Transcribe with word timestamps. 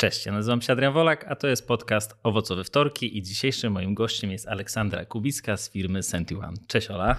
Cześć, 0.00 0.26
ja 0.26 0.32
nazywam 0.32 0.62
się 0.62 0.72
Adrian 0.72 0.92
Wolak, 0.92 1.24
a 1.28 1.36
to 1.36 1.46
jest 1.46 1.68
podcast 1.68 2.14
Owocowe 2.22 2.64
Wtorki 2.64 3.18
i 3.18 3.22
dzisiejszym 3.22 3.72
moim 3.72 3.94
gościem 3.94 4.30
jest 4.30 4.48
Aleksandra 4.48 5.04
Kubicka 5.04 5.56
z 5.56 5.70
firmy 5.70 6.02
Sentiwan. 6.02 6.54
Cześć 6.66 6.90
Ola. 6.90 7.16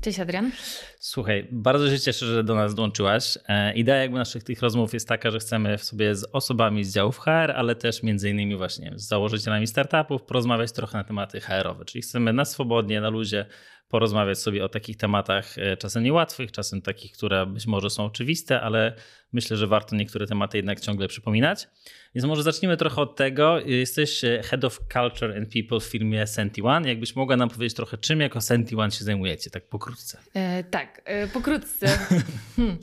Cześć 0.00 0.20
Adrian. 0.20 0.50
Słuchaj, 0.98 1.48
bardzo 1.52 1.90
się 1.90 2.00
cieszę, 2.00 2.26
że 2.26 2.44
do 2.44 2.54
nas 2.54 2.74
dołączyłaś. 2.74 3.38
E, 3.48 3.74
idea 3.74 3.96
jakby 3.96 4.18
naszych 4.18 4.44
tych 4.44 4.60
rozmów 4.62 4.94
jest 4.94 5.08
taka, 5.08 5.30
że 5.30 5.38
chcemy 5.38 5.78
sobie 5.78 6.14
z 6.14 6.26
osobami 6.32 6.84
z 6.84 6.94
działów 6.94 7.18
HR, 7.18 7.52
ale 7.56 7.74
też 7.74 8.02
między 8.02 8.30
innymi 8.30 8.56
właśnie 8.56 8.92
z 8.94 9.08
założycielami 9.08 9.66
startupów 9.66 10.22
porozmawiać 10.22 10.72
trochę 10.72 10.98
na 10.98 11.04
tematy 11.04 11.40
HR-owe, 11.40 11.84
czyli 11.84 12.02
chcemy 12.02 12.32
na 12.32 12.44
swobodnie, 12.44 13.00
na 13.00 13.08
luzie 13.08 13.46
porozmawiać 13.88 14.38
sobie 14.38 14.64
o 14.64 14.68
takich 14.68 14.96
tematach 14.96 15.58
e, 15.58 15.76
czasem 15.76 16.02
niełatwych, 16.02 16.52
czasem 16.52 16.82
takich, 16.82 17.12
które 17.12 17.46
być 17.46 17.66
może 17.66 17.90
są 17.90 18.04
oczywiste, 18.04 18.60
ale 18.60 18.96
myślę, 19.34 19.56
że 19.56 19.66
warto 19.66 19.96
niektóre 19.96 20.26
tematy 20.26 20.58
jednak 20.58 20.80
ciągle 20.80 21.08
przypominać. 21.08 21.68
Więc 22.14 22.26
może 22.26 22.42
zacznijmy 22.42 22.76
trochę 22.76 23.02
od 23.02 23.16
tego. 23.16 23.60
Jesteś 23.60 24.24
e, 24.24 24.42
Head 24.42 24.64
of 24.64 24.80
Culture 24.92 25.36
and 25.36 25.48
People 25.52 25.80
w 25.80 25.84
firmie 25.84 26.24
Senti1. 26.24 26.86
Jakbyś 26.86 27.16
mogła 27.16 27.36
nam 27.36 27.48
powiedzieć 27.48 27.76
trochę, 27.76 27.98
czym 27.98 28.20
jako 28.20 28.38
Senti1 28.38 28.90
się 28.90 29.04
zajmujecie, 29.04 29.50
tak 29.50 29.68
pokrótce? 29.68 30.18
E, 30.34 30.64
tak, 30.64 31.02
e, 31.04 31.28
pokrótce. 31.28 31.86
hmm. 32.56 32.76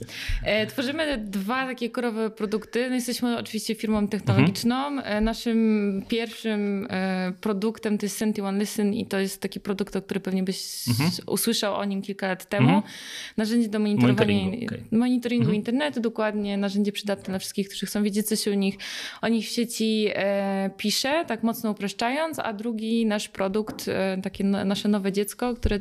e, 0.44 0.66
tworzymy 0.66 1.18
dwa 1.18 1.66
takie 1.66 1.90
korowe 1.90 2.30
produkty. 2.30 2.88
No 2.88 2.94
jesteśmy 2.94 3.38
oczywiście 3.38 3.74
firmą 3.74 4.08
technologiczną. 4.08 4.86
Mhm. 4.86 5.24
Naszym 5.24 6.02
pierwszym 6.08 6.86
e, 6.90 7.32
produktem 7.40 7.98
to 7.98 8.06
jest 8.06 8.20
Senti1 8.20 8.58
Listen 8.58 8.94
i 8.94 9.06
to 9.06 9.18
jest 9.18 9.40
taki 9.40 9.60
produkt, 9.60 9.96
o 9.96 10.02
który 10.02 10.20
pewnie 10.20 10.42
byś 10.42 10.88
mhm. 10.88 11.10
usłyszał 11.26 11.74
o 11.74 11.84
nim 11.84 12.02
kilka 12.02 12.28
lat 12.28 12.48
temu. 12.48 12.68
Mhm. 12.68 12.92
Narzędzie 13.36 13.68
do 13.68 13.78
monitorowania 13.78 14.34
monitoringu, 14.34 14.74
okay. 14.74 14.98
monitoringu 14.98 15.44
mhm. 15.44 15.56
internetu, 15.56 16.00
dokładnie 16.00 16.41
narzędzie 16.56 16.92
przydatne 16.92 17.24
dla 17.24 17.38
wszystkich, 17.38 17.68
którzy 17.68 17.86
chcą 17.86 18.02
wiedzieć 18.02 18.28
coś 18.28 18.48
o 18.48 18.54
nich 18.54 18.74
o 19.22 19.28
nich 19.28 19.46
w 19.46 19.50
sieci 19.50 20.08
e, 20.14 20.70
pisze, 20.76 21.24
tak 21.28 21.42
mocno 21.42 21.70
upraszczając, 21.70 22.38
a 22.38 22.52
drugi 22.52 23.06
nasz 23.06 23.28
produkt, 23.28 23.88
e, 23.88 24.18
takie 24.22 24.44
no, 24.44 24.64
nasze 24.64 24.88
nowe 24.88 25.12
dziecko, 25.12 25.54
które 25.54 25.78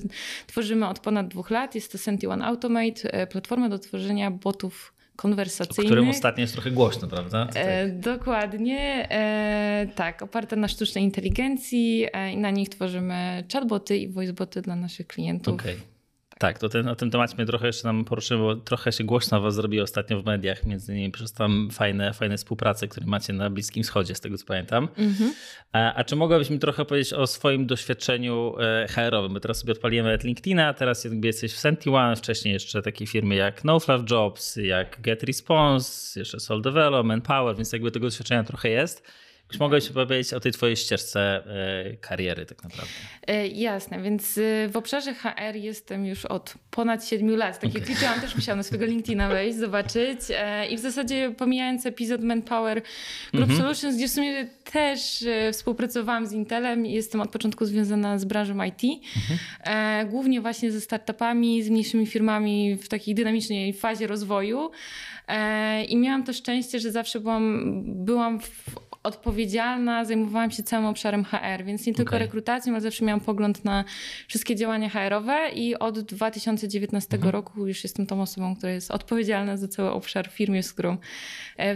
tworzymy 0.47 0.87
od 0.87 0.99
ponad 0.99 1.27
dwóch 1.27 1.49
lat, 1.49 1.75
jest 1.75 1.91
to 1.91 1.97
Senti 1.97 2.27
One 2.27 2.45
Automate, 2.45 3.13
e, 3.13 3.27
platforma 3.27 3.69
do 3.69 3.79
tworzenia 3.79 4.31
botów 4.31 4.93
konwersacyjnych. 5.15 5.79
O 5.79 5.95
którym 5.95 6.09
ostatnio 6.09 6.41
jest 6.41 6.53
trochę 6.53 6.71
głośno, 6.71 7.07
prawda? 7.07 7.47
E, 7.55 7.89
dokładnie, 7.89 9.07
e, 9.11 9.87
tak, 9.95 10.21
oparte 10.21 10.55
na 10.55 10.67
sztucznej 10.67 11.03
inteligencji 11.03 12.07
e, 12.13 12.31
i 12.31 12.37
na 12.37 12.51
nich 12.51 12.69
tworzymy 12.69 13.43
chatboty 13.53 13.97
i 13.97 14.07
voiceboty 14.07 14.61
dla 14.61 14.75
naszych 14.75 15.07
klientów. 15.07 15.53
Okay. 15.53 15.75
Tak, 16.41 16.59
to 16.59 16.69
ten, 16.69 16.87
o 16.87 16.95
tym 16.95 17.11
temacie 17.11 17.35
mnie 17.37 17.45
trochę 17.45 17.67
jeszcze 17.67 17.87
nam 17.87 18.05
poruszyło, 18.05 18.55
bo 18.55 18.61
trochę 18.61 18.91
się 18.91 19.03
głośno 19.03 19.41
was 19.41 19.55
zrobiło 19.55 19.83
ostatnio 19.83 20.21
w 20.21 20.25
mediach, 20.25 20.65
między 20.65 20.91
innymi 20.91 21.11
przez 21.11 21.33
tam 21.33 21.69
fajne, 21.71 22.13
fajne 22.13 22.37
współprace, 22.37 22.87
które 22.87 23.05
macie 23.05 23.33
na 23.33 23.49
Bliskim 23.49 23.83
Wschodzie, 23.83 24.15
z 24.15 24.19
tego 24.19 24.37
co 24.37 24.45
pamiętam. 24.45 24.87
Mm-hmm. 24.87 25.29
A, 25.71 25.93
a, 25.93 26.03
czy 26.03 26.15
mogłabyś 26.15 26.49
mi 26.49 26.59
trochę 26.59 26.85
powiedzieć 26.85 27.13
o 27.13 27.27
swoim 27.27 27.67
doświadczeniu 27.67 28.55
e, 28.59 28.87
HR-owym? 28.87 29.31
My 29.31 29.39
teraz 29.39 29.57
sobie 29.57 29.71
odpalimy 29.73 30.17
LinkedIna, 30.23 30.73
teraz 30.73 31.03
jakby 31.03 31.27
jesteś 31.27 31.53
w 31.53 31.57
SentiOne, 31.57 32.15
wcześniej 32.15 32.53
jeszcze 32.53 32.81
takie 32.81 33.07
firmy 33.07 33.35
jak 33.35 33.63
NoFluff 33.63 34.11
Jobs, 34.11 34.55
jak 34.55 35.01
GetResponse, 35.01 36.19
jeszcze 36.19 36.39
Soul 36.39 36.61
Development, 36.61 37.25
Power, 37.25 37.55
więc 37.55 37.73
jakby 37.73 37.91
tego 37.91 38.07
doświadczenia 38.07 38.43
trochę 38.43 38.69
jest. 38.69 39.11
Mogę 39.59 39.81
się 39.81 39.93
powiedzieć 39.93 40.33
o 40.33 40.39
tej 40.39 40.51
twojej 40.51 40.75
ścieżce 40.75 41.43
e, 41.91 41.97
kariery 41.97 42.45
tak 42.45 42.63
naprawdę. 42.63 42.93
E, 43.27 43.47
jasne, 43.47 44.01
więc 44.01 44.37
e, 44.37 44.67
w 44.69 44.77
obszarze 44.77 45.13
HR 45.13 45.55
jestem 45.55 46.05
już 46.05 46.25
od 46.25 46.53
ponad 46.71 47.05
7 47.05 47.35
lat. 47.35 47.59
Tak 47.59 47.69
okay. 47.69 47.81
jak 47.81 47.89
liczyłam, 47.89 48.21
też 48.21 48.35
musiałam 48.35 48.57
na 48.57 48.63
swojego 48.63 48.85
LinkedIna 48.85 49.29
wejść, 49.29 49.57
zobaczyć 49.57 50.19
i 50.69 50.77
w 50.77 50.79
zasadzie 50.79 51.33
pomijając 51.37 51.85
epizod 51.85 52.21
Manpower 52.21 52.81
Group 53.33 53.45
mm 53.45 53.57
-hmm. 53.57 53.61
Solutions, 53.61 53.95
gdzie 53.95 54.07
w 54.07 54.11
sumie 54.11 54.47
też 54.71 55.25
współpracowałam 55.51 56.25
z 56.25 56.31
Intelem 56.31 56.85
i 56.85 56.93
jestem 56.93 57.21
od 57.21 57.31
początku 57.31 57.65
związana 57.65 58.19
z 58.19 58.25
branżą 58.25 58.63
IT. 58.63 58.83
Mm 58.83 58.99
-hmm. 58.99 60.09
Głównie 60.09 60.41
właśnie 60.41 60.71
ze 60.71 60.81
startupami, 60.81 61.63
z 61.63 61.69
mniejszymi 61.69 62.07
firmami 62.07 62.75
w 62.75 62.87
takiej 62.87 63.15
dynamicznej 63.15 63.73
fazie 63.73 64.07
rozwoju. 64.07 64.71
I 65.87 65.97
miałam 65.97 66.23
to 66.23 66.33
szczęście, 66.33 66.79
że 66.79 66.91
zawsze 66.91 67.19
byłam, 67.19 67.83
byłam 67.85 68.39
w 68.39 68.90
odpowiedzialna, 69.03 70.05
zajmowałam 70.05 70.51
się 70.51 70.63
całym 70.63 70.85
obszarem 70.85 71.25
HR, 71.25 71.63
więc 71.65 71.85
nie 71.85 71.93
tylko 71.93 72.09
okay. 72.09 72.19
rekrutacją, 72.19 72.73
ale 72.73 72.81
zawsze 72.81 73.05
miałam 73.05 73.19
pogląd 73.19 73.65
na 73.65 73.83
wszystkie 74.27 74.55
działania 74.55 74.89
HR-owe 74.89 75.49
i 75.49 75.75
od 75.75 75.99
2019 75.99 77.15
mhm. 77.15 77.31
roku 77.31 77.67
już 77.67 77.83
jestem 77.83 78.05
tą 78.05 78.21
osobą, 78.21 78.55
która 78.55 78.71
jest 78.71 78.91
odpowiedzialna 78.91 79.57
za 79.57 79.67
cały 79.67 79.91
obszar 79.91 80.29
w 80.29 80.33
firmie, 80.33 80.63
z 80.63 80.73
którą 80.73 80.97
e, 81.57 81.75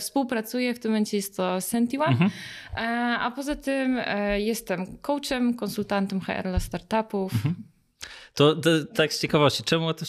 współpracuję. 0.00 0.74
W 0.74 0.78
tym 0.78 0.90
momencie 0.90 1.16
jest 1.16 1.36
to 1.36 1.60
Sentiwa, 1.60 2.06
mhm. 2.06 2.30
E, 2.76 2.80
a 3.18 3.30
poza 3.30 3.56
tym 3.56 4.00
e, 4.04 4.40
jestem 4.40 4.86
coachem, 4.98 5.54
konsultantem 5.54 6.20
HR 6.20 6.42
dla 6.42 6.60
startupów. 6.60 7.32
Mhm 7.34 7.70
to, 8.34 8.56
to, 8.56 8.70
tak 8.94 9.12
z 9.12 9.20
ciekawości, 9.20 9.62
czemu 9.64 9.94
to, 9.94 10.04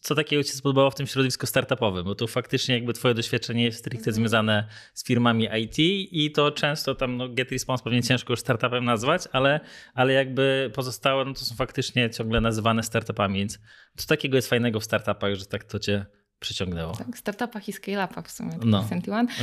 co 0.00 0.14
takiego 0.14 0.42
ci 0.44 0.50
spodobało 0.50 0.90
w 0.90 0.94
tym 0.94 1.06
środowisku 1.06 1.46
startupowym? 1.46 2.04
Bo 2.04 2.14
to 2.14 2.26
faktycznie 2.26 2.74
jakby 2.74 2.92
twoje 2.92 3.14
doświadczenie 3.14 3.64
jest 3.64 3.78
stricte 3.78 4.10
mhm. 4.10 4.14
związane 4.14 4.68
z 4.94 5.04
firmami 5.04 5.48
IT 5.60 5.78
i 6.12 6.32
to 6.34 6.50
często 6.50 6.94
tam 6.94 7.16
no, 7.16 7.28
GetResponse 7.28 7.84
pewnie 7.84 8.02
ciężko 8.02 8.32
już 8.32 8.40
startupem 8.40 8.84
nazwać, 8.84 9.22
ale, 9.32 9.60
ale 9.94 10.12
jakby 10.12 10.70
pozostałe 10.74 11.24
no 11.24 11.34
to 11.34 11.40
są 11.40 11.54
faktycznie 11.54 12.10
ciągle 12.10 12.40
nazywane 12.40 12.82
startupami, 12.82 13.38
więc 13.38 13.58
co 13.96 14.06
takiego 14.06 14.36
jest 14.36 14.48
fajnego 14.48 14.80
w 14.80 14.84
startupach, 14.84 15.34
że 15.34 15.46
tak 15.46 15.64
to 15.64 15.78
cię 15.78 16.06
przyciągnęło? 16.40 16.96
Tak, 16.96 17.18
startupach 17.18 17.68
i 17.68 17.72
scale-upach 17.72 18.28
w 18.28 18.30
sumie. 18.30 18.50
No. 18.64 18.84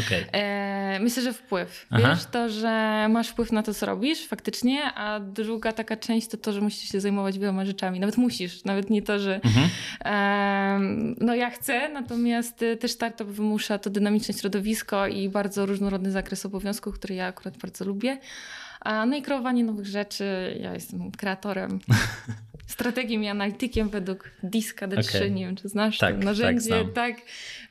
Okay. 0.06 0.31
E, 0.31 1.00
myślę, 1.00 1.24
że 1.24 1.34
wpływ. 1.34 1.85
Aha. 1.90 2.09
Wiesz, 2.09 2.25
to, 2.25 2.50
że 2.50 3.08
masz 3.09 3.30
wpływ 3.30 3.52
na 3.52 3.63
to, 3.63 3.74
co 3.74 3.85
robisz 3.85 4.28
faktycznie, 4.28 4.94
a 4.96 5.19
druga 5.19 5.72
taka 5.72 5.97
część 5.97 6.28
to 6.28 6.38
to, 6.38 6.53
że 6.53 6.62
musisz 6.62 6.91
się 6.91 7.02
zajmować 7.02 7.40
wieloma 7.40 7.66
rzeczami. 7.66 8.00
Nawet 8.00 8.18
musisz, 8.18 8.63
nawet 8.63 8.90
nie 8.90 9.02
to, 9.02 9.19
że 9.19 9.36
mhm. 9.36 9.69
e, 10.06 10.80
no 11.25 11.36
ja 11.36 11.50
chcę, 11.50 11.90
natomiast 11.90 12.66
też 12.80 12.91
startup 12.91 13.28
wymusza 13.28 13.78
to 13.78 13.90
dynamiczne 13.90 14.34
środowisko 14.34 15.07
i 15.07 15.30
bardzo 15.30 15.66
różnorodny 15.66 16.12
zakres 16.12 16.46
obowiązków, 16.46 16.96
który 16.96 17.16
ja 17.16 17.28
akurat 17.28 17.57
bardzo 17.57 17.86
lubię. 17.86 18.19
No 18.86 19.18
i 19.18 19.22
kreowanie 19.22 19.64
nowych 19.64 19.86
rzeczy. 19.86 20.58
Ja 20.62 20.74
jestem 20.74 21.12
kreatorem 21.12 21.80
strategiem 22.68 23.24
i 23.24 23.28
analitykiem 23.28 23.90
według 23.90 24.32
Diska 24.44 24.88
D3. 24.88 25.18
Okay. 25.18 25.32
Nie 25.32 25.46
wiem, 25.46 25.56
czy 25.56 25.70
znasz 25.70 25.98
tak, 25.98 26.20
to 26.20 26.26
narzędzie. 26.26 26.70
Tak, 26.70 26.94
tak, 26.94 27.16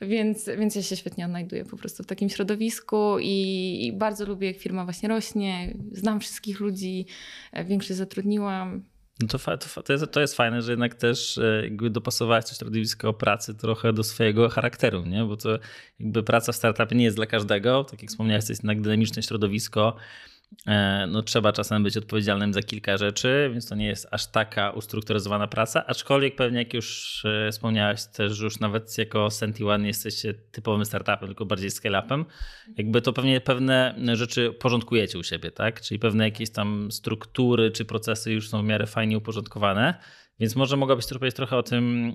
Więc, 0.01 0.49
więc 0.57 0.75
ja 0.75 0.83
się 0.83 0.95
świetnie 0.95 1.25
odnajduję 1.25 1.65
po 1.65 1.77
prostu 1.77 2.03
w 2.03 2.05
takim 2.05 2.29
środowisku 2.29 3.19
i, 3.19 3.87
i 3.87 3.93
bardzo 3.93 4.25
lubię, 4.25 4.47
jak 4.47 4.57
firma 4.57 4.83
właśnie 4.83 5.09
rośnie. 5.09 5.73
Znam 5.91 6.19
wszystkich 6.19 6.59
ludzi, 6.59 7.05
e, 7.51 7.65
większość 7.65 7.97
zatrudniłam. 7.97 8.83
No 9.21 9.27
to, 9.27 9.39
to, 9.39 9.83
to, 9.83 9.93
jest, 9.93 10.11
to 10.11 10.21
jest 10.21 10.35
fajne, 10.35 10.61
że 10.61 10.71
jednak 10.71 10.95
też 10.95 11.37
e, 11.37 11.61
jakby 11.63 11.89
dopasować 11.89 12.49
to 12.49 12.55
środowisko 12.55 13.13
pracy 13.13 13.55
trochę 13.55 13.93
do 13.93 14.03
swojego 14.03 14.49
charakteru, 14.49 15.05
nie? 15.05 15.23
bo 15.23 15.37
to 15.37 15.59
jakby 15.99 16.23
praca 16.23 16.51
w 16.51 16.55
startupie 16.55 16.95
nie 16.95 17.03
jest 17.03 17.17
dla 17.17 17.25
każdego. 17.25 17.83
Tak 17.83 18.01
jak 18.01 18.11
wspomniałeś, 18.11 18.45
to 18.45 18.51
jest 18.51 18.63
jednak 18.63 18.81
dynamiczne 18.81 19.23
środowisko 19.23 19.95
no, 21.07 21.23
trzeba 21.23 21.53
czasem 21.53 21.83
być 21.83 21.97
odpowiedzialnym 21.97 22.53
za 22.53 22.61
kilka 22.61 22.97
rzeczy, 22.97 23.49
więc 23.53 23.69
to 23.69 23.75
nie 23.75 23.87
jest 23.87 24.07
aż 24.11 24.27
taka 24.27 24.71
ustrukturyzowana 24.71 25.47
praca, 25.47 25.85
aczkolwiek 25.87 26.35
pewnie 26.35 26.59
jak 26.59 26.73
już 26.73 27.25
e, 27.25 27.51
wspomniałeś 27.51 28.05
też, 28.05 28.39
już 28.39 28.59
nawet 28.59 28.97
jako 28.97 29.27
Senti1 29.27 29.81
nie 29.81 29.87
jesteście 29.87 30.33
typowym 30.33 30.85
startupem, 30.85 31.27
tylko 31.27 31.45
bardziej 31.45 31.69
scale-upem, 31.69 32.25
jakby 32.77 33.01
to 33.01 33.13
pewnie 33.13 33.41
pewne 33.41 33.95
rzeczy 34.13 34.53
porządkujecie 34.53 35.19
u 35.19 35.23
siebie, 35.23 35.51
tak? 35.51 35.81
Czyli 35.81 35.99
pewne 35.99 36.23
jakieś 36.23 36.49
tam 36.49 36.91
struktury 36.91 37.71
czy 37.71 37.85
procesy 37.85 38.31
już 38.31 38.49
są 38.49 38.61
w 38.61 38.65
miarę 38.65 38.87
fajnie 38.87 39.17
uporządkowane, 39.17 39.99
więc 40.39 40.55
może 40.55 40.77
mogłabyś 40.77 41.05
powiedzieć 41.07 41.35
trochę 41.35 41.57
o 41.57 41.63
tym, 41.63 42.13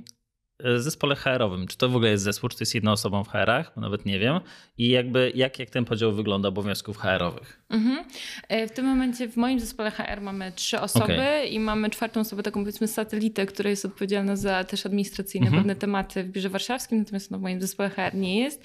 zespole 0.77 1.17
HR-owym. 1.17 1.67
Czy 1.67 1.77
to 1.77 1.89
w 1.89 1.97
ogóle 1.97 2.11
jest 2.11 2.25
zespół, 2.25 2.49
czy 2.49 2.57
to 2.57 2.63
jest 2.63 2.75
jedna 2.75 2.93
osoba 2.93 3.25
w 3.25 3.29
HR-ach? 3.29 3.77
Nawet 3.77 4.07
nie 4.07 4.19
wiem. 4.19 4.41
I 4.79 4.89
jakby 4.89 5.33
jak, 5.35 5.59
jak 5.59 5.71
ten 5.71 5.85
podział 5.85 6.13
wygląda 6.13 6.49
obowiązków 6.49 6.97
HR-owych? 6.97 7.63
Mhm. 7.71 8.05
E, 8.49 8.69
w 8.69 8.73
tym 8.73 8.87
momencie 8.87 9.29
w 9.29 9.37
moim 9.37 9.61
zespole 9.61 9.91
HR 9.91 10.21
mamy 10.21 10.53
trzy 10.53 10.81
osoby 10.81 11.05
okay. 11.05 11.47
i 11.47 11.61
mamy 11.61 11.91
czwartą 11.91 12.21
osobę, 12.21 12.43
taką 12.43 12.61
powiedzmy 12.61 12.89
satelitę, 12.89 13.47
która 13.47 13.71
jest 13.71 13.85
odpowiedzialna 13.85 14.37
za 14.37 14.65
też 14.65 14.87
administracyjne 14.87 15.47
mhm. 15.47 15.63
pewne 15.63 15.77
tematy 15.77 16.25
w 16.25 16.29
biurze 16.29 16.49
warszawskim, 16.49 16.99
natomiast 16.99 17.31
no, 17.31 17.39
w 17.39 17.43
moim 17.43 17.61
zespole 17.61 17.91
HR 17.91 18.15
nie 18.15 18.41
jest. 18.41 18.65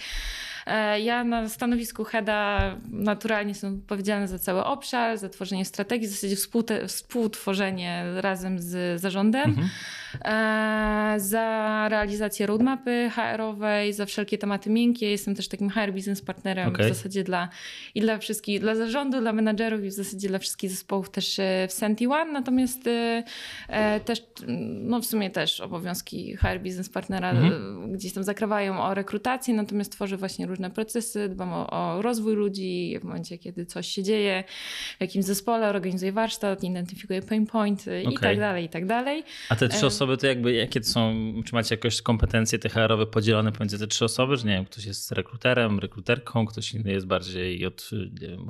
E, 0.68 1.00
ja 1.00 1.24
na 1.24 1.50
stanowisku 1.50 2.04
HEDA 2.04 2.76
naturalnie 2.92 3.52
jestem 3.52 3.76
odpowiedzialna 3.76 4.28
za 4.28 4.40
cały 4.40 4.64
obszar, 4.64 5.18
za 5.18 5.30
tworzenie 5.30 5.66
strategii, 5.66 6.08
w 6.08 6.12
zasadzie 6.12 6.36
współtworzenie 6.88 8.04
razem 8.16 8.60
z 8.60 9.02
zarządem. 9.02 9.50
Mhm. 9.50 9.70
e, 10.26 11.20
za 11.20 11.88
realizację 11.90 12.46
roadmapy 12.46 13.12
HR-owej, 13.16 13.94
za 13.94 14.06
wszelkie 14.06 14.38
tematy 14.38 14.70
miękkie. 14.70 15.12
Jestem 15.12 15.36
też 15.36 15.48
takim 15.48 15.70
HR 15.70 15.92
business 15.94 16.22
partnerem 16.22 16.70
okay. 16.70 16.86
w 16.86 16.96
zasadzie 16.96 17.24
dla 17.24 17.50
i 17.96 18.02
dla 18.02 18.18
wszystkich, 18.18 18.60
dla 18.60 18.76
zarządu, 18.76 19.20
dla 19.20 19.34
menadżerów 19.34 19.84
i 19.84 19.88
w 19.88 19.94
zasadzie 19.94 20.28
dla 20.28 20.40
wszystkich 20.40 20.70
zespołów 20.70 21.10
też 21.10 21.40
w 21.68 21.74
Senti 21.74 22.08
One. 22.08 22.32
Natomiast 22.32 22.90
też, 24.06 24.24
no 24.82 25.00
w 25.00 25.06
sumie 25.06 25.30
też 25.30 25.62
obowiązki 25.62 26.36
HR 26.36 26.60
business 26.60 26.90
partnera 26.90 27.32
mhm. 27.32 27.94
gdzieś 27.94 28.14
tam 28.14 28.24
zakrawają 28.24 28.84
o 28.84 28.94
rekrutację, 28.94 29.54
natomiast 29.54 29.92
tworzę 29.92 30.18
właśnie 30.18 30.46
różne 30.46 30.57
procesy, 30.74 31.30
dbam 31.30 31.54
o, 31.54 31.70
o 31.70 32.02
rozwój 32.02 32.36
ludzi 32.36 32.98
w 33.02 33.04
momencie, 33.04 33.38
kiedy 33.38 33.66
coś 33.66 33.88
się 33.88 34.04
dzieje, 34.04 34.44
w 34.98 35.02
jakimś 35.02 35.26
zespole, 35.26 35.70
organizuję 35.70 36.12
warsztat, 36.12 36.64
identyfikuję 36.64 37.22
pain 37.22 37.46
pointy 37.46 38.02
okay. 38.02 38.14
i 38.14 38.18
tak 38.18 38.40
dalej, 38.40 38.66
i 38.66 38.70
tak 38.70 38.86
dalej. 38.86 39.24
A 39.50 39.56
te 39.56 39.70
trzy 39.70 39.86
osoby 39.86 40.18
to 40.18 40.28
jakby, 40.28 40.54
jakie 40.54 40.82
to 40.82 40.88
są, 40.88 41.14
czy 41.46 41.56
macie 41.56 41.76
jakieś 41.76 42.02
kompetencje 42.02 42.60
te 42.60 42.70
HR-owe 42.70 43.06
podzielone 43.06 43.52
pomiędzy 43.52 43.80
te 43.80 43.88
trzy 43.88 44.06
osoby, 44.06 44.38
że 44.38 44.48
nie 44.48 44.54
wiem, 44.54 44.66
ktoś 44.66 44.86
jest 44.86 45.12
rekruterem, 45.12 45.80
rekruterką, 45.80 46.46
ktoś 46.46 46.74
inny 46.74 46.92
jest 46.92 47.08
bardziej 47.08 47.66
od 47.66 47.90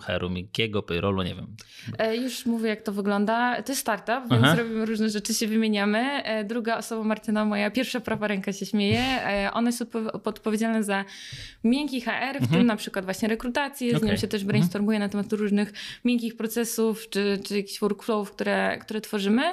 HR-u 0.02 0.30
miękkiego, 0.30 0.84
payrollu, 0.84 1.24
nie 1.24 1.36
wiem. 1.36 1.56
E, 1.98 2.16
już 2.16 2.46
mówię, 2.46 2.70
jak 2.70 2.82
to 2.82 2.92
wygląda. 2.92 3.62
To 3.62 3.72
jest 3.72 3.82
startup, 3.82 4.30
więc 4.32 4.44
Aha. 4.44 4.56
robimy 4.56 4.86
różne 4.86 5.10
rzeczy, 5.10 5.34
się 5.34 5.48
wymieniamy. 5.48 6.00
E, 6.24 6.44
druga 6.44 6.78
osoba, 6.78 7.04
Martyna, 7.04 7.46
moja 7.46 7.72
pierwsza 7.72 8.00
prawa 8.00 8.28
ręka 8.28 8.54
się 8.54 8.66
śmieje. 8.66 9.00
E, 9.00 9.52
ona 9.54 9.70
jest 9.70 9.86
odpowiedzialna 10.24 10.84
za 10.84 11.06
miękki 11.64 11.97
HR, 12.02 12.34
w 12.40 12.42
mhm. 12.42 12.48
tym 12.48 12.66
na 12.66 12.76
przykład 12.76 13.06
właśnie 13.06 13.28
rekrutację, 13.28 13.88
okay. 13.88 14.00
z 14.00 14.04
nią 14.04 14.18
się 14.18 14.28
też 14.28 14.44
brainstormuje 14.44 14.96
mhm. 14.96 15.10
na 15.10 15.12
temat 15.12 15.34
różnych 15.34 15.74
miękkich 16.06 16.38
procesów, 16.38 17.10
czy, 17.10 17.40
czy 17.44 17.58
jakichś 17.58 17.80
workflowów, 17.80 18.32
które, 18.32 18.78
które 18.82 19.02
tworzymy. 19.02 19.44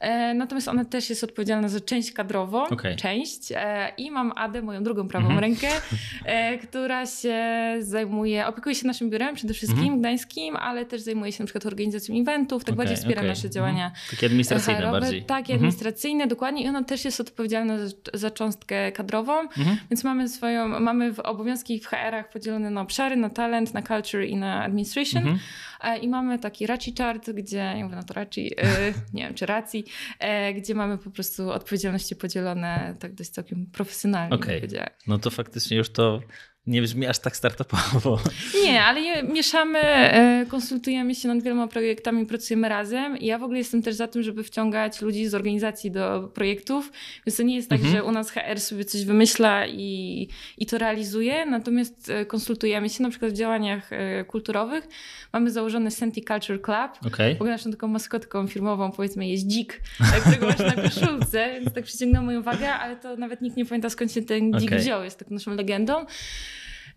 E, 0.00 0.34
natomiast 0.34 0.68
ona 0.68 0.84
też 0.84 1.10
jest 1.10 1.24
odpowiedzialna 1.24 1.68
za 1.68 1.80
część 1.80 2.12
kadrową, 2.12 2.64
okay. 2.64 2.96
część. 2.96 3.52
E, 3.52 3.92
I 3.96 4.10
mam 4.10 4.32
Adę, 4.36 4.62
moją 4.62 4.82
drugą 4.82 5.08
prawą 5.08 5.26
mhm. 5.26 5.40
rękę, 5.40 5.68
e, 6.24 6.58
która 6.58 7.06
się 7.06 7.36
zajmuje, 7.80 8.46
opiekuje 8.46 8.74
się 8.74 8.86
naszym 8.86 9.10
biurem 9.10 9.34
przede 9.34 9.54
wszystkim 9.54 9.82
mhm. 9.82 10.00
gdańskim, 10.00 10.56
ale 10.56 10.86
też 10.86 11.00
zajmuje 11.00 11.32
się 11.32 11.42
na 11.42 11.46
przykład 11.46 11.66
organizacją 11.66 12.20
eventów, 12.20 12.64
tak 12.64 12.74
okay, 12.74 12.76
bardziej 12.76 12.96
wspiera 12.96 13.22
nasze 13.22 13.50
działania 13.50 13.84
mhm. 13.84 14.10
Takie 14.10 14.26
administracyjne 14.26 14.80
HR-owe, 14.80 15.00
bardziej. 15.00 15.22
Takie 15.22 15.52
mhm. 15.52 15.56
administracyjne, 15.56 16.26
dokładnie. 16.26 16.64
I 16.64 16.68
ona 16.68 16.84
też 16.84 17.04
jest 17.04 17.20
odpowiedzialna 17.20 17.78
za, 17.78 17.94
za 18.14 18.30
cząstkę 18.30 18.92
kadrową, 18.92 19.40
mhm. 19.40 19.76
więc 19.90 20.04
mamy 20.04 20.28
swoją, 20.28 20.68
mamy 20.80 21.14
obowiązki 21.24 21.80
w 21.80 21.87
HR-ach 21.90 22.28
podzielone 22.28 22.70
na 22.70 22.80
obszary, 22.80 23.16
na 23.16 23.30
talent, 23.30 23.74
na 23.74 23.82
culture 23.82 24.26
i 24.26 24.36
na 24.36 24.62
administration. 24.62 25.22
Mhm. 25.22 25.38
E, 25.80 25.98
I 25.98 26.08
mamy 26.08 26.38
taki 26.38 26.66
raci 26.66 26.94
chart, 26.98 27.30
gdzie, 27.30 27.56
ja 27.56 27.84
mówię 27.84 27.96
na 27.96 28.02
to 28.02 28.14
raci, 28.14 28.50
e, 28.56 28.92
nie 29.14 29.22
wiem 29.22 29.34
czy 29.34 29.46
racji, 29.46 29.84
e, 30.18 30.54
gdzie 30.54 30.74
mamy 30.74 30.98
po 30.98 31.10
prostu 31.10 31.50
odpowiedzialności 31.50 32.16
podzielone 32.16 32.94
tak 32.98 33.14
dość 33.14 33.30
całkiem 33.30 33.66
profesjonalnie. 33.66 34.34
Okej, 34.36 34.66
okay. 34.66 34.90
no 35.06 35.18
to 35.18 35.30
faktycznie 35.30 35.76
już 35.76 35.90
to 35.90 36.20
nie 36.68 36.82
brzmi 36.82 37.06
aż 37.06 37.18
tak 37.18 37.36
startupowo. 37.36 38.18
Nie, 38.64 38.82
ale 38.82 39.22
mieszamy, 39.22 39.78
e, 39.78 40.46
konsultujemy 40.48 41.14
się 41.14 41.28
nad 41.28 41.42
wieloma 41.42 41.68
projektami, 41.68 42.26
pracujemy 42.26 42.68
razem. 42.68 43.16
Ja 43.20 43.38
w 43.38 43.42
ogóle 43.42 43.58
jestem 43.58 43.82
też 43.82 43.94
za 43.94 44.08
tym, 44.08 44.22
żeby 44.22 44.44
wciągać 44.44 45.00
ludzi 45.02 45.26
z 45.26 45.34
organizacji 45.34 45.90
do 45.90 46.30
projektów, 46.34 46.92
więc 47.26 47.36
to 47.36 47.42
nie 47.42 47.56
jest 47.56 47.68
tak, 47.68 47.78
mhm. 47.78 47.96
że 47.96 48.04
u 48.04 48.12
nas 48.12 48.30
HR 48.30 48.60
sobie 48.60 48.84
coś 48.84 49.04
wymyśla 49.04 49.66
i, 49.66 50.28
i 50.58 50.66
to 50.66 50.78
realizuje, 50.78 51.46
natomiast 51.46 52.10
e, 52.10 52.24
konsultujemy 52.24 52.88
się 52.88 53.02
na 53.02 53.10
przykład 53.10 53.32
w 53.32 53.34
działaniach 53.34 53.92
e, 53.92 54.24
kulturowych. 54.24 54.88
Mamy 55.32 55.50
założony 55.50 55.90
Senti 55.90 56.24
Culture 56.24 56.62
Club. 56.62 57.12
Okay. 57.12 57.34
W 57.34 57.36
ogóle 57.36 57.50
naszą 57.50 57.70
taką 57.70 57.88
maskotką 57.88 58.46
firmową 58.46 58.92
powiedzmy 58.92 59.28
jest 59.28 59.46
dzik, 59.46 59.80
którego 60.20 60.46
masz 60.46 60.76
na 60.76 60.82
koszulce, 60.82 61.60
więc 61.60 61.74
tak 61.74 61.84
przyciągnął 61.84 62.24
moją 62.24 62.40
uwagę, 62.40 62.74
ale 62.74 62.96
to 62.96 63.16
nawet 63.16 63.40
nikt 63.42 63.56
nie 63.56 63.66
pamięta 63.66 63.90
skąd 63.90 64.12
się 64.12 64.22
ten 64.22 64.52
dzik 64.52 64.68
okay. 64.68 64.78
wziął, 64.78 65.04
jest 65.04 65.18
taką 65.18 65.34
naszą 65.34 65.54
legendą. 65.54 66.06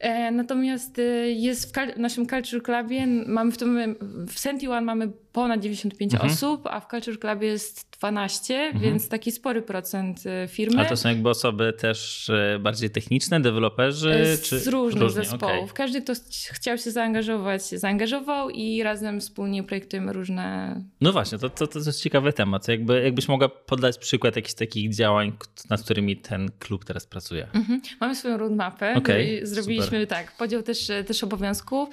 E, 0.02 0.32
natomiast 0.32 1.00
e, 1.00 1.32
jest 1.32 1.78
w, 1.78 1.98
naszym 1.98 2.28
Culture 2.28 2.64
Clubie, 2.64 3.08
mamy 3.08 3.52
w 3.52 3.58
tym, 3.58 3.96
w 4.28 4.40
Senti 4.40 4.68
One 4.68 4.82
mamy 4.82 5.12
ponad 5.34 5.62
95 5.62 6.14
mhm. 6.14 6.32
osób, 6.32 6.68
a 6.68 6.80
w 6.80 6.88
Culture 6.88 7.20
Clubie 7.20 7.48
jest 7.48 7.92
12, 8.00 8.56
mhm. 8.56 8.84
więc 8.84 9.08
taki 9.08 9.32
spory 9.32 9.62
procent 9.62 10.24
e, 10.26 10.48
firmy. 10.48 10.82
A 10.82 10.86
to 10.86 10.98
są 10.98 11.10
jakby 11.10 11.30
osoby 11.30 11.74
też 11.74 12.32
bardziej 12.60 12.90
techniczne, 12.90 13.42
deweloperzy? 13.42 14.36
Z, 14.36 14.42
czy 14.42 14.60
z 14.60 14.68
różnych 14.68 15.04
różnie? 15.04 15.24
zespołów. 15.24 15.64
Okay. 15.64 15.74
Każdy, 15.74 16.02
kto 16.02 16.14
chciał 16.52 16.78
się 16.78 16.92
zaangażować, 16.92 17.68
się 17.68 17.78
zaangażował 17.78 18.50
i 18.50 18.84
razem 18.84 19.20
wspólnie 19.20 19.64
projektujemy 19.64 20.14
różne... 20.14 20.76
No 21.02 21.12
właśnie, 21.12 21.38
to, 21.38 21.50
to, 21.50 21.68
to 21.68 21.80
jest 21.80 22.02
ciekawy 22.02 22.34
temat. 22.34 22.68
Jakby, 22.68 23.04
jakbyś 23.04 23.28
mogła 23.28 23.50
podać 23.50 23.98
przykład 23.98 24.36
jakichś 24.36 24.54
takich 24.54 24.96
działań, 24.96 25.34
nad 25.70 25.82
którymi 25.82 26.18
ten 26.18 26.52
klub 26.60 26.86
teraz 26.86 27.06
pracuje? 27.06 27.48
Mhm. 27.54 27.82
Mamy 28.00 28.16
swoją 28.16 28.38
roadmapę. 28.38 28.94
Okay, 28.96 29.40
zrobiliśmy 29.44 29.86
Super. 29.86 30.08
tak, 30.08 30.32
podział 30.38 30.64
też, 30.64 30.88
też 31.08 31.24
obowiązków. 31.24 31.90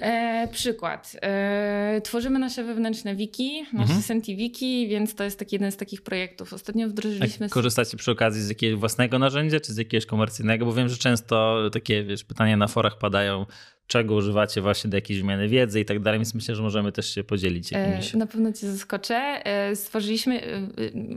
E, 0.00 0.48
przykład. 0.52 1.16
E, 1.22 2.00
tworzymy 2.04 2.38
nasze 2.38 2.63
wewnętrzne 2.64 3.16
wiki, 3.16 3.62
nasze 3.72 3.82
mhm. 3.82 4.02
Senti 4.02 4.36
Wiki, 4.36 4.88
więc 4.88 5.14
to 5.14 5.24
jest 5.24 5.38
taki 5.38 5.54
jeden 5.54 5.72
z 5.72 5.76
takich 5.76 6.02
projektów. 6.02 6.52
Ostatnio 6.52 6.88
wdrożyliśmy... 6.88 7.46
A 7.46 7.48
korzystacie 7.48 7.96
przy 7.96 8.10
okazji 8.10 8.42
z 8.42 8.48
jakiegoś 8.48 8.80
własnego 8.80 9.18
narzędzia, 9.18 9.60
czy 9.60 9.72
z 9.72 9.76
jakiegoś 9.76 10.06
komercyjnego? 10.06 10.66
Bo 10.66 10.72
wiem, 10.72 10.88
że 10.88 10.96
często 10.96 11.60
takie 11.72 12.04
wiesz, 12.04 12.24
pytania 12.24 12.56
na 12.56 12.68
forach 12.68 12.98
padają, 12.98 13.46
czego 13.86 14.14
używacie 14.14 14.60
właśnie 14.60 14.90
do 14.90 14.96
jakiejś 14.96 15.20
wymiany 15.20 15.48
wiedzy 15.48 15.80
i 15.80 15.84
tak 15.84 16.00
dalej, 16.00 16.20
więc 16.20 16.34
myślę, 16.34 16.54
że 16.54 16.62
możemy 16.62 16.92
też 16.92 17.14
się 17.14 17.24
podzielić 17.24 17.72
e, 17.72 17.78
jakimiś. 17.78 18.14
Na 18.14 18.26
pewno 18.26 18.52
cię 18.52 18.72
zaskoczę. 18.72 19.42
Stworzyliśmy, 19.74 20.40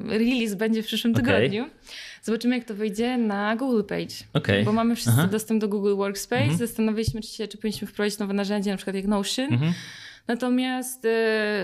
release 0.08 0.56
będzie 0.56 0.84
w 0.84 0.86
przyszłym 0.86 1.14
okay. 1.14 1.26
tygodniu. 1.26 1.66
Zobaczymy, 2.24 2.58
jak 2.58 2.68
to 2.68 2.74
wyjdzie 2.76 3.18
na 3.18 3.56
Google 3.56 3.84
Page. 3.84 4.16
Okay. 4.34 4.64
Bo 4.64 4.74
mamy 4.74 4.96
wszyscy 4.96 5.12
Aha. 5.20 5.28
dostęp 5.28 5.62
do 5.62 5.68
Google 5.68 5.96
Workspace. 5.96 6.42
Mhm. 6.42 6.60
Zastanawialiśmy 6.60 7.24
się, 7.24 7.48
czy 7.48 7.58
powinniśmy 7.58 7.88
wprowadzić 7.88 8.20
nowe 8.20 8.34
narzędzie, 8.34 8.72
na 8.72 8.78
przykład 8.78 8.96
jak 8.96 9.08
Notion. 9.08 9.54
Mhm. 9.54 9.74
Natomiast 10.28 11.06
y, 11.06 11.10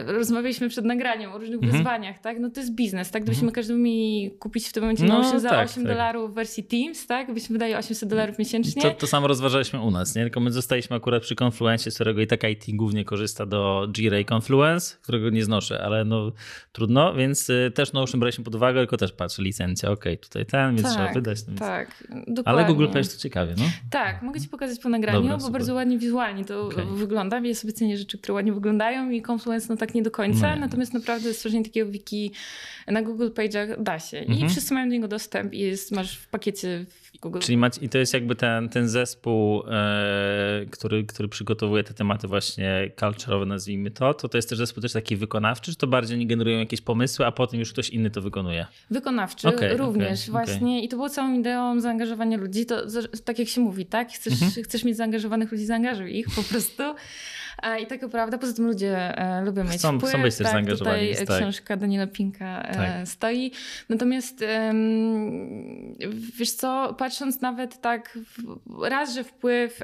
rozmawialiśmy 0.05 0.69
przed 0.69 0.85
nagraniem 0.85 1.31
o 1.31 1.37
różnych 1.37 1.63
mhm. 1.63 1.71
wyzwaniach, 1.71 2.19
tak? 2.19 2.39
No 2.39 2.49
to 2.49 2.59
jest 2.59 2.75
biznes, 2.75 3.11
tak? 3.11 3.23
Gdybyśmy 3.23 3.47
mhm. 3.47 3.55
każdy 3.55 3.73
mi 3.73 4.31
kupić 4.39 4.67
w 4.67 4.73
tym 4.73 4.83
momencie 4.83 5.03
no, 5.03 5.17
Notion 5.17 5.39
za 5.39 5.49
tak, 5.49 5.69
8 5.69 5.83
tak. 5.83 5.93
dolarów 5.93 6.31
w 6.31 6.33
wersji 6.33 6.63
Teams, 6.63 7.07
tak? 7.07 7.33
Byśmy 7.33 7.53
wydali 7.53 7.75
800 7.75 8.09
dolarów 8.09 8.39
miesięcznie. 8.39 8.81
To, 8.81 8.91
to 8.91 9.07
samo 9.07 9.27
rozważaliśmy 9.27 9.81
u 9.81 9.91
nas, 9.91 10.15
nie? 10.15 10.21
Tylko 10.21 10.39
my 10.39 10.51
zostaliśmy 10.51 10.95
akurat 10.95 11.23
przy 11.23 11.35
Confluence, 11.43 11.91
z 11.91 11.95
którego 11.95 12.21
i 12.21 12.27
tak 12.27 12.43
IT 12.43 12.65
głównie 12.75 13.05
korzysta 13.05 13.45
do 13.45 13.87
Jira 13.91 14.19
i 14.19 14.25
Confluence, 14.33 14.95
którego 15.01 15.29
nie 15.29 15.43
znoszę, 15.43 15.83
ale 15.83 16.05
no 16.05 16.31
trudno, 16.71 17.13
więc 17.13 17.49
y, 17.49 17.71
też 17.75 17.93
Notion 17.93 18.19
braliśmy 18.19 18.43
pod 18.43 18.55
uwagę, 18.55 18.79
tylko 18.79 18.97
też 18.97 19.11
patrzę, 19.11 19.41
licencja, 19.41 19.91
ok, 19.91 20.05
tutaj 20.21 20.45
ten, 20.45 20.75
więc 20.75 20.83
tak, 20.83 20.91
trzeba 20.91 21.13
wydać. 21.13 21.37
Więc... 21.47 21.59
Tak, 21.59 22.03
dokładnie. 22.09 22.43
Ale 22.45 22.65
Google 22.65 22.87
Page 22.87 23.09
to 23.09 23.17
ciekawie, 23.17 23.53
no? 23.57 23.63
Tak, 23.89 24.21
mogę 24.21 24.39
ci 24.39 24.47
pokazać 24.47 24.79
po 24.79 24.89
nagraniu, 24.89 25.21
Dobra, 25.21 25.33
bo 25.33 25.39
super. 25.39 25.53
bardzo 25.53 25.73
ładnie 25.73 25.97
wizualnie 25.97 26.45
to 26.45 26.65
okay. 26.65 26.85
wygląda. 26.85 27.39
Ja 27.39 27.55
sobie 27.55 27.73
cenię 27.73 27.97
rzeczy, 27.97 28.17
które 28.17 28.33
ładnie 28.33 28.52
wyglądają 28.53 29.09
i 29.09 29.23
Confluence 29.31 29.67
no 29.69 29.77
tak 29.77 29.93
nie 29.93 30.01
do 30.01 30.11
końca, 30.11 30.55
no 30.55 30.61
natomiast 30.61 30.93
naprawdę 30.93 31.33
stworzenie 31.33 31.63
takiego 31.63 31.91
wiki 31.91 32.31
na 32.87 33.01
Google 33.01 33.27
Page'ach 33.29 33.83
da 33.83 33.99
się 33.99 34.17
mhm. 34.17 34.39
i 34.39 34.49
wszyscy 34.49 34.73
mają 34.73 34.87
do 34.87 34.93
niego 34.93 35.07
dostęp 35.07 35.53
i 35.53 35.59
jest, 35.59 35.91
masz 35.91 36.17
w 36.17 36.27
pakiecie 36.27 36.85
w 36.89 37.19
Google. 37.19 37.39
Czyli 37.39 37.57
macie, 37.57 37.81
i 37.81 37.89
to 37.89 37.97
jest 37.97 38.13
jakby 38.13 38.35
ten, 38.35 38.69
ten 38.69 38.89
zespół, 38.89 39.63
e, 39.67 40.65
który, 40.71 41.03
który 41.03 41.29
przygotowuje 41.29 41.83
te 41.83 41.93
tematy 41.93 42.27
właśnie 42.27 42.91
culture'owe, 42.95 43.47
nazwijmy 43.47 43.91
to, 43.91 44.13
to 44.13 44.29
to 44.29 44.37
jest 44.37 44.49
też 44.49 44.57
zespół 44.57 44.81
też 44.81 44.93
taki 44.93 45.15
wykonawczy, 45.15 45.71
czy 45.71 45.77
to 45.77 45.87
bardziej 45.87 46.17
oni 46.17 46.27
generują 46.27 46.59
jakieś 46.59 46.81
pomysły, 46.81 47.25
a 47.25 47.31
potem 47.31 47.59
już 47.59 47.73
ktoś 47.73 47.89
inny 47.89 48.09
to 48.11 48.21
wykonuje? 48.21 48.65
Wykonawczy 48.89 49.47
okay, 49.47 49.77
również 49.77 50.29
okay, 50.29 50.31
właśnie 50.31 50.57
okay. 50.67 50.79
i 50.79 50.87
to 50.87 50.95
było 50.95 51.09
całą 51.09 51.39
ideą 51.39 51.79
zaangażowania 51.79 52.37
ludzi, 52.37 52.65
to 52.65 52.81
tak 53.25 53.39
jak 53.39 53.47
się 53.47 53.61
mówi, 53.61 53.85
tak? 53.85 54.11
Chcesz, 54.11 54.33
mhm. 54.33 54.63
chcesz 54.63 54.83
mieć 54.83 54.97
zaangażowanych 54.97 55.51
ludzi, 55.51 55.65
zaangażuj 55.65 56.17
ich 56.17 56.27
po 56.35 56.43
prostu. 56.43 56.83
E, 57.61 57.79
I 57.79 57.87
taka 57.87 58.09
prawda, 58.09 58.37
poza 58.37 58.53
tym 58.53 58.65
ludzie 58.65 59.17
e, 59.17 59.41
lubią 59.41 59.63
mieć 59.63 59.73
chcą, 59.73 59.97
wpływ. 59.97 60.13
Chcą 60.13 60.21
być 60.21 60.35
też 60.35 60.45
tak, 60.45 60.53
zaangażowani. 60.53 61.09
Tutaj 61.09 61.25
tak. 61.25 61.39
książka 61.39 61.77
Daniela 61.77 62.07
Pinka 62.07 62.61
e, 62.61 62.73
tak. 62.73 63.07
stoi. 63.07 63.51
Natomiast 63.89 64.45
wiesz 66.39 66.51
co, 66.51 66.95
patrząc 66.97 67.41
nawet 67.41 67.81
tak 67.81 68.19
raz, 68.81 69.13
że 69.13 69.23
wpływ 69.23 69.79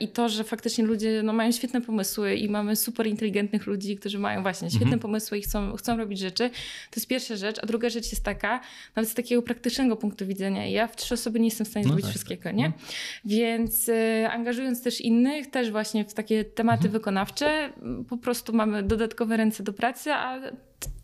i 0.00 0.08
to, 0.08 0.28
że 0.28 0.44
faktycznie 0.44 0.84
ludzie 0.84 1.22
no, 1.24 1.32
mają 1.32 1.52
świetne 1.52 1.80
pomysły 1.80 2.34
i 2.34 2.48
mamy 2.48 2.76
super 2.76 3.06
inteligentnych 3.06 3.66
ludzi, 3.66 3.96
którzy 3.96 4.18
mają 4.18 4.42
właśnie 4.42 4.70
świetne 4.70 4.84
mhm. 4.84 5.00
pomysły 5.00 5.38
i 5.38 5.42
chcą, 5.42 5.76
chcą 5.76 5.96
robić 5.96 6.18
rzeczy, 6.18 6.50
to 6.90 6.96
jest 6.96 7.08
pierwsza 7.08 7.36
rzecz. 7.36 7.56
A 7.62 7.66
druga 7.66 7.88
rzecz 7.88 8.10
jest 8.10 8.24
taka, 8.24 8.60
nawet 8.96 9.10
z 9.10 9.14
takiego 9.14 9.42
praktycznego 9.42 9.96
punktu 9.96 10.26
widzenia, 10.26 10.66
ja 10.66 10.86
w 10.86 10.96
trzy 10.96 11.14
osoby 11.14 11.40
nie 11.40 11.46
jestem 11.46 11.66
w 11.66 11.68
stanie 11.68 11.84
no 11.84 11.88
zrobić 11.88 12.04
tak, 12.04 12.10
wszystkiego, 12.10 12.42
tak. 12.42 12.56
nie? 12.56 12.66
Mhm. 12.66 12.84
Więc 13.24 13.90
angażując 14.30 14.82
też 14.82 15.00
innych, 15.00 15.50
też 15.50 15.70
właśnie 15.70 16.04
w 16.04 16.14
takie 16.14 16.44
tematy 16.44 16.78
mhm. 16.78 16.92
Wykonawcze, 17.10 17.72
po 18.08 18.16
prostu 18.16 18.52
mamy 18.52 18.82
dodatkowe 18.82 19.36
ręce 19.36 19.62
do 19.62 19.72
pracy, 19.72 20.12
a 20.12 20.38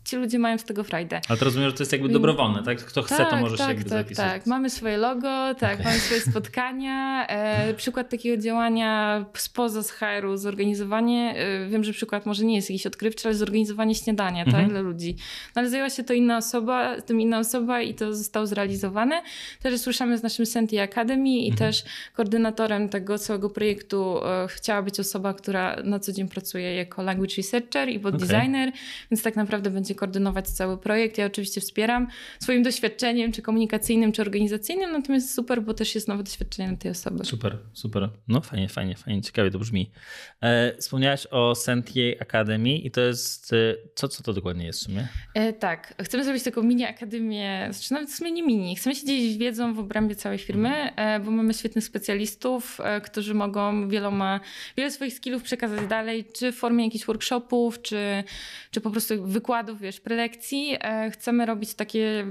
ci 0.07 0.15
ludzie 0.15 0.39
mają 0.39 0.57
z 0.57 0.63
tego 0.63 0.83
frajdę. 0.83 1.21
Ale 1.29 1.37
to 1.39 1.45
rozumiem, 1.45 1.69
że 1.69 1.75
to 1.75 1.83
jest 1.83 1.91
jakby 1.91 2.09
dobrowolne, 2.09 2.63
tak? 2.63 2.77
Kto 2.77 3.03
chce, 3.03 3.17
tak, 3.17 3.29
to 3.29 3.37
może 3.37 3.57
tak, 3.57 3.67
się 3.67 3.73
jakby 3.73 3.89
tak, 3.89 3.99
zapisać. 3.99 4.31
Tak, 4.31 4.45
mamy 4.45 4.69
swoje 4.69 4.97
logo, 4.97 5.55
tak, 5.55 5.73
okay. 5.73 5.85
mamy 5.85 5.99
swoje 5.99 6.21
spotkania. 6.31 7.27
E, 7.27 7.73
przykład 7.73 8.09
takiego 8.09 8.41
działania 8.41 9.25
spoza 9.33 9.83
z 9.83 9.91
HR-u, 9.91 10.37
zorganizowanie, 10.37 11.35
e, 11.37 11.69
wiem, 11.69 11.83
że 11.83 11.93
przykład 11.93 12.25
może 12.25 12.45
nie 12.45 12.55
jest 12.55 12.69
jakiś 12.69 12.87
odkrywczy, 12.87 13.27
ale 13.27 13.35
zorganizowanie 13.35 13.95
śniadania 13.95 14.45
tak, 14.45 14.53
mhm. 14.53 14.69
dla 14.69 14.81
ludzi. 14.81 15.15
No, 15.55 15.59
ale 15.59 15.69
zajęła 15.69 15.89
się 15.89 16.03
to 16.03 16.13
inna 16.13 16.37
osoba, 16.37 17.01
tym 17.01 17.21
inna 17.21 17.39
osoba 17.39 17.81
i 17.81 17.93
to 17.93 18.13
zostało 18.13 18.47
zrealizowane. 18.47 19.21
Też 19.61 19.81
słyszamy 19.81 20.17
z 20.17 20.23
naszym 20.23 20.45
Senti 20.45 20.79
Academy 20.79 21.29
i 21.29 21.49
mhm. 21.49 21.57
też 21.57 21.83
koordynatorem 22.13 22.89
tego 22.89 23.19
całego 23.19 23.49
projektu 23.49 24.25
e, 24.25 24.47
chciała 24.47 24.81
być 24.81 24.99
osoba, 24.99 25.33
która 25.33 25.75
na 25.83 25.99
co 25.99 26.13
dzień 26.13 26.29
pracuje 26.29 26.75
jako 26.75 27.03
language 27.03 27.35
researcher 27.37 27.89
i 27.89 27.99
bot 27.99 28.15
okay. 28.15 28.27
designer, 28.27 28.71
więc 29.11 29.23
tak 29.23 29.35
naprawdę 29.35 29.69
będzie 29.69 29.95
koordynować 29.97 30.49
cały 30.49 30.77
projekt. 30.77 31.17
Ja 31.17 31.25
oczywiście 31.25 31.61
wspieram 31.61 32.07
swoim 32.39 32.63
doświadczeniem, 32.63 33.31
czy 33.31 33.41
komunikacyjnym, 33.41 34.11
czy 34.11 34.21
organizacyjnym, 34.21 34.91
natomiast 34.91 35.33
super, 35.33 35.61
bo 35.61 35.73
też 35.73 35.95
jest 35.95 36.07
nowe 36.07 36.23
doświadczenie 36.23 36.77
tej 36.77 36.91
osoby. 36.91 37.25
Super, 37.25 37.57
super. 37.73 38.09
No 38.27 38.41
fajnie, 38.41 38.69
fajnie, 38.69 38.95
fajnie, 38.95 39.21
ciekawie 39.21 39.51
to 39.51 39.59
brzmi. 39.59 39.91
E, 40.41 40.77
wspomniałaś 40.77 41.27
o 41.31 41.55
Sentier 41.55 42.15
Academy 42.19 42.77
i 42.77 42.91
to 42.91 43.01
jest, 43.01 43.53
e, 43.53 43.75
co, 43.95 44.07
co 44.07 44.23
to 44.23 44.33
dokładnie 44.33 44.65
jest 44.65 44.79
w 44.79 44.83
sumie? 44.83 45.07
E, 45.33 45.53
tak, 45.53 45.93
chcemy 46.03 46.23
zrobić 46.23 46.43
taką 46.43 46.63
mini 46.63 46.85
akademię, 46.85 47.67
znaczy 47.71 47.93
nawet 47.93 48.09
w 48.09 48.15
sumie 48.15 48.31
nie 48.31 48.43
mini, 48.43 48.75
chcemy 48.75 48.95
się 48.95 49.05
dzielić 49.05 49.37
wiedzą 49.37 49.73
w 49.73 49.79
obrębie 49.79 50.15
całej 50.15 50.37
firmy, 50.37 50.95
e, 50.95 51.19
bo 51.19 51.31
mamy 51.31 51.53
świetnych 51.53 51.83
specjalistów, 51.83 52.79
e, 52.83 53.01
którzy 53.01 53.33
mogą 53.33 53.89
wieloma, 53.89 54.39
wiele 54.77 54.91
swoich 54.91 55.13
skillów 55.13 55.43
przekazać 55.43 55.87
dalej, 55.87 56.25
czy 56.33 56.51
w 56.51 56.55
formie 56.55 56.85
jakichś 56.85 57.05
workshopów, 57.05 57.81
czy, 57.81 58.23
czy 58.71 58.81
po 58.81 58.91
prostu 58.91 59.27
wykładów, 59.27 59.81
wiesz, 59.87 59.99
prelekcji. 59.99 60.77
E, 60.81 61.11
chcemy 61.11 61.45
robić 61.45 61.73
takie 61.73 62.25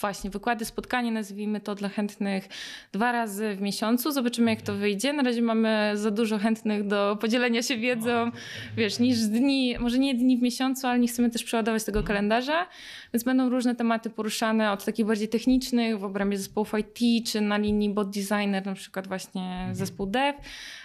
właśnie 0.00 0.30
wykłady, 0.30 0.64
spotkanie, 0.64 1.12
nazwijmy 1.12 1.60
to 1.60 1.74
dla 1.74 1.88
chętnych 1.88 2.48
dwa 2.92 3.12
razy 3.12 3.54
w 3.54 3.60
miesiącu. 3.60 4.12
Zobaczymy, 4.12 4.50
jak 4.50 4.62
to 4.62 4.74
wyjdzie. 4.74 5.12
Na 5.12 5.22
razie 5.22 5.42
mamy 5.42 5.92
za 5.94 6.10
dużo 6.10 6.38
chętnych 6.38 6.86
do 6.86 7.18
podzielenia 7.20 7.62
się 7.62 7.76
wiedzą, 7.76 8.30
wiesz, 8.76 8.98
niż 8.98 9.18
dni, 9.18 9.76
może 9.78 9.98
nie 9.98 10.14
dni 10.14 10.38
w 10.38 10.42
miesiącu, 10.42 10.86
ale 10.86 10.98
nie 10.98 11.08
chcemy 11.08 11.30
też 11.30 11.44
przeładować 11.44 11.84
tego 11.84 12.02
kalendarza, 12.02 12.66
więc 13.14 13.24
będą 13.24 13.48
różne 13.48 13.74
tematy 13.74 14.10
poruszane 14.10 14.72
od 14.72 14.84
takich 14.84 15.06
bardziej 15.06 15.28
technicznych 15.28 15.98
w 15.98 16.04
obrębie 16.04 16.38
zespołów 16.38 16.72
IT, 16.78 17.28
czy 17.28 17.40
na 17.40 17.56
linii 17.58 17.90
bot 17.90 18.10
designer, 18.10 18.66
na 18.66 18.74
przykład 18.74 19.08
właśnie 19.08 19.68
zespół 19.72 20.06
dev, 20.06 20.38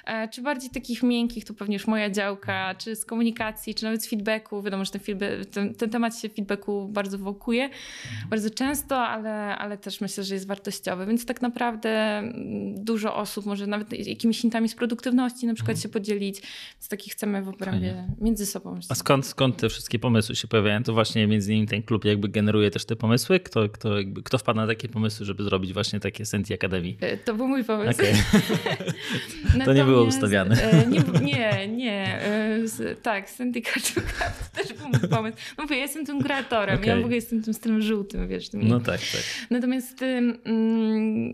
E, 0.06 0.28
czy 0.28 0.42
bardziej 0.42 0.70
takich 0.70 1.04
miękkich, 1.04 1.46
to 1.46 1.54
pewnie 1.54 1.76
już 1.76 1.88
moja 1.88 2.10
działka, 2.10 2.76
czy 2.76 2.96
z 2.96 3.06
komunikacji, 3.06 3.76
czy 3.76 3.84
nawet 3.84 4.04
z 4.04 4.10
feedbacku. 4.10 4.62
Wiadomo, 4.62 4.86
że 4.86 4.92
ten, 4.92 5.02
feedback, 5.02 5.50
ten, 5.52 5.76
ten 5.76 5.90
temat 5.90 6.20
się 6.20 6.30
feedbacku 6.30 6.88
bardzo 6.88 7.18
wokuje, 7.18 7.70
bardzo 8.30 8.50
często, 8.50 9.01
ale, 9.08 9.58
ale 9.58 9.78
też 9.78 10.02
myślę, 10.02 10.24
że 10.24 10.34
jest 10.34 10.48
wartościowy. 10.48 11.06
Więc 11.06 11.26
tak 11.26 11.42
naprawdę 11.42 11.90
mm, 11.90 12.84
dużo 12.84 13.16
osób 13.16 13.46
może 13.46 13.68
nawet 13.68 14.08
jakimiś 14.08 14.42
hintami 14.42 14.70
z 14.70 14.76
produktywności 14.76 15.48
na 15.48 15.54
przykład 15.54 15.76
mhm. 15.76 15.82
się 15.82 15.90
podzielić. 15.90 16.42
Więc 16.76 16.88
takich 16.90 17.14
chcemy 17.14 17.42
w 17.42 17.50
obrębie 17.50 17.94
Fajnie. 17.94 18.08
między 18.22 18.46
sobą. 18.46 18.80
A 18.90 18.96
skąd, 18.96 19.26
skąd 19.26 19.58
te 19.58 19.70
wszystkie 19.70 20.00
pomysły 20.00 20.36
się 20.36 20.48
pojawiają? 20.48 20.84
To 20.84 20.94
właśnie 20.94 21.28
między 21.28 21.52
innymi 21.52 21.68
ten 21.68 21.84
klub 21.84 22.06
jakby 22.06 22.30
generuje 22.30 22.72
też 22.72 22.86
te 22.86 22.96
pomysły? 22.96 23.40
Kto, 23.40 23.70
kto, 23.70 23.98
jakby, 23.98 24.24
kto 24.24 24.38
wpadł 24.38 24.58
na 24.58 24.68
takie 24.68 24.90
pomysły, 24.90 25.26
żeby 25.26 25.44
zrobić 25.44 25.74
właśnie 25.74 26.00
takie 26.00 26.26
Senti 26.26 26.54
Akademii? 26.54 26.98
E, 27.02 27.18
to 27.18 27.34
był 27.34 27.48
mój 27.48 27.64
pomysł. 27.64 28.02
Okay. 28.02 28.14
to 29.66 29.74
nie 29.74 29.84
było 29.84 30.04
ustawiane. 30.04 30.56
E, 30.64 30.88
nie, 30.88 31.04
nie, 31.22 31.68
nie. 31.68 32.22
E, 32.22 32.96
tak, 33.02 33.30
Syndicate 33.30 33.80
to 33.96 34.02
też 34.62 34.74
był 34.74 34.88
mój 34.88 35.10
pomysł. 35.10 35.38
No 35.58 35.68
bo 35.68 35.74
ja 35.74 35.80
jestem 35.80 36.06
tym 36.06 36.24
kreatorem, 36.24 36.76
okay. 36.76 36.88
ja 36.88 36.96
w 36.96 37.00
ogóle 37.00 37.16
jestem 37.16 37.44
tym 37.44 37.54
stylem 37.54 37.82
żółtym, 37.82 38.28
wiesz. 38.28 38.50
No 38.54 38.80
tak, 38.92 39.00
tak. 39.12 39.48
Natomiast 39.50 40.02
mm, 40.02 41.34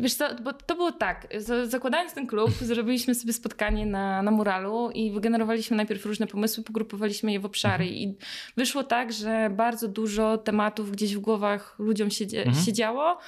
wiesz 0.00 0.14
co, 0.14 0.34
bo 0.34 0.52
to 0.52 0.74
było 0.74 0.92
tak, 0.92 1.26
zakładając 1.66 2.14
ten 2.14 2.26
klub, 2.26 2.50
zrobiliśmy 2.72 3.14
sobie 3.14 3.32
spotkanie 3.32 3.86
na, 3.86 4.22
na 4.22 4.30
muralu 4.30 4.90
i 4.90 5.10
wygenerowaliśmy 5.10 5.76
najpierw 5.76 6.06
różne 6.06 6.26
pomysły, 6.26 6.64
pogrupowaliśmy 6.64 7.32
je 7.32 7.40
w 7.40 7.44
obszary 7.44 7.84
mhm. 7.84 8.00
i 8.00 8.16
wyszło 8.56 8.84
tak, 8.84 9.12
że 9.12 9.50
bardzo 9.50 9.88
dużo 9.88 10.38
tematów 10.38 10.90
gdzieś 10.90 11.16
w 11.16 11.20
głowach 11.20 11.74
ludziom 11.78 12.10
się, 12.10 12.24
mhm. 12.24 12.64
się 12.64 12.72
działo, 12.72 13.18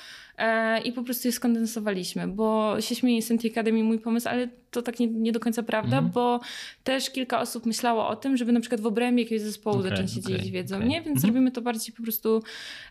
i 0.84 0.92
po 0.92 1.02
prostu 1.02 1.28
je 1.28 1.32
skondensowaliśmy, 1.32 2.28
bo 2.28 2.76
się 2.80 2.94
śmieje 2.94 3.22
Senti 3.22 3.50
Academy 3.50 3.82
mój 3.84 3.98
pomysł, 3.98 4.28
ale 4.28 4.48
to 4.70 4.82
tak 4.82 4.98
nie, 4.98 5.06
nie 5.06 5.32
do 5.32 5.40
końca 5.40 5.62
prawda, 5.62 5.98
mm. 5.98 6.10
bo 6.10 6.40
też 6.84 7.10
kilka 7.10 7.40
osób 7.40 7.66
myślało 7.66 8.08
o 8.08 8.16
tym, 8.16 8.36
żeby 8.36 8.52
na 8.52 8.60
przykład 8.60 8.80
w 8.80 8.86
obrębie 8.86 9.22
jakiegoś 9.22 9.42
zespołu 9.42 9.78
okay, 9.78 9.90
zacząć 9.90 10.12
się 10.12 10.20
okay, 10.20 10.32
dzielić 10.32 10.50
wiedzą, 10.50 10.76
okay. 10.76 10.88
nie? 10.88 11.02
Więc 11.02 11.24
mm. 11.24 11.34
robimy 11.34 11.50
to 11.50 11.62
bardziej 11.62 11.94
po 11.94 12.02
prostu 12.02 12.42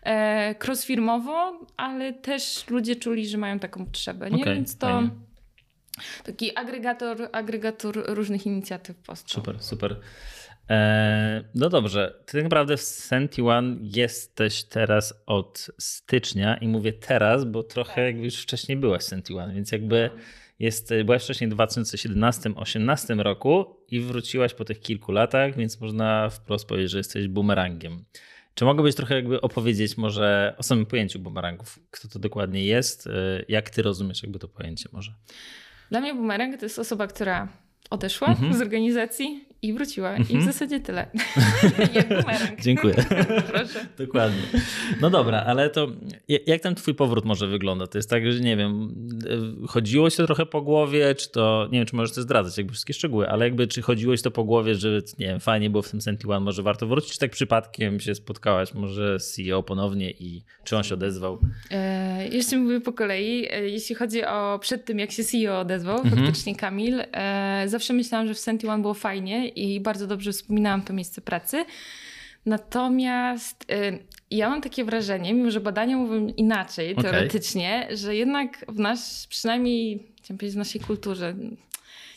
e, 0.02 0.54
cross-firmowo, 0.64 1.52
ale 1.76 2.12
też 2.12 2.64
ludzie 2.70 2.96
czuli, 2.96 3.28
że 3.28 3.38
mają 3.38 3.58
taką 3.58 3.86
potrzebę, 3.86 4.30
nie? 4.30 4.44
Więc 4.44 4.78
to... 4.78 4.86
Fajnie. 4.86 5.10
Taki 6.24 6.56
agregator, 6.56 7.28
agregator 7.32 8.04
różnych 8.06 8.46
inicjatyw 8.46 8.96
powstał. 8.96 9.28
Super, 9.34 9.62
super. 9.62 10.00
E, 10.70 11.44
no 11.54 11.68
dobrze, 11.68 12.14
ty 12.26 12.32
tak 12.32 12.42
naprawdę 12.42 12.76
w 12.76 12.82
Senti 12.82 13.42
One 13.42 13.76
jesteś 13.80 14.64
teraz 14.64 15.22
od 15.26 15.70
stycznia 15.78 16.56
i 16.56 16.68
mówię 16.68 16.92
teraz, 16.92 17.44
bo 17.44 17.62
trochę 17.62 18.04
jakby 18.04 18.24
już 18.24 18.42
wcześniej 18.42 18.78
byłaś 18.78 19.02
w 19.02 19.04
Senti 19.04 19.34
One, 19.34 19.54
więc 19.54 19.72
jakby 19.72 20.10
jest, 20.58 20.94
byłaś 21.04 21.24
wcześniej 21.24 21.50
w 21.50 21.54
2017-2018 21.54 23.20
roku 23.20 23.76
i 23.90 24.00
wróciłaś 24.00 24.54
po 24.54 24.64
tych 24.64 24.80
kilku 24.80 25.12
latach, 25.12 25.56
więc 25.56 25.80
można 25.80 26.30
wprost 26.30 26.66
powiedzieć, 26.66 26.90
że 26.90 26.98
jesteś 26.98 27.28
bumerangiem. 27.28 28.04
Czy 28.54 28.64
mogłabyś 28.64 28.94
trochę 28.94 29.14
jakby 29.14 29.40
opowiedzieć 29.40 29.96
może 29.96 30.54
o 30.58 30.62
samym 30.62 30.86
pojęciu 30.86 31.18
bumerangów? 31.18 31.78
Kto 31.90 32.08
to 32.08 32.18
dokładnie 32.18 32.64
jest? 32.64 33.06
E, 33.06 33.10
jak 33.48 33.70
ty 33.70 33.82
rozumiesz 33.82 34.22
jakby 34.22 34.38
to 34.38 34.48
pojęcie 34.48 34.88
może? 34.92 35.12
Dla 35.90 36.00
mnie 36.00 36.14
bumerang 36.14 36.56
to 36.58 36.64
jest 36.64 36.78
osoba, 36.78 37.06
która 37.06 37.48
odeszła 37.90 38.28
mhm. 38.28 38.54
z 38.54 38.60
organizacji 38.60 39.45
i 39.62 39.72
wróciła. 39.72 40.16
I 40.16 40.24
w 40.24 40.30
mhm. 40.30 40.44
zasadzie 40.44 40.80
tyle. 40.80 41.06
Dziękuję. 42.64 42.94
Proszę. 43.52 43.86
Dokładnie. 43.98 44.42
No 45.00 45.10
dobra, 45.10 45.44
ale 45.46 45.70
to 45.70 45.88
jak 46.46 46.60
ten 46.60 46.74
twój 46.74 46.94
powrót 46.94 47.24
może 47.24 47.46
wyglądać? 47.46 47.90
To 47.90 47.98
jest 47.98 48.10
tak, 48.10 48.32
że 48.32 48.40
nie 48.40 48.56
wiem, 48.56 48.94
chodziło 49.68 50.10
się 50.10 50.26
trochę 50.26 50.46
po 50.46 50.62
głowie, 50.62 51.14
czy 51.14 51.30
to, 51.30 51.68
nie 51.72 51.78
wiem, 51.78 51.86
czy 51.86 51.96
możesz 51.96 52.14
to 52.14 52.22
zdradzać, 52.22 52.58
jakby 52.58 52.72
wszystkie 52.72 52.94
szczegóły, 52.94 53.28
ale 53.28 53.44
jakby 53.44 53.66
czy 53.66 53.82
chodziło 53.82 54.16
się 54.16 54.22
to 54.22 54.30
po 54.30 54.44
głowie, 54.44 54.74
że 54.74 55.00
nie 55.18 55.26
wiem, 55.26 55.40
fajnie 55.40 55.70
było 55.70 55.82
w 55.82 55.90
tym 55.90 56.00
Senti 56.00 56.26
One, 56.26 56.40
może 56.40 56.62
warto 56.62 56.86
wrócić, 56.86 57.12
czy 57.12 57.18
tak 57.18 57.30
przypadkiem 57.30 58.00
się 58.00 58.14
spotkałaś 58.14 58.74
może 58.74 59.20
z 59.20 59.34
CEO 59.34 59.62
ponownie 59.62 60.10
i 60.10 60.44
czy 60.64 60.76
on 60.76 60.82
się 60.82 60.94
odezwał? 60.94 61.38
E, 61.70 62.28
jeszcze 62.28 62.56
mówię 62.56 62.80
po 62.80 62.92
kolei. 62.92 63.46
E, 63.50 63.68
jeśli 63.68 63.94
chodzi 63.94 64.24
o 64.24 64.58
przed 64.58 64.84
tym, 64.84 64.98
jak 64.98 65.12
się 65.12 65.24
CEO 65.24 65.60
odezwał, 65.60 65.98
mhm. 65.98 66.16
faktycznie 66.16 66.56
Kamil, 66.56 67.02
e, 67.12 67.64
zawsze 67.66 67.92
myślałam, 67.92 68.26
że 68.26 68.34
w 68.34 68.38
Senti 68.38 68.66
One 68.66 68.82
było 68.82 68.94
fajnie 68.94 69.45
i 69.48 69.80
bardzo 69.80 70.06
dobrze 70.06 70.32
wspominałam 70.32 70.82
to 70.82 70.92
miejsce 70.92 71.20
pracy. 71.20 71.64
Natomiast 72.46 73.70
y, 73.70 73.98
ja 74.30 74.50
mam 74.50 74.62
takie 74.62 74.84
wrażenie, 74.84 75.34
mimo 75.34 75.50
że 75.50 75.60
badania 75.60 75.96
mówią 75.96 76.26
inaczej 76.26 76.92
okay. 76.92 77.04
teoretycznie, 77.04 77.88
że 77.90 78.16
jednak 78.16 78.64
w 78.68 78.78
nas, 78.78 79.26
przynajmniej 79.30 80.06
chciałam 80.22 80.38
powiedzieć 80.38 80.54
w 80.54 80.58
naszej 80.58 80.80
kulturze, 80.80 81.34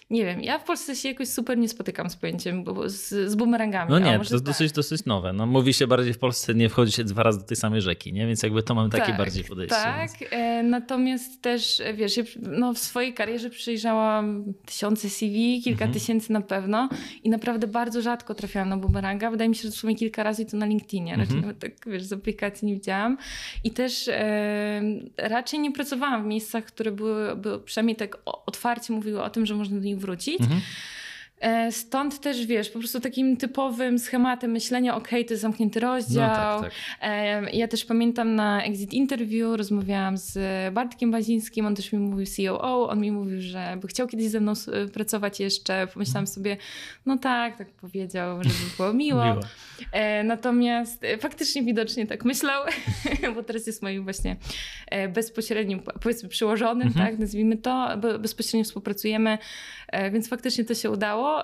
nie 0.10 0.25
wiem, 0.25 0.42
ja 0.42 0.60
w 0.60 0.63
Polsce 0.63 0.96
się 0.96 1.10
jakoś 1.10 1.28
super 1.28 1.58
nie 1.58 1.70
spotykam 1.70 2.10
z 2.10 2.16
pojęciem, 2.16 2.63
z, 2.86 3.32
z 3.32 3.36
bumerangami. 3.36 3.92
No 3.92 4.00
nie, 4.00 4.13
to 4.13 4.20
jest 4.20 4.32
tak. 4.32 4.42
dosyć, 4.42 4.72
dosyć 4.72 5.06
nowe. 5.06 5.34
No, 5.34 5.46
mówi 5.46 5.74
się 5.74 5.88
bardziej 5.88 6.13
w 6.13 6.20
Polsce 6.20 6.54
nie 6.54 6.70
wchodzi 6.70 6.92
się 6.92 7.04
dwa 7.04 7.24
razy 7.24 7.39
do 7.39 7.46
tej 7.46 7.58
samej 7.58 7.82
rzeki, 7.82 8.13
nie? 8.13 8.28
Więc 8.28 8.44
jakby 8.44 8.63
to 8.63 8.75
mamy 8.75 8.89
takie 8.89 9.06
tak, 9.06 9.18
bardziej 9.18 9.44
podejście. 9.44 9.75
Tak, 9.75 10.12
więc... 10.20 10.32
e, 10.32 10.63
natomiast 10.63 11.42
też, 11.42 11.82
wiesz, 11.94 12.18
ja, 12.18 12.24
no, 12.42 12.74
w 12.74 12.78
swojej 12.78 13.13
karierze 13.13 13.50
przejrzałam 13.50 14.54
tysiące 14.66 15.10
CV, 15.10 15.62
kilka 15.63 15.86
mhm. 15.86 15.94
tysięcy 15.94 16.34
na 16.34 16.42
pewno 16.42 16.89
i 17.24 17.30
naprawdę 17.30 17.68
bardzo 17.68 18.01
rzadko 18.01 18.36
trafiałam 18.36 18.70
na 18.70 18.78
bumeranga. 18.78 19.32
Wydaje 19.32 19.50
mi 19.50 19.56
się, 19.56 19.62
że 19.62 19.72
w 19.72 19.75
sumie 19.75 19.96
kilka 19.96 20.24
razy 20.24 20.46
to 20.46 20.58
na 20.58 20.66
LinkedInie. 20.66 21.12
Raczej 21.12 21.36
mhm. 21.36 21.42
nawet 21.42 21.60
tak, 21.60 21.94
wiesz, 21.94 22.04
z 22.04 22.13
aplikacji 22.13 22.68
nie 22.68 22.74
widziałam. 22.74 23.18
I 23.63 23.72
też 23.72 24.08
e, 24.08 24.82
raczej 25.18 25.60
nie 25.60 25.72
pracowałam 25.72 26.24
w 26.24 26.25
miejscach, 26.25 26.66
które 26.66 26.92
były, 26.92 27.36
były 27.36 27.60
przynajmniej 27.60 27.96
tak 27.96 28.18
otwarcie 28.25 28.94
mówiły 28.94 29.24
o 29.24 29.30
tym, 29.30 29.46
że 29.46 29.56
można 29.56 29.78
do 29.78 29.84
nich 29.84 29.99
wrócić. 30.00 30.41
Mhm. 30.41 30.62
E, 31.41 31.72
stąd 31.72 32.20
też 32.20 32.46
wiesz, 32.46 32.70
po 32.70 32.79
prostu 32.79 33.00
takim 33.00 33.38
typowym 33.38 34.00
schematem 34.00 34.51
myślenia, 34.51 34.96
ok, 34.96 35.10
to 35.10 35.34
jest 35.34 35.41
zamknięty 35.41 35.79
rozdział. 35.79 36.29
No, 36.29 36.62
tak, 36.62 36.62
tak. 36.62 36.72
E, 37.01 37.51
ja 37.51 37.68
też 37.68 37.86
pamiętam 37.86 38.36
na 38.36 38.63
Exit 38.63 38.94
Interview 38.94 39.58
rozmawiałam 39.58 40.18
z 40.18 40.39
Bartkiem 40.74 41.12
Bazińskim, 41.12 41.65
on 41.65 41.75
też 41.75 41.94
mi 41.94 42.00
mówił 42.00 42.25
COO, 42.25 42.89
on 42.89 43.01
mi 43.01 43.12
mówił, 43.12 43.41
że 43.41 43.77
by 43.82 43.88
chciał 43.88 44.08
kiedyś 44.08 44.27
ze 44.27 44.39
mną 44.39 44.53
pracować 44.94 45.39
jeszcze. 45.39 45.88
Pomyślałam 45.94 46.27
sobie, 46.27 46.58
no 47.06 47.18
tak, 47.18 47.58
tak 47.58 47.70
powiedział, 47.70 48.44
żeby 48.44 48.56
było 48.77 48.94
miło. 49.03 49.25
miło. 49.25 49.39
E, 49.91 50.24
natomiast 50.24 51.06
faktycznie 51.20 51.63
widocznie 51.63 52.08
tak 52.08 52.25
myślał, 52.25 52.63
bo 53.36 53.44
teraz 53.44 53.68
jest 53.68 53.82
moim 53.82 54.03
właśnie 54.03 54.36
bezpośrednim, 55.13 55.79
powiedzmy 56.01 56.29
przyłożonym, 56.29 56.88
mhm. 56.88 57.08
tak, 57.08 57.20
nazwijmy 57.20 57.58
to, 57.58 57.98
bezpośrednio 58.20 58.63
współpracujemy 58.63 59.29
e, 59.32 59.38
więc 60.12 60.29
faktycznie 60.29 60.65
to 60.65 60.74
się 60.74 60.91
udało. 60.91 61.43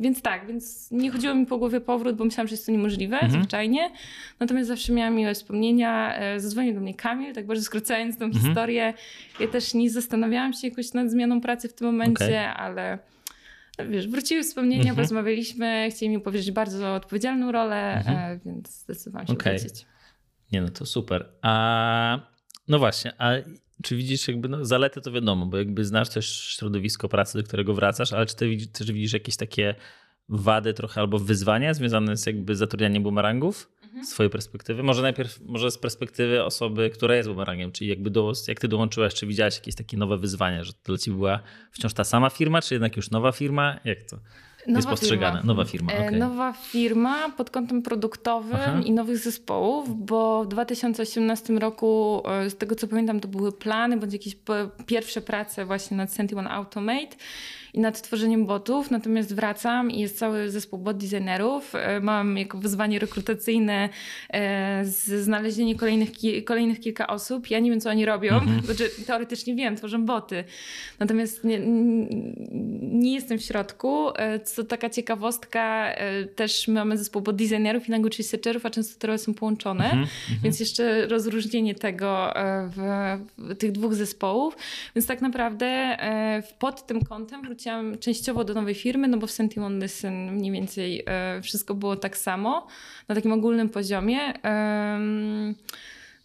Więc 0.00 0.22
tak, 0.22 0.46
więc 0.46 0.90
nie 0.90 1.10
chodziło 1.10 1.34
mi 1.34 1.46
po 1.46 1.58
głowie 1.58 1.80
powrót, 1.80 2.16
bo 2.16 2.24
myślałam, 2.24 2.48
że 2.48 2.54
jest 2.54 2.66
to 2.66 2.72
niemożliwe, 2.72 3.16
mhm. 3.16 3.32
zwyczajnie. 3.32 3.90
Natomiast 4.40 4.68
zawsze 4.68 4.92
miałam 4.92 5.14
miłe 5.14 5.34
wspomnienia. 5.34 6.16
E, 6.16 6.40
zadzwonił 6.40 6.74
do 6.74 6.80
mnie 6.80 6.94
Kamil, 6.94 7.34
tak 7.34 7.46
bardzo 7.46 7.64
skrócając 7.64 8.18
tą 8.18 8.24
mhm. 8.24 8.44
historię. 8.44 8.94
Ja 9.40 9.48
też 9.48 9.74
nie 9.74 9.90
zastanawiałam 9.90 10.52
się 10.52 10.68
jakoś 10.68 10.92
nad 10.92 11.10
zmianą 11.10 11.40
pracy 11.40 11.68
w 11.68 11.72
tym 11.72 11.86
momencie, 11.86 12.24
okay. 12.24 12.54
ale 12.54 12.98
wiesz, 13.88 14.08
wróciły 14.08 14.42
wspomnienia, 14.42 14.80
mhm. 14.80 14.96
porozmawialiśmy, 14.96 15.88
chcieli 15.90 16.08
mi 16.08 16.20
powiedzieć 16.20 16.50
bardzo 16.50 16.94
odpowiedzialną 16.94 17.52
rolę, 17.52 17.94
mhm. 17.94 18.40
więc 18.46 18.80
zdecydowałam 18.80 19.26
się 19.26 19.32
okay. 19.32 19.58
wrócić. 19.58 19.86
Nie 20.52 20.60
no, 20.60 20.68
to 20.68 20.86
super. 20.86 21.28
A 21.42 22.20
no 22.68 22.78
właśnie, 22.78 23.12
a 23.18 23.32
czy 23.82 23.96
widzisz 23.96 24.28
jakby, 24.28 24.48
no 24.48 24.64
zalety 24.64 25.00
to 25.00 25.12
wiadomo, 25.12 25.46
bo 25.46 25.58
jakby 25.58 25.84
znasz 25.84 26.08
też 26.08 26.54
środowisko 26.56 27.08
pracy, 27.08 27.38
do 27.38 27.44
którego 27.44 27.74
wracasz, 27.74 28.12
ale 28.12 28.26
czy 28.26 28.36
ty 28.36 28.48
widzisz, 28.48 28.68
też 28.68 28.92
widzisz 28.92 29.12
jakieś 29.12 29.36
takie 29.36 29.74
wady 30.28 30.74
trochę 30.74 31.00
albo 31.00 31.18
wyzwania 31.18 31.74
związane 31.74 32.16
z 32.16 32.26
jakby 32.26 32.56
zatrudnianiem 32.56 33.02
bumerangów 33.02 33.70
mhm. 33.84 34.04
z 34.04 34.10
twojej 34.10 34.30
perspektywy? 34.30 34.82
Może 34.82 35.02
najpierw, 35.02 35.40
może 35.40 35.70
z 35.70 35.78
perspektywy 35.78 36.44
osoby, 36.44 36.90
która 36.90 37.16
jest 37.16 37.28
bumerangiem, 37.28 37.72
czyli 37.72 37.90
jakby 37.90 38.10
do, 38.10 38.32
jak 38.48 38.60
ty 38.60 38.68
dołączyłaś, 38.68 39.14
czy 39.14 39.26
widziałaś 39.26 39.54
jakieś 39.54 39.74
takie 39.74 39.96
nowe 39.96 40.18
wyzwania, 40.18 40.64
że 40.64 40.72
to 40.72 40.78
dla 40.84 40.98
ciebie 40.98 41.16
była 41.16 41.40
wciąż 41.72 41.94
ta 41.94 42.04
sama 42.04 42.30
firma, 42.30 42.62
czy 42.62 42.74
jednak 42.74 42.96
już 42.96 43.10
nowa 43.10 43.32
firma? 43.32 43.80
Jak 43.84 44.02
to? 44.02 44.18
Nowa 44.66 44.78
jest 44.78 44.88
postrzegane. 44.88 45.38
Firma. 45.38 45.54
Nowa 45.54 45.64
firma. 45.64 45.92
Okay. 45.92 46.18
Nowa 46.18 46.52
firma 46.52 47.30
pod 47.30 47.50
kątem 47.50 47.82
produktowym 47.82 48.54
Aha. 48.54 48.80
i 48.84 48.92
nowych 48.92 49.18
zespołów, 49.18 50.06
bo 50.06 50.44
w 50.44 50.48
2018 50.48 51.58
roku, 51.58 52.22
e, 52.28 52.50
z 52.50 52.56
tego 52.56 52.74
co 52.74 52.88
pamiętam, 52.88 53.20
to 53.20 53.28
były 53.28 53.52
plany, 53.52 53.96
bądź 53.96 54.12
jakieś 54.12 54.36
pierwsze 54.86 55.20
prace 55.20 55.64
właśnie 55.64 55.96
nad 55.96 56.12
Senti 56.12 56.34
One 56.34 56.50
Automate 56.50 57.16
i 57.74 57.80
nad 57.80 58.02
tworzeniem 58.02 58.46
botów, 58.46 58.90
natomiast 58.90 59.34
wracam 59.34 59.90
i 59.90 60.00
jest 60.00 60.18
cały 60.18 60.50
zespół 60.50 60.78
bot 60.78 60.96
designerów. 60.96 61.74
E, 61.74 62.00
mam 62.00 62.38
jako 62.38 62.58
wyzwanie 62.58 62.98
rekrutacyjne 62.98 63.88
e, 64.30 64.84
znalezienie 65.22 65.76
kolejnych, 65.76 66.08
kolejnych 66.44 66.80
kilka 66.80 67.06
osób. 67.06 67.50
Ja 67.50 67.58
nie 67.58 67.70
wiem, 67.70 67.80
co 67.80 67.90
oni 67.90 68.06
robią, 68.06 68.34
mhm. 68.34 68.62
znaczy 68.62 68.90
teoretycznie 69.06 69.54
wiem, 69.54 69.76
tworzą 69.76 70.04
boty, 70.04 70.44
natomiast 70.98 71.44
nie, 71.44 71.60
nie 72.82 73.14
jestem 73.14 73.38
w 73.38 73.42
środku. 73.42 74.08
E, 74.16 74.40
co 74.40 74.64
taka 74.64 74.90
ciekawostka, 74.90 75.92
też 76.36 76.68
mamy 76.68 76.98
zespół 76.98 77.22
bot 77.22 77.36
designerów 77.36 77.88
i 77.88 77.92
language 77.92 78.18
researcherów, 78.18 78.66
a 78.66 78.70
często 78.70 79.00
te 79.00 79.06
role 79.06 79.18
są 79.18 79.34
połączone, 79.34 79.84
mhm. 79.84 80.02
mhm. 80.02 80.38
więc 80.42 80.60
jeszcze 80.60 81.06
rozróżnienie 81.06 81.74
tego 81.74 82.34
w, 82.68 83.18
w 83.38 83.56
tych 83.56 83.72
dwóch 83.72 83.94
zespołów. 83.94 84.56
Więc 84.96 85.06
tak 85.06 85.22
naprawdę 85.22 85.96
pod 86.58 86.86
tym 86.86 87.04
kątem 87.04 87.42
wróciłam 87.42 87.61
wróciłam 87.62 87.98
częściowo 87.98 88.44
do 88.44 88.54
nowej 88.54 88.74
firmy, 88.74 89.08
no 89.08 89.18
bo 89.18 89.26
w 89.26 89.30
Sentiment 89.30 89.82
Listen 89.82 90.32
mniej 90.32 90.52
więcej 90.52 91.02
e, 91.06 91.40
wszystko 91.42 91.74
było 91.74 91.96
tak 91.96 92.16
samo, 92.16 92.66
na 93.08 93.14
takim 93.14 93.32
ogólnym 93.32 93.68
poziomie. 93.68 94.18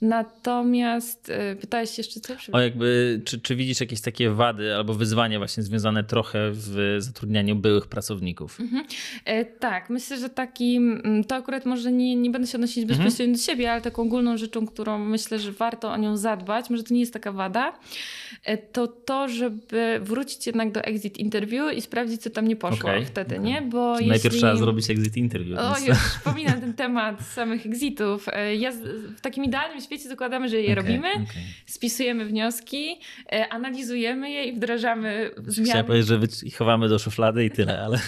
Natomiast 0.02 1.30
y, 1.30 1.56
pytałeś 1.56 1.98
jeszcze 1.98 2.20
co? 2.20 2.34
O 2.52 2.60
jakby, 2.60 3.22
czy, 3.26 3.42
czy 3.42 3.56
widzisz 3.56 3.80
jakieś 3.80 4.02
takie 4.02 4.30
wady 4.30 4.76
albo 4.76 4.94
wyzwania 4.94 5.38
właśnie 5.38 5.64
związane 5.64 6.04
trochę 6.04 6.52
w 6.52 6.96
zatrudnianiu 7.00 7.56
byłych 7.56 7.88
pracowników? 7.88 8.60
Mhm. 8.60 8.86
E, 9.26 9.46
tak, 9.46 9.90
myślę, 9.90 10.18
że 10.18 10.30
taki, 10.30 10.80
to 11.28 11.36
akurat 11.36 11.66
może 11.66 11.92
nie, 11.92 12.16
nie 12.16 12.30
będę 12.30 12.48
się 12.48 12.58
odnosić 12.58 12.78
mhm. 12.78 12.88
bezpośrednio 12.88 13.32
mhm. 13.32 13.38
do 13.38 13.52
siebie, 13.52 13.72
ale 13.72 13.82
taką 13.82 14.02
ogólną 14.02 14.38
rzeczą, 14.38 14.68
którą 14.68 15.00
myślę, 15.00 15.40
że 15.40 15.52
warto 15.52 15.92
o 15.92 15.98
nią 15.98 16.18
zadbać, 16.18 16.70
może 16.70 16.84
to 16.84 16.94
nie 16.94 17.00
jest 17.00 17.14
taka 17.14 17.32
wada, 17.32 17.80
e, 18.44 18.58
to 18.58 18.88
to, 18.88 19.28
żeby 19.28 20.00
wrócić 20.02 20.48
jednak 20.48 20.72
do 20.72 20.82
exit 20.82 21.18
interview 21.18 21.74
i 21.74 21.82
sprawdzić, 21.82 22.22
co 22.22 22.30
tam 22.30 22.48
nie 22.48 22.56
poszło 22.56 22.90
okay. 22.90 23.06
wtedy, 23.06 23.36
okay. 23.36 23.48
nie? 23.48 23.62
Bo 23.62 23.94
jeśli... 23.94 24.10
Najpierw 24.10 24.36
trzeba 24.36 24.56
zrobić 24.56 24.90
exit 24.90 25.18
interview. 25.18 25.60
O, 25.60 25.76
więc... 25.76 25.88
już 25.88 25.98
wspominam 25.98 26.62
ten 26.62 26.74
temat 26.74 27.22
samych 27.22 27.66
exitów. 27.66 28.28
E, 28.34 28.56
ja 28.56 28.72
w 29.18 29.22
takim 29.22 29.44
idealnym 29.44 29.82
świecie 29.88 30.10
zakładamy, 30.10 30.50
że 30.50 30.58
je 30.58 30.72
okay, 30.72 30.76
robimy, 30.76 31.12
okay. 31.12 31.44
spisujemy 31.66 32.26
wnioski, 32.26 33.00
e, 33.32 33.50
analizujemy 33.50 34.32
je 34.32 34.44
i 34.44 34.54
wdrażamy 34.54 35.32
zmiany. 35.38 35.70
Chciałem 35.70 35.86
powiedzieć, 35.86 36.08
że 36.08 36.20
chowamy 36.58 36.90
do 36.90 37.00
szuflady 37.00 37.46
i 37.46 37.52
tyle, 37.52 37.82
ale... 37.82 38.00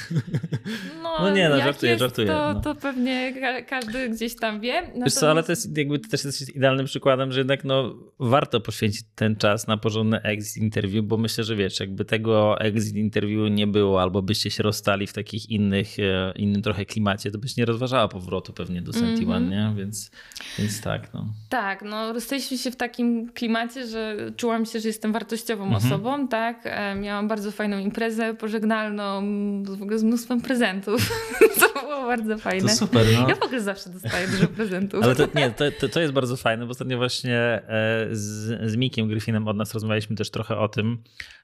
No, 1.04 1.16
no 1.24 1.30
nie, 1.30 1.50
no 1.50 1.58
żartuję, 1.58 1.92
jest, 1.92 2.00
żartuję. 2.00 2.28
To, 2.28 2.54
no. 2.54 2.62
to 2.62 2.76
pewnie 2.76 3.34
każdy 3.68 4.10
gdzieś 4.10 4.36
tam 4.36 4.60
wie. 4.62 4.74
Natomiast... 4.82 5.04
Wiesz 5.06 5.14
co, 5.14 5.32
ale 5.32 5.44
to 5.44 5.52
jest 5.52 5.78
jakby 5.78 6.00
też 6.00 6.24
jest 6.24 6.56
idealnym 6.56 6.86
przykładem, 6.86 7.32
że 7.32 7.40
jednak 7.40 7.64
no, 7.64 7.96
warto 8.20 8.62
poświęcić 8.62 9.02
ten 9.16 9.36
czas 9.36 9.68
na 9.68 9.78
porządny 9.78 10.22
exit 10.22 10.64
interview, 10.64 11.06
bo 11.06 11.18
myślę, 11.18 11.44
że 11.44 11.56
wiesz, 11.56 11.80
jakby 11.80 12.06
tego 12.06 12.62
exit 12.62 12.96
interview 12.96 13.52
nie 13.52 13.68
było, 13.68 14.02
albo 14.02 14.22
byście 14.22 14.52
się 14.52 14.64
rozstali 14.64 15.08
w 15.08 15.14
takich 15.14 15.50
innych, 15.50 16.00
e, 16.00 16.34
innym 16.36 16.62
trochę 16.62 16.86
klimacie, 16.86 17.32
to 17.32 17.38
byś 17.38 17.58
nie 17.58 17.66
rozważała 17.66 18.08
powrotu 18.08 18.54
pewnie 18.54 18.82
do 18.82 18.94
Senti 18.94 19.24
mm 19.24 19.44
-hmm. 19.44 19.50
nie? 19.50 19.74
Więc, 19.78 20.12
więc 20.60 20.82
tak, 20.82 21.14
no. 21.14 21.34
Tak, 21.50 21.69
no 21.82 22.14
rozstaliśmy 22.14 22.58
się 22.58 22.72
w 22.72 22.76
takim 22.76 23.30
klimacie, 23.30 23.88
że 23.88 24.16
czułam 24.38 24.66
się, 24.66 24.80
że 24.80 24.88
jestem 24.88 25.14
wartościową 25.14 25.64
mhm. 25.64 25.86
osobą, 25.86 26.28
tak? 26.28 26.62
E, 26.64 26.96
miałam 26.96 27.28
bardzo 27.28 27.52
fajną 27.52 27.78
imprezę 27.78 28.34
pożegnalną, 28.34 29.22
w 29.64 29.82
ogóle 29.82 30.00
z 30.00 30.04
mnóstwem 30.04 30.42
prezentów. 30.42 31.12
to 31.60 31.82
było 31.82 32.02
bardzo 32.08 32.38
fajne. 32.38 32.70
To 32.70 32.76
super, 32.76 33.06
no. 33.14 33.30
Ja 33.30 33.36
w 33.36 33.44
ogóle 33.44 33.62
zawsze 33.62 33.90
dostaję 33.90 34.28
dużo 34.28 34.48
prezentów. 34.48 35.04
Ale 35.04 35.16
to, 35.16 35.28
nie, 35.36 35.52
to, 35.52 35.72
to, 35.80 35.90
to 35.90 36.00
jest 36.00 36.14
bardzo 36.14 36.38
fajne, 36.38 36.66
bo 36.66 36.72
ostatnio 36.72 36.98
właśnie 36.98 37.38
e, 37.38 38.08
z, 38.12 38.72
z 38.72 38.76
Mikiem 38.76 39.08
Griffinem 39.08 39.48
od 39.48 39.58
nas 39.58 39.74
rozmawialiśmy 39.74 40.16
też 40.16 40.32
trochę 40.32 40.58
o 40.58 40.68
tym. 40.68 40.98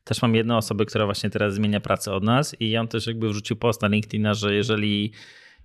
Też 0.03 0.21
mam 0.21 0.35
jedną 0.35 0.57
osobę, 0.57 0.85
która 0.85 1.05
właśnie 1.05 1.29
teraz 1.29 1.53
zmienia 1.53 1.79
pracę 1.79 2.13
od 2.13 2.23
nas 2.23 2.55
i 2.59 2.77
on 2.77 2.87
też 2.87 3.07
jakby 3.07 3.29
wrzucił 3.29 3.55
post 3.55 3.81
na 3.81 3.87
LinkedIna, 3.87 4.33
że 4.33 4.53
jeżeli 4.53 5.11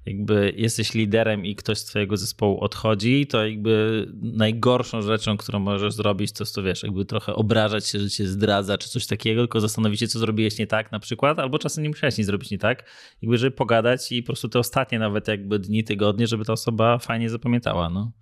jakby 0.07 0.53
jesteś 0.57 0.95
liderem 0.95 1.47
i 1.47 1.57
ktoś 1.57 1.79
z 1.79 1.85
twojego 1.85 2.17
zespołu 2.17 2.61
odchodzi, 2.61 3.27
to 3.27 3.47
jakby 3.47 4.07
najgorszą 4.23 5.03
rzeczą, 5.03 5.37
którą 5.37 5.59
możesz 5.59 5.95
zrobić, 5.95 6.33
to 6.33 6.45
jest 6.45 6.55
to 6.55 6.63
wiesz, 6.63 6.83
jakby 6.83 7.05
trochę 7.05 7.35
obrażać 7.35 7.87
się, 7.87 7.99
że 7.99 8.11
cię 8.11 8.27
zdradza, 8.27 8.79
czy 8.79 8.89
coś 8.89 9.07
takiego, 9.07 9.43
tylko 9.43 9.61
zastanowić 9.61 10.01
się, 10.01 10.09
co 10.09 10.19
zrobiłeś 10.19 10.59
nie 10.59 10.67
tak 10.67 10.93
na 10.93 11.01
przykład, 11.01 11.39
albo 11.39 11.59
czasem 11.59 11.85
nie 11.85 11.91
musiałeś 11.91 12.19
nic 12.19 12.27
zrobić 12.27 12.51
nie 12.51 12.59
tak, 12.59 12.85
jakby 13.23 13.39
żeby 13.39 13.57
pogadać 13.57 14.13
i 14.13 14.23
po 14.23 14.27
prostu 14.27 14.49
te 14.49 14.59
ostatnie 14.59 14.99
nawet 14.99 15.29
jakby 15.29 15.59
dni, 15.59 15.85
tygodnie, 15.85 16.27
żeby 16.27 16.45
ta 16.45 16.53
osoba 16.53 16.99
fajnie 16.99 17.31
zapamiętała, 17.31 17.91
no. 17.91 18.13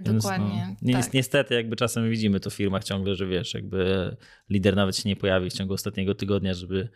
Dokładnie. 0.00 0.76
Więc, 0.82 0.96
no, 0.96 1.02
tak. 1.02 1.14
Niestety, 1.14 1.54
jakby 1.54 1.76
czasem 1.76 2.10
widzimy 2.10 2.40
to 2.40 2.50
w 2.50 2.54
firmach 2.54 2.84
ciągle, 2.84 3.14
że 3.14 3.26
wiesz, 3.26 3.54
jakby 3.54 4.16
lider 4.50 4.76
nawet 4.76 4.96
się 4.96 5.08
nie 5.08 5.16
pojawi 5.16 5.50
w 5.50 5.52
ciągu 5.52 5.74
ostatniego 5.74 6.14
tygodnia, 6.14 6.54
żeby 6.54 6.88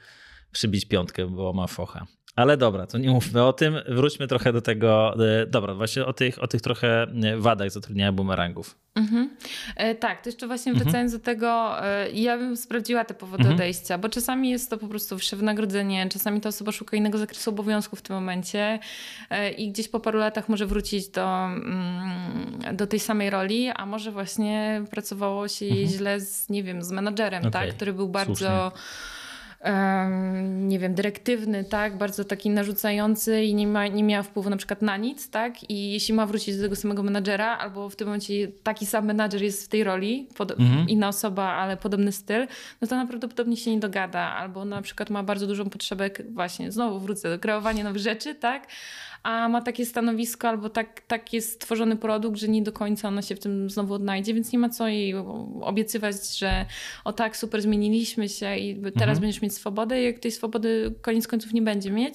przybić 0.53 0.85
piątkę, 0.85 1.27
bo 1.27 1.53
ma 1.53 1.67
focha. 1.67 2.07
Ale 2.41 2.57
dobra, 2.57 2.87
to 2.87 2.99
nie 2.99 3.11
mówmy 3.11 3.45
o 3.45 3.53
tym. 3.53 3.75
Wróćmy 3.89 4.27
trochę 4.27 4.53
do 4.53 4.61
tego. 4.61 5.15
E, 5.43 5.47
dobra, 5.47 5.75
właśnie 5.75 6.07
o 6.07 6.13
tych, 6.13 6.43
o 6.43 6.47
tych 6.47 6.61
trochę 6.61 7.03
e, 7.03 7.37
wadach 7.37 7.71
zatrudniania 7.71 8.13
bumerangów. 8.13 8.77
Mhm. 8.95 9.31
E, 9.77 9.95
tak, 9.95 10.23
to 10.23 10.29
jeszcze 10.29 10.47
właśnie 10.47 10.73
mhm. 10.73 10.85
wracając 10.85 11.13
do 11.13 11.19
tego, 11.19 11.75
ja 12.13 12.39
bym 12.39 12.57
sprawdziła 12.57 13.05
te 13.05 13.15
powody 13.15 13.43
mhm. 13.43 13.55
odejścia, 13.55 13.99
bo 13.99 14.09
czasami 14.09 14.51
jest 14.51 14.71
to 14.71 14.79
po 14.79 14.89
prostu 14.89 15.17
wyższe 15.17 15.37
wynagrodzenie, 15.37 16.09
czasami 16.09 16.41
ta 16.41 16.49
osoba 16.49 16.73
szuka 16.73 16.97
innego 16.97 17.19
zakresu 17.19 17.51
obowiązków 17.51 17.99
w 17.99 18.03
tym 18.03 18.17
momencie 18.17 18.79
i 19.57 19.73
gdzieś 19.73 19.89
po 19.89 20.01
paru 20.01 20.19
latach 20.19 20.49
może 20.49 20.67
wrócić 20.67 21.09
do, 21.09 21.45
mm, 21.47 22.77
do 22.77 22.87
tej 22.87 23.01
samej 23.01 23.31
roli, 23.31 23.69
a 23.69 23.87
może 23.87 24.13
właśnie 24.13 24.85
pracowało 24.91 25.49
się 25.49 25.67
mhm. 25.67 25.87
źle 25.87 26.21
z, 26.21 26.49
nie 26.49 26.63
wiem, 26.63 26.83
z 26.83 26.91
menadżerem, 26.91 27.41
okay. 27.41 27.51
tak, 27.51 27.75
który 27.75 27.93
był 27.93 28.09
bardzo. 28.09 28.35
Słusznie 28.35 29.20
nie 30.43 30.79
wiem, 30.79 30.95
dyrektywny, 30.95 31.65
tak, 31.65 31.99
bardzo 31.99 32.25
taki 32.25 32.51
narzucający 32.51 33.43
i 33.43 33.55
nie, 33.55 33.67
ma, 33.67 33.87
nie 33.87 34.03
miała 34.03 34.23
wpływu 34.23 34.51
na 34.51 34.57
przykład 34.57 34.83
na 34.83 34.97
nic, 34.97 35.31
tak, 35.31 35.71
i 35.71 35.93
jeśli 35.93 36.15
ma 36.15 36.27
wrócić 36.27 36.57
do 36.57 36.63
tego 36.63 36.77
samego 36.77 37.03
menadżera, 37.03 37.59
albo 37.59 37.89
w 37.89 37.97
tym 37.97 38.07
momencie 38.07 38.49
taki 38.63 38.87
sam 38.87 39.07
menadżer 39.07 39.43
jest 39.43 39.65
w 39.65 39.69
tej 39.69 39.85
roli, 39.85 40.29
mhm. 40.41 40.89
inna 40.89 41.09
osoba, 41.09 41.45
ale 41.45 41.77
podobny 41.77 42.13
styl, 42.13 42.47
no 42.81 42.89
to 42.89 43.07
prawdopodobnie 43.07 43.57
się 43.57 43.71
nie 43.71 43.81
dogada, 43.81 44.21
albo 44.21 44.65
na 44.65 44.83
przykład 44.83 45.11
ma 45.11 45.23
bardzo 45.23 45.47
dużą 45.47 45.71
potrzebę, 45.71 46.11
właśnie, 46.31 46.73
znowu 46.73 47.01
wrócę 47.01 47.31
do 47.31 47.39
kreowania 47.39 47.85
nowych 47.85 48.03
rzeczy, 48.03 48.35
tak, 48.35 48.67
a 49.23 49.49
ma 49.49 49.63
takie 49.63 49.87
stanowisko 49.87 50.49
albo 50.49 50.71
tak, 50.71 51.01
tak 51.01 51.33
jest 51.33 51.53
stworzony 51.53 51.97
produkt, 51.97 52.39
że 52.39 52.49
nie 52.49 52.63
do 52.63 52.73
końca 52.73 53.09
ona 53.09 53.23
się 53.23 53.37
w 53.37 53.39
tym 53.39 53.71
znowu 53.71 53.95
odnajdzie, 53.95 54.35
więc 54.35 54.53
nie 54.53 54.59
ma 54.59 54.69
co 54.69 54.89
jej 54.89 55.15
obiecywać, 55.61 56.39
że 56.39 56.67
o 57.05 57.13
tak, 57.13 57.37
super, 57.37 57.63
zmieniliśmy 57.63 58.29
się 58.29 58.57
i 58.57 58.75
teraz 58.75 58.95
mhm. 58.95 59.21
będziesz 59.21 59.43
mieć 59.43 59.55
swobodę, 59.55 60.03
jak 60.03 60.19
tej 60.19 60.33
swobody 60.33 60.95
koniec 61.03 61.29
końców 61.29 61.53
nie 61.53 61.63
będzie 61.63 61.91
mieć. 61.91 62.15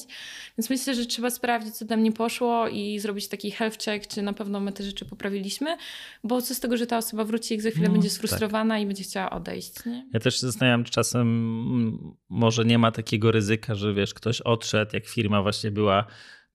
Więc 0.58 0.70
myślę, 0.70 0.96
że 0.96 1.06
trzeba 1.06 1.30
sprawdzić, 1.30 1.76
co 1.76 1.86
tam 1.86 2.04
nie 2.04 2.12
poszło 2.12 2.68
i 2.68 3.00
zrobić 3.00 3.28
taki 3.28 3.52
health 3.52 3.84
check, 3.84 4.08
czy 4.08 4.22
na 4.22 4.34
pewno 4.34 4.60
my 4.60 4.72
te 4.72 4.84
rzeczy 4.84 5.06
poprawiliśmy, 5.06 5.78
bo 6.24 6.42
co 6.42 6.56
z 6.56 6.60
tego, 6.60 6.78
że 6.78 6.88
ta 6.88 6.98
osoba 6.98 7.24
wróci, 7.24 7.54
jak 7.54 7.64
za 7.64 7.70
chwilę 7.70 7.88
no, 7.88 7.94
będzie 7.94 8.10
tak. 8.10 8.16
sfrustrowana 8.16 8.76
tak. 8.76 8.84
i 8.84 8.86
będzie 8.86 9.04
chciała 9.04 9.30
odejść. 9.30 9.86
Nie? 9.86 10.06
Ja 10.14 10.20
też 10.20 10.36
się 10.36 10.48
zastanawiam, 10.48 10.84
czy 10.84 10.92
czasem 10.92 12.16
może 12.30 12.66
nie 12.66 12.78
ma 12.78 12.92
takiego 12.92 13.32
ryzyka, 13.32 13.76
że 13.76 13.94
wiesz, 13.94 14.14
ktoś 14.14 14.42
odszedł, 14.42 14.92
jak 14.94 15.06
firma 15.06 15.42
właśnie 15.42 15.72
była 15.72 16.06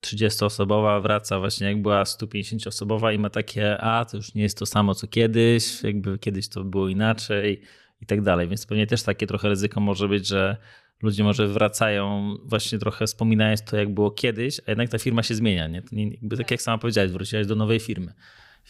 30-osobowa 0.00 1.00
wraca 1.02 1.38
właśnie 1.38 1.66
jak 1.66 1.82
była 1.82 2.02
150-osobowa 2.02 3.14
i 3.14 3.18
ma 3.18 3.30
takie, 3.30 3.78
a 3.78 4.04
to 4.04 4.16
już 4.16 4.34
nie 4.34 4.42
jest 4.42 4.58
to 4.58 4.66
samo 4.66 4.94
co 4.94 5.06
kiedyś, 5.06 5.82
jakby 5.82 6.18
kiedyś 6.18 6.48
to 6.48 6.64
było 6.64 6.88
inaczej 6.88 7.60
i 8.00 8.06
tak 8.06 8.22
dalej. 8.22 8.48
Więc 8.48 8.66
pewnie 8.66 8.86
też 8.86 9.02
takie 9.02 9.26
trochę 9.26 9.48
ryzyko 9.48 9.80
może 9.80 10.08
być, 10.08 10.26
że 10.26 10.56
ludzie 11.02 11.24
może 11.24 11.48
wracają 11.48 12.34
właśnie 12.44 12.78
trochę 12.78 13.06
wspominając 13.06 13.64
to, 13.64 13.76
jak 13.76 13.94
było 13.94 14.10
kiedyś, 14.10 14.60
a 14.66 14.70
jednak 14.70 14.88
ta 14.88 14.98
firma 14.98 15.22
się 15.22 15.34
zmienia. 15.34 15.68
Nie? 15.68 15.82
nie 15.92 16.10
jakby 16.10 16.36
tak 16.36 16.50
jak 16.50 16.62
sama 16.62 16.78
powiedziałeś, 16.78 17.10
wróciłaś 17.10 17.46
do 17.46 17.54
nowej 17.54 17.80
firmy. 17.80 18.12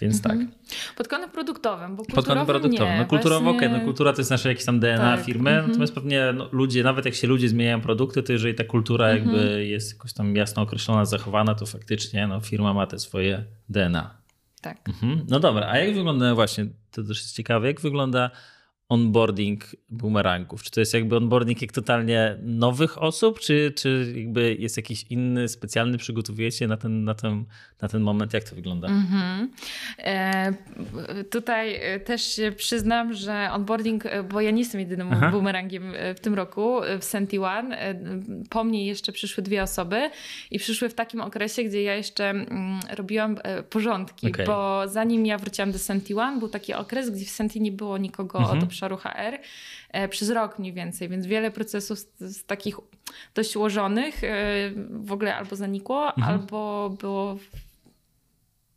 Więc 0.01 0.17
mhm. 0.17 0.49
tak. 0.49 0.59
Pod 0.97 1.09
kątem 1.09 1.31
produktowym, 1.31 1.97
bo 1.97 2.05
Pod 2.05 2.27
kątem 2.27 2.47
produktowym. 2.47 2.99
No, 2.99 3.07
kulturowo, 3.07 3.45
właśnie... 3.45 3.69
okay, 3.69 3.79
no, 3.79 3.85
kultura 3.85 4.13
to 4.13 4.21
jest 4.21 4.31
nasze 4.31 4.49
jakieś 4.49 4.65
tam 4.65 4.81
DNA 4.81 5.17
tak. 5.17 5.25
firmy, 5.25 5.51
mhm. 5.51 5.69
natomiast 5.69 5.95
pewnie 5.95 6.33
no, 6.35 6.49
ludzie, 6.53 6.83
nawet 6.83 7.05
jak 7.05 7.15
się 7.15 7.27
ludzie 7.27 7.49
zmieniają 7.49 7.81
produkty, 7.81 8.23
to 8.23 8.33
jeżeli 8.33 8.55
ta 8.55 8.65
kultura 8.65 9.09
mhm. 9.09 9.37
jakby 9.37 9.67
jest 9.67 9.93
jakoś 9.93 10.13
tam 10.13 10.37
jasno 10.37 10.63
określona, 10.63 11.05
zachowana, 11.05 11.55
to 11.55 11.67
faktycznie 11.67 12.27
no, 12.27 12.41
firma 12.41 12.75
ma 12.75 12.87
te 12.87 12.99
swoje 12.99 13.45
DNA. 13.69 14.21
Tak. 14.61 14.89
Mhm. 14.89 15.27
No 15.29 15.41
dobra, 15.41 15.69
a 15.71 15.79
jak 15.79 15.95
wygląda 15.95 16.35
właśnie, 16.35 16.67
to 16.91 17.03
też 17.03 17.19
jest 17.21 17.37
ciekawe, 17.37 17.67
jak 17.67 17.81
wygląda 17.81 18.31
onboarding 18.91 19.65
boomerangów? 19.89 20.63
Czy 20.63 20.71
to 20.71 20.81
jest 20.81 20.95
jakby 20.95 21.17
onboarding 21.17 21.63
jak 21.63 21.73
totalnie 21.73 22.37
nowych 22.43 23.03
osób, 23.03 23.41
czy, 23.41 23.73
czy 23.77 24.13
jakby 24.17 24.57
jest 24.59 24.77
jakiś 24.77 25.05
inny, 25.11 25.49
specjalny, 25.49 25.99
przygotowujecie 25.99 26.69
na 26.69 26.77
ten, 26.77 27.05
na 27.05 27.15
ten, 27.15 27.45
na 27.83 27.89
ten 27.89 28.03
moment? 28.03 28.35
Jak 28.35 28.45
to 28.45 28.55
wygląda? 28.55 28.89
Mm 28.89 29.03
-hmm. 29.03 29.47
e, 29.99 30.55
tutaj 31.31 31.75
e, 31.75 32.01
też 32.01 32.23
się 32.23 32.53
przyznam, 32.53 33.15
że 33.15 33.49
onboarding, 33.53 34.07
e, 34.07 34.23
bo 34.23 34.41
ja 34.41 34.51
nie 34.51 34.59
jestem 34.59 34.81
jedynym 34.81 35.09
Aha. 35.13 35.31
boomerangiem 35.31 35.93
e, 35.97 36.15
w 36.15 36.21
tym 36.21 36.35
roku 36.35 36.81
w 37.01 37.05
Senti 37.05 37.39
One. 37.39 37.95
Po 38.51 38.65
mnie 38.65 38.87
jeszcze 38.87 39.13
przyszły 39.13 39.43
dwie 39.43 39.63
osoby 39.63 40.11
i 40.51 40.59
przyszły 40.59 40.89
w 40.89 40.95
takim 40.95 41.21
okresie, 41.21 41.65
gdzie 41.65 41.83
ja 41.83 41.95
jeszcze 41.95 42.31
mm, 42.31 42.81
robiłam 42.97 43.37
porządki, 43.71 44.29
okay. 44.29 44.47
bo 44.47 44.83
zanim 44.89 45.27
ja 45.27 45.39
wróciłam 45.39 45.73
do 45.73 45.79
Senti 45.79 46.15
One, 46.15 46.39
był 46.39 46.49
taki 46.49 46.75
okres, 46.75 47.11
gdzie 47.11 47.25
w 47.25 47.31
Senti 47.31 47.61
nie 47.61 47.73
było 47.73 47.99
nikogo 47.99 48.39
mm 48.39 48.51
-hmm. 48.51 48.63
od 48.63 48.69
obszaru 48.81 48.97
HR 48.97 49.39
e, 49.91 50.09
przez 50.09 50.31
rok 50.31 50.59
mniej 50.59 50.73
więcej, 50.73 51.09
więc 51.09 51.27
wiele 51.27 51.51
procesów 51.51 51.99
z, 51.99 52.09
z 52.21 52.45
takich 52.45 52.77
dość 53.35 53.57
ułożonych 53.57 54.25
e, 54.25 54.27
w 54.91 55.13
ogóle 55.13 55.37
albo 55.37 55.57
zanikło, 55.57 56.07
mhm. 56.09 56.29
albo 56.29 56.91
było 56.91 57.37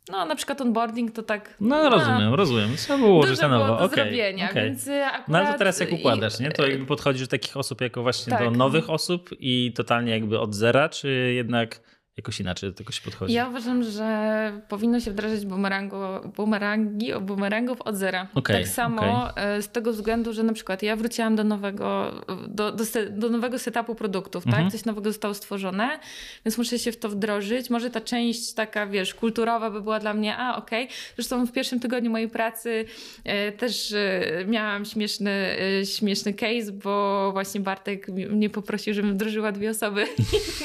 no, 0.08 0.24
na 0.26 0.36
przykład 0.36 0.60
onboarding 0.60 1.12
to 1.12 1.22
tak. 1.22 1.54
No, 1.60 1.90
rozumiem, 1.90 2.30
no, 2.30 2.36
rozumiem. 2.36 2.76
Trzeba 2.76 2.98
było 2.98 3.10
ułożyć 3.10 3.40
na 3.40 3.48
nowo. 3.48 3.66
Do 3.66 3.78
okay, 3.84 4.04
zrobienia, 4.04 4.50
okay. 4.50 4.64
więc 4.64 4.88
akurat... 4.88 5.28
No 5.28 5.38
ale 5.38 5.52
to 5.52 5.58
teraz 5.58 5.80
jak 5.80 5.92
układasz, 5.92 6.40
nie? 6.40 6.50
To 6.50 6.66
jakby 6.66 6.86
podchodzisz 6.86 7.22
do 7.22 7.30
takich 7.30 7.56
osób 7.56 7.80
jako 7.80 8.02
właśnie 8.02 8.30
tak. 8.30 8.44
do 8.44 8.50
nowych 8.50 8.90
osób 8.90 9.30
i 9.40 9.72
totalnie 9.76 10.12
jakby 10.12 10.40
od 10.40 10.54
zera, 10.54 10.88
czy 10.88 11.32
jednak 11.34 11.80
jakoś 12.16 12.40
inaczej 12.40 12.70
do 12.70 12.76
tego 12.76 12.92
się 12.92 13.02
podchodzi? 13.02 13.34
Ja 13.34 13.48
uważam, 13.48 13.82
że 13.82 14.52
powinno 14.68 15.00
się 15.00 15.10
wdrażać 15.10 15.46
bumerangu, 15.46 15.96
bumerangi, 16.36 17.12
bumerangów 17.20 17.82
od 17.82 17.96
zera. 17.96 18.28
Okay, 18.34 18.56
tak 18.56 18.68
samo 18.68 19.30
okay. 19.30 19.62
z 19.62 19.68
tego 19.68 19.92
względu, 19.92 20.32
że 20.32 20.42
na 20.42 20.52
przykład 20.52 20.82
ja 20.82 20.96
wróciłam 20.96 21.36
do 21.36 21.44
nowego, 21.44 22.12
do, 22.48 22.72
do, 22.72 22.84
do 23.10 23.28
nowego 23.28 23.58
setupu 23.58 23.94
produktów, 23.94 24.44
tak? 24.44 24.52
mhm. 24.52 24.70
tak? 24.70 24.72
Coś 24.72 24.84
nowego 24.84 25.10
zostało 25.10 25.34
stworzone, 25.34 25.98
więc 26.44 26.58
muszę 26.58 26.78
się 26.78 26.92
w 26.92 26.96
to 26.96 27.08
wdrożyć. 27.08 27.70
Może 27.70 27.90
ta 27.90 28.00
część 28.00 28.52
taka, 28.52 28.86
wiesz, 28.86 29.14
kulturowa 29.14 29.70
by 29.70 29.82
była 29.82 30.00
dla 30.00 30.14
mnie, 30.14 30.36
a 30.36 30.56
okej. 30.56 30.84
Okay. 30.84 30.96
Zresztą 31.16 31.46
w 31.46 31.52
pierwszym 31.52 31.80
tygodniu 31.80 32.10
mojej 32.10 32.28
pracy 32.28 32.84
e, 33.24 33.52
też 33.52 33.92
e, 33.92 34.44
miałam 34.46 34.84
śmieszny, 34.84 35.56
e, 35.80 35.86
śmieszny 35.86 36.34
case, 36.34 36.72
bo 36.72 37.30
właśnie 37.32 37.60
Bartek 37.60 38.08
mnie 38.08 38.50
poprosił, 38.50 38.94
żebym 38.94 39.14
wdrożyła 39.14 39.52
dwie 39.52 39.70
osoby. 39.70 40.06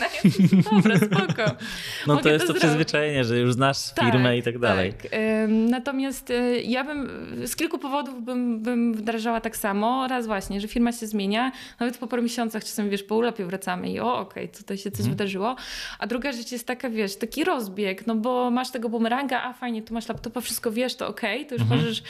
Dobra, 0.71 0.97
spoko 0.97 1.38
spoko. 1.39 1.55
No 2.07 2.17
to 2.17 2.29
jest 2.29 2.47
to, 2.47 2.53
to 2.53 2.59
przyzwyczajenie, 2.59 3.23
że 3.23 3.39
już 3.39 3.53
znasz 3.53 3.91
tak, 3.91 4.05
firmę 4.05 4.37
i 4.37 4.43
tak 4.43 4.59
dalej. 4.59 4.93
Tak. 4.93 5.11
Natomiast 5.47 6.29
y, 6.29 6.61
ja 6.61 6.83
bym 6.83 7.09
z 7.47 7.55
kilku 7.55 7.77
powodów 7.77 8.23
bym, 8.23 8.59
bym 8.59 8.93
wdrażała 8.93 9.41
tak 9.41 9.57
samo. 9.57 10.07
Raz 10.07 10.27
właśnie, 10.27 10.61
że 10.61 10.67
firma 10.67 10.91
się 10.91 11.07
zmienia, 11.07 11.51
nawet 11.79 11.97
po 11.97 12.07
paru 12.07 12.23
miesiącach 12.23 12.63
czasem, 12.63 12.89
wiesz, 12.89 13.03
po 13.03 13.15
urlopie 13.15 13.45
wracamy 13.45 13.89
i 13.89 13.99
o, 13.99 14.19
okej, 14.19 14.43
okay, 14.43 14.57
tutaj 14.57 14.77
się 14.77 14.91
coś 14.91 14.99
mhm. 14.99 15.15
wydarzyło. 15.15 15.55
A 15.99 16.07
druga 16.07 16.31
rzecz 16.31 16.51
jest 16.51 16.67
taka, 16.67 16.89
wiesz, 16.89 17.15
taki 17.15 17.43
rozbieg, 17.43 18.07
no 18.07 18.15
bo 18.15 18.51
masz 18.51 18.71
tego 18.71 18.89
bumeranga, 18.89 19.43
a 19.43 19.53
fajnie, 19.53 19.81
tu 19.81 19.93
masz 19.93 20.09
laptopa, 20.09 20.41
wszystko 20.41 20.71
wiesz, 20.71 20.95
to 20.95 21.07
okej, 21.07 21.37
okay, 21.37 21.49
to 21.49 21.55
już 21.55 21.61
mhm. 21.61 21.79
możesz 21.79 21.99
y, 21.99 22.03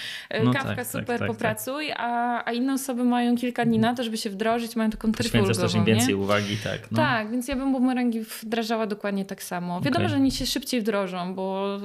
no 0.44 0.54
kawka, 0.54 0.68
tak, 0.68 0.78
tak 0.78 0.88
super, 0.88 1.06
tak, 1.06 1.20
tak, 1.20 1.28
popracuj, 1.28 1.92
a, 1.92 2.44
a 2.46 2.52
inne 2.52 2.74
osoby 2.74 3.04
mają 3.04 3.38
kilka 3.38 3.66
dni 3.66 3.80
na 3.80 3.94
to, 3.94 4.04
żeby 4.04 4.18
się 4.18 4.30
wdrożyć, 4.30 4.76
mają 4.76 4.90
taką 4.90 5.12
tryfę 5.12 5.42
ulgową, 5.42 5.62
też 5.62 5.76
im 5.76 5.86
więcej 5.86 6.16
uwagi, 6.16 6.58
tak. 6.64 6.92
No. 6.92 6.98
Tak, 6.98 7.32
więc 7.32 7.48
ja 7.48 7.56
bym 7.56 7.72
bumerangi 7.72 8.20
wdrażała 8.20 8.88
dokładnie 8.88 9.19
dokładnie 9.20 9.26
tak 9.26 9.44
samo. 9.44 9.82
Wiadomo, 9.82 10.06
okay. 10.06 10.10
że 10.10 10.16
oni 10.16 10.32
się 10.32 10.46
szybciej 10.46 10.82
wdrożą, 10.82 11.36
bo 11.36 11.78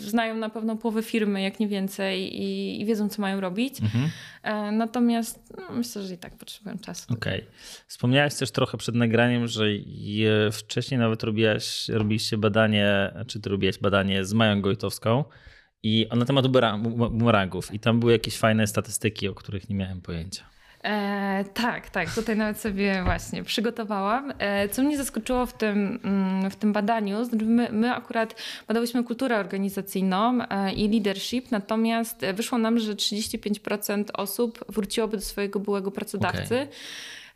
znają 0.00 0.36
na 0.36 0.50
pewno 0.50 0.76
połowę 0.76 1.02
firmy, 1.02 1.42
jak 1.42 1.60
nie 1.60 1.68
więcej, 1.68 2.42
i, 2.42 2.80
i 2.80 2.84
wiedzą, 2.84 3.08
co 3.08 3.22
mają 3.22 3.40
robić. 3.40 3.80
Mhm. 3.80 4.10
E, 4.42 4.72
natomiast 4.72 5.54
no, 5.56 5.76
myślę, 5.76 6.02
że 6.02 6.14
i 6.14 6.18
tak 6.18 6.38
potrzebują 6.38 6.78
czasu. 6.78 7.12
Okej. 7.12 7.40
Okay. 7.40 7.52
Wspomniałaś 7.86 8.34
też 8.34 8.50
trochę 8.50 8.78
przed 8.78 8.94
nagraniem, 8.94 9.46
że 9.46 9.64
wcześniej 10.52 11.00
nawet 11.00 11.22
robiłaś, 11.22 11.88
robiliście 11.88 12.38
badanie, 12.38 13.14
czy 13.26 13.40
ty 13.40 13.50
robiłaś 13.50 13.78
badanie 13.78 14.24
z 14.24 14.32
Mają 14.32 14.60
Gojtowską 14.60 15.24
i 15.82 16.06
na 16.16 16.24
temat 16.24 16.46
bumerangów. 16.46 17.74
I 17.74 17.78
tam 17.78 18.00
były 18.00 18.12
jakieś 18.12 18.38
fajne 18.38 18.66
statystyki, 18.66 19.28
o 19.28 19.34
których 19.34 19.68
nie 19.68 19.76
miałem 19.76 20.00
pojęcia. 20.00 20.55
E, 20.84 21.44
tak, 21.54 21.90
tak, 21.90 22.14
tutaj 22.14 22.36
nawet 22.36 22.60
sobie 22.60 23.02
właśnie 23.04 23.42
przygotowałam. 23.42 24.32
E, 24.38 24.68
co 24.68 24.82
mnie 24.82 24.96
zaskoczyło 24.96 25.46
w 25.46 25.52
tym, 25.52 25.98
mm, 26.04 26.50
w 26.50 26.56
tym 26.56 26.72
badaniu, 26.72 27.24
znaczy 27.24 27.44
my, 27.44 27.68
my 27.72 27.94
akurat 27.94 28.42
badałyśmy 28.68 29.04
kulturę 29.04 29.38
organizacyjną 29.38 30.38
e, 30.50 30.72
i 30.72 30.88
leadership, 30.88 31.50
natomiast 31.50 32.20
wyszło 32.34 32.58
nam, 32.58 32.78
że 32.78 32.94
35% 32.94 34.04
osób 34.12 34.64
wróciłoby 34.68 35.16
do 35.16 35.22
swojego 35.22 35.60
byłego 35.60 35.90
pracodawcy. 35.90 36.54
Okay. 36.54 36.68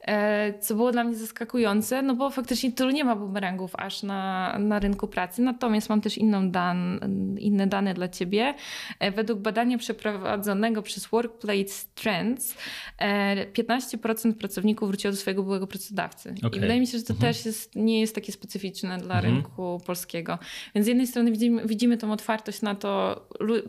E, 0.06 0.58
co 0.60 0.74
było 0.74 0.92
dla 0.92 1.04
mnie 1.04 1.16
zaskakujące, 1.16 2.02
no 2.02 2.14
bo 2.14 2.30
faktycznie 2.30 2.72
tu 2.72 2.90
nie 2.90 3.04
ma 3.04 3.16
bumerangów 3.16 3.76
aż 3.76 4.02
na, 4.02 4.56
na 4.58 4.78
rynku 4.78 5.08
pracy. 5.08 5.42
Natomiast 5.42 5.88
mam 5.88 6.00
też 6.00 6.18
inną 6.18 6.50
dan, 6.50 7.00
inne 7.38 7.66
dane 7.66 7.94
dla 7.94 8.08
Ciebie. 8.08 8.54
E, 8.98 9.10
według 9.10 9.40
badania 9.40 9.78
przeprowadzonego 9.78 10.82
przez 10.82 11.06
Workplace 11.06 11.86
Trends 11.94 12.56
15% 12.98 14.30
e, 14.30 14.32
pracowników 14.32 14.88
wróciło 14.88 15.12
do 15.12 15.16
swojego 15.16 15.42
byłego 15.42 15.66
pracodawcy. 15.66 16.34
Okay. 16.38 16.58
I 16.58 16.60
wydaje 16.60 16.80
mi 16.80 16.86
się, 16.86 16.98
że 16.98 17.04
to 17.04 17.12
mhm. 17.12 17.32
też 17.32 17.46
jest, 17.46 17.76
nie 17.76 18.00
jest 18.00 18.14
takie 18.14 18.32
specyficzne 18.32 18.98
dla 18.98 19.14
mhm. 19.14 19.34
rynku 19.34 19.80
polskiego. 19.86 20.38
Więc 20.74 20.84
z 20.84 20.88
jednej 20.88 21.06
strony 21.06 21.30
widzimy, 21.30 21.66
widzimy 21.66 21.96
tą 21.96 22.12
otwartość 22.12 22.62
na 22.62 22.74
to 22.74 23.22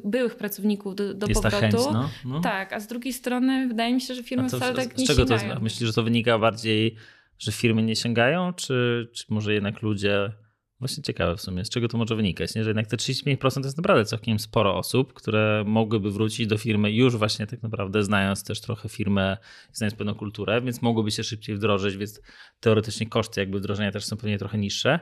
byłych 0.04 0.36
pracowników 0.36 0.96
do, 0.96 1.14
do 1.14 1.28
powrotu. 1.28 1.58
Chęć, 1.60 1.74
no? 1.74 2.10
No. 2.26 2.42
Tak, 2.42 2.74
a 2.74 2.80
z 2.80 2.88
drugiej 2.88 3.14
strony 3.14 3.68
wydaje 3.68 3.94
mi 3.94 4.02
się, 4.02 4.16
że 4.16 4.24
firmy 4.24 4.50
wcale 4.50 4.74
tak 4.74 4.98
nie 4.98 5.06
Z 5.06 5.08
czego 5.08 5.26
to 5.26 5.36
myślisz, 5.62 5.88
że 5.88 5.94
to 5.94 6.04
wynika 6.04 6.21
wynika 6.22 6.40
bardziej, 6.40 6.96
że 7.40 7.52
firmy 7.52 7.84
nie 7.84 7.96
sięgają, 7.96 8.54
czy, 8.54 9.10
czy 9.14 9.26
może 9.30 9.54
jednak 9.54 9.82
ludzie. 9.82 10.32
Właśnie 10.80 11.04
ciekawe 11.04 11.38
w 11.38 11.42
sumie, 11.42 11.66
z 11.66 11.70
czego 11.70 11.88
to 11.88 11.98
może 11.98 12.16
wynikać, 12.16 12.56
nie? 12.56 12.64
że 12.64 12.70
jednak 12.70 12.88
te 12.88 12.98
35% 12.98 13.54
to 13.54 13.60
jest 13.60 13.78
naprawdę 13.78 14.06
całkiem 14.06 14.40
sporo 14.40 14.78
osób, 14.78 15.14
które 15.14 15.64
mogłyby 15.68 16.12
wrócić 16.12 16.48
do 16.48 16.58
firmy 16.58 16.92
już 16.92 17.18
właśnie 17.18 17.48
tak 17.48 17.64
naprawdę 17.64 18.04
znając 18.04 18.44
też 18.44 18.62
trochę 18.62 18.90
firmę, 18.90 19.38
znając 19.74 19.96
pewną 19.96 20.16
kulturę, 20.16 20.62
więc 20.62 20.82
mogłyby 20.82 21.12
się 21.12 21.24
szybciej 21.24 21.56
wdrożyć, 21.56 21.98
więc 21.98 22.22
teoretycznie 22.60 23.10
koszty 23.10 23.40
jakby 23.40 23.60
wdrożenia 23.60 23.92
też 23.92 24.06
są 24.06 24.18
pewnie 24.18 24.38
trochę 24.38 24.58
niższe, 24.58 25.00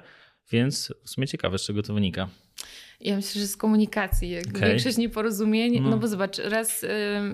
więc 0.51 0.93
w 1.03 1.09
sumie 1.09 1.27
ciekawe, 1.27 1.57
z 1.57 1.65
czego 1.65 1.83
to 1.83 1.93
wynika. 1.93 2.29
Ja 2.99 3.15
myślę, 3.15 3.41
że 3.41 3.47
z 3.47 3.57
komunikacji. 3.57 4.39
Okay. 4.39 4.69
Większość 4.69 4.97
nieporozumień, 4.97 5.79
no. 5.79 5.89
no 5.89 5.97
bo 5.97 6.07
zobacz, 6.07 6.37
raz, 6.37 6.85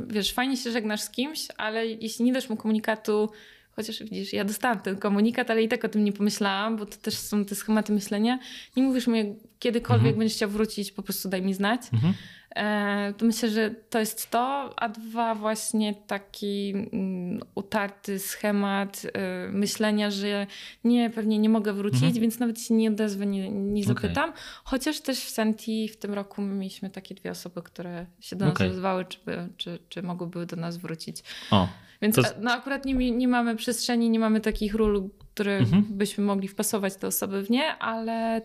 wiesz, 0.07 0.33
fajnie 0.33 0.57
się 0.57 0.71
żegnasz 0.71 1.01
z 1.01 1.09
kimś, 1.09 1.47
ale 1.57 1.87
jeśli 1.87 2.25
nie 2.25 2.33
dasz 2.33 2.49
mu 2.49 2.57
komunikatu 2.57 3.29
Chociaż 3.75 4.03
widzisz, 4.03 4.33
ja 4.33 4.43
dostałam 4.43 4.79
ten 4.79 4.97
komunikat, 4.97 5.51
ale 5.51 5.63
i 5.63 5.67
tak 5.67 5.85
o 5.85 5.89
tym 5.89 6.03
nie 6.03 6.13
pomyślałam, 6.13 6.77
bo 6.77 6.85
to 6.85 6.97
też 6.97 7.13
są 7.17 7.45
te 7.45 7.55
schematy 7.55 7.93
myślenia. 7.93 8.39
Nie 8.75 8.83
mówisz 8.83 9.07
mi, 9.07 9.35
kiedykolwiek 9.59 10.05
mhm. 10.05 10.19
będziesz 10.19 10.37
chciał 10.37 10.49
wrócić, 10.49 10.91
po 10.91 11.03
prostu 11.03 11.29
daj 11.29 11.41
mi 11.41 11.53
znać. 11.53 11.81
Mhm. 11.93 12.13
E, 12.55 13.13
to 13.17 13.25
myślę, 13.25 13.49
że 13.49 13.71
to 13.89 13.99
jest 13.99 14.29
to, 14.29 14.73
a 14.79 14.89
dwa 14.89 15.35
właśnie 15.35 15.95
taki 16.07 16.73
mm, 16.93 17.39
utarty 17.55 18.19
schemat 18.19 19.01
e, 19.13 19.49
myślenia, 19.51 20.11
że 20.11 20.47
nie, 20.83 21.09
pewnie 21.09 21.39
nie 21.39 21.49
mogę 21.49 21.73
wrócić, 21.73 22.03
mhm. 22.03 22.21
więc 22.21 22.39
nawet 22.39 22.61
się 22.61 22.73
nie 22.73 22.89
odezwę, 22.89 23.25
nie, 23.25 23.51
nie 23.51 23.83
zapytam. 23.83 24.29
Okay. 24.29 24.41
Chociaż 24.63 25.01
też 25.01 25.19
w 25.19 25.29
Senti 25.29 25.89
w 25.89 25.97
tym 25.97 26.13
roku 26.13 26.41
mieliśmy 26.41 26.89
takie 26.89 27.15
dwie 27.15 27.31
osoby, 27.31 27.61
które 27.61 28.05
się 28.19 28.35
do 28.35 28.45
nas 28.45 28.53
okay. 28.55 28.67
odezwały, 28.67 29.05
czy, 29.05 29.19
czy, 29.57 29.79
czy 29.89 30.03
mogłyby 30.03 30.45
do 30.45 30.55
nas 30.55 30.77
wrócić. 30.77 31.23
O. 31.51 31.67
Więc 32.01 32.15
to... 32.15 32.21
no, 32.41 32.51
akurat 32.51 32.85
nie, 32.85 33.11
nie 33.11 33.27
mamy 33.27 33.55
przestrzeni, 33.55 34.09
nie 34.09 34.19
mamy 34.19 34.41
takich 34.41 34.75
ról, 34.75 35.09
które 35.33 35.57
mhm. 35.57 35.85
byśmy 35.89 36.23
mogli 36.23 36.47
wpasować 36.47 36.95
te 36.95 37.07
osoby 37.07 37.43
w 37.43 37.49
nie, 37.49 37.77
ale 37.77 38.41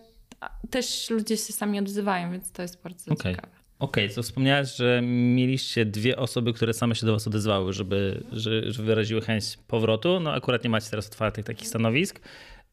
też 0.71 1.11
ludzie 1.11 1.37
się 1.37 1.53
sami 1.53 1.79
odzywają, 1.79 2.33
więc 2.33 2.53
to 2.53 2.63
jest 2.63 2.83
bardzo 2.83 3.13
okay. 3.13 3.33
ciekawe. 3.33 3.60
Okej, 3.81 4.05
okay, 4.05 4.15
to 4.15 4.23
wspomniałeś, 4.23 4.77
że 4.77 5.01
mieliście 5.05 5.85
dwie 5.85 6.17
osoby, 6.17 6.53
które 6.53 6.75
same 6.75 6.95
się 6.95 7.07
do 7.07 7.13
was 7.13 7.27
odezwały, 7.27 7.73
żeby, 7.73 8.25
że, 8.33 8.73
że 8.73 8.83
wyraziły 8.83 9.21
chęć 9.21 9.45
powrotu. 9.67 10.21
No 10.21 10.33
akurat 10.33 10.65
nie 10.65 10.71
macie 10.71 10.91
teraz 10.91 11.07
otwartych 11.07 11.45
takich 11.45 11.69
stanowisk. 11.69 12.21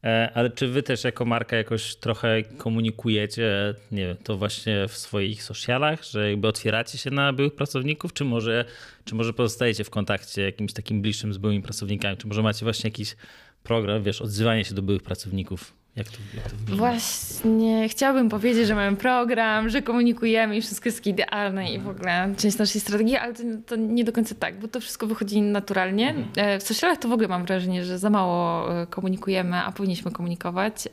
E, 0.04 0.30
ale 0.34 0.50
czy 0.50 0.68
wy 0.68 0.82
też 0.82 1.04
jako 1.04 1.24
marka 1.24 1.56
jakoś 1.56 1.96
trochę 1.96 2.42
komunikujecie, 2.42 3.74
nie 3.92 4.06
wiem, 4.06 4.16
to 4.24 4.36
właśnie 4.36 4.88
w 4.88 4.96
swoich 4.96 5.42
socialach, 5.42 6.04
że 6.04 6.30
jakby 6.30 6.48
otwieracie 6.48 6.98
się 6.98 7.10
na 7.10 7.32
byłych 7.32 7.54
pracowników, 7.54 8.12
czy 8.12 8.24
może, 8.24 8.64
czy 9.04 9.14
może 9.14 9.32
pozostajecie 9.32 9.84
w 9.84 9.90
kontakcie 9.90 10.42
jakimś 10.42 10.72
takim 10.72 11.02
bliższym 11.02 11.32
z 11.32 11.38
byłymi 11.38 11.62
pracownikami, 11.62 12.16
czy 12.16 12.26
może 12.26 12.42
macie 12.42 12.66
właśnie 12.66 12.88
jakiś 12.88 13.16
program, 13.62 14.02
wiesz, 14.02 14.22
odzywanie 14.22 14.64
się 14.64 14.74
do 14.74 14.82
byłych 14.82 15.02
pracowników? 15.02 15.77
Jak 15.98 16.08
to, 16.08 16.18
jak 16.34 16.44
to 16.44 16.76
Właśnie 16.76 17.88
chciałabym 17.88 18.28
powiedzieć, 18.28 18.66
że 18.66 18.74
mamy 18.74 18.96
program, 18.96 19.68
że 19.68 19.82
komunikujemy 19.82 20.56
i 20.56 20.62
wszystko 20.62 20.88
jest 20.88 21.06
idealne 21.06 21.72
i 21.72 21.78
w 21.78 21.88
ogóle 21.88 22.34
część 22.36 22.58
naszej 22.58 22.80
strategii, 22.80 23.16
ale 23.16 23.34
to, 23.34 23.42
to 23.66 23.76
nie 23.76 24.04
do 24.04 24.12
końca 24.12 24.34
tak, 24.34 24.60
bo 24.60 24.68
to 24.68 24.80
wszystko 24.80 25.06
wychodzi 25.06 25.40
naturalnie. 25.42 26.08
Mhm. 26.08 26.28
E, 26.36 26.58
w 26.58 26.62
socialach 26.62 26.98
to 26.98 27.08
w 27.08 27.12
ogóle 27.12 27.28
mam 27.28 27.44
wrażenie, 27.44 27.84
że 27.84 27.98
za 27.98 28.10
mało 28.10 28.72
e, 28.82 28.86
komunikujemy, 28.86 29.56
a 29.56 29.72
powinniśmy 29.72 30.10
komunikować. 30.10 30.88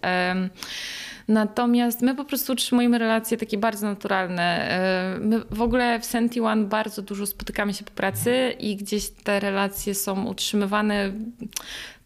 Natomiast 1.28 2.02
my 2.02 2.16
po 2.16 2.26
prostu 2.26 2.54
utrzymujemy 2.54 2.98
relacje 2.98 3.38
takie 3.38 3.58
bardzo 3.58 3.88
naturalne. 3.88 4.70
E, 4.70 5.20
my 5.20 5.42
w 5.52 5.62
ogóle 5.62 6.00
w 6.00 6.06
Senti 6.06 6.42
One 6.42 6.64
bardzo 6.64 7.02
dużo 7.02 7.26
spotykamy 7.26 7.74
się 7.74 7.84
po 7.84 7.92
pracy 7.92 8.56
i 8.60 8.76
gdzieś 8.76 9.10
te 9.10 9.40
relacje 9.40 9.96
są 9.96 10.26
utrzymywane 10.26 11.12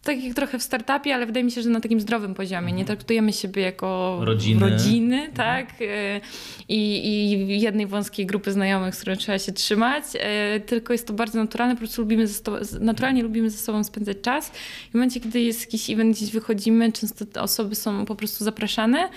tak 0.02 0.24
jak 0.24 0.34
trochę 0.34 0.58
w 0.58 0.62
startupie, 0.62 1.14
ale 1.14 1.26
wydaje 1.26 1.44
mi 1.44 1.50
się, 1.50 1.62
że 1.62 1.70
na 1.70 1.80
takim 1.80 2.00
zdrowym 2.00 2.34
poziomie. 2.34 2.72
Nie 2.72 2.80
mhm. 2.80 2.86
traktujemy 2.86 3.32
siebie 3.32 3.62
jako 3.62 4.18
rodziny, 4.22 4.70
rodziny 4.70 5.16
mhm. 5.16 5.34
tak? 5.34 5.82
E, 5.82 6.20
I, 6.68 7.06
I 7.08 7.60
jednej 7.60 7.86
wąskiej 7.86 8.26
grupy 8.26 8.52
znajomych, 8.52 8.94
z 8.94 9.00
którą 9.00 9.16
trzeba 9.16 9.38
się 9.38 9.52
trzymać, 9.52 10.04
e, 10.14 10.60
tylko 10.60 10.92
jest 10.92 11.06
to 11.06 11.12
bardzo 11.12 11.38
naturalne, 11.38 11.74
po 11.74 11.78
prostu 11.78 12.02
lubimy 12.02 12.26
ze 12.26 12.40
naturalnie 12.80 13.22
lubimy 13.22 13.50
ze 13.50 13.58
sobą 13.58 13.84
spędzać 13.84 14.16
czas. 14.22 14.52
I 14.88 14.90
w 14.90 14.94
momencie, 14.94 15.20
kiedy 15.20 15.40
jest 15.40 15.60
jakiś 15.60 15.90
event, 15.90 16.16
gdzieś 16.16 16.30
wychodzimy, 16.30 16.92
często 16.92 17.26
te 17.26 17.42
osoby 17.42 17.74
są 17.74 18.04
po 18.04 18.14
prostu 18.14 18.44
zapraszane, 18.44 19.08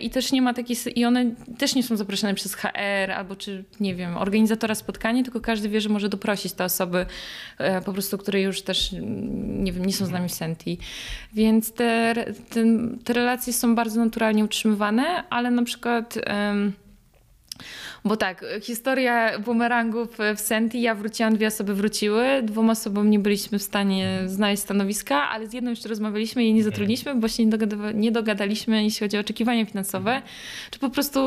i 0.00 0.10
też 0.10 0.32
nie 0.32 0.42
ma 0.42 0.54
takiej, 0.54 0.76
i 0.96 1.04
one 1.04 1.34
też 1.58 1.74
nie 1.74 1.82
są 1.82 1.96
zaproszone 1.96 2.34
przez 2.34 2.54
HR 2.54 3.10
albo 3.16 3.36
czy, 3.36 3.64
nie 3.80 3.94
wiem, 3.94 4.16
organizatora 4.16 4.74
spotkania, 4.74 5.22
tylko 5.22 5.40
każdy 5.40 5.68
wie, 5.68 5.80
że 5.80 5.88
może 5.88 6.08
doprosić 6.08 6.52
te 6.52 6.64
osoby 6.64 7.06
e, 7.58 7.80
po 7.80 7.92
prostu, 7.92 8.18
które 8.18 8.40
już 8.40 8.62
też, 8.62 8.92
nie 9.42 9.72
wiem, 9.72 9.86
nie 9.86 9.92
są 9.92 10.06
z 10.06 10.10
nami 10.10 10.28
w 10.28 10.32
Senti. 10.32 10.78
Więc 11.32 11.72
te, 11.72 12.14
te, 12.50 12.64
te 13.04 13.12
relacje 13.12 13.52
są 13.52 13.74
bardzo 13.74 14.04
naturalnie 14.04 14.44
utrzymywane, 14.44 15.28
ale 15.30 15.50
na 15.50 15.62
przykład... 15.62 16.18
Um, 16.26 16.72
bo 18.04 18.16
tak, 18.16 18.44
historia 18.62 19.38
bumerangów 19.38 20.18
w 20.36 20.40
Senti, 20.40 20.82
ja 20.82 20.94
wróciłam, 20.94 21.34
dwie 21.34 21.46
osoby 21.46 21.74
wróciły, 21.74 22.42
dwóm 22.42 22.70
osobom 22.70 23.10
nie 23.10 23.18
byliśmy 23.18 23.58
w 23.58 23.62
stanie 23.62 24.20
znaleźć 24.26 24.62
stanowiska, 24.62 25.28
ale 25.28 25.46
z 25.46 25.52
jedną 25.52 25.70
jeszcze 25.70 25.88
rozmawialiśmy 25.88 26.44
i 26.44 26.54
nie 26.54 26.64
zatrudniliśmy, 26.64 27.14
bo 27.14 27.28
się 27.28 27.46
nie, 27.46 27.58
nie 27.94 28.12
dogadaliśmy, 28.12 28.84
jeśli 28.84 29.00
chodzi 29.06 29.16
o 29.16 29.20
oczekiwania 29.20 29.66
finansowe, 29.66 30.22
czy 30.70 30.78
po 30.78 30.90
prostu 30.90 31.20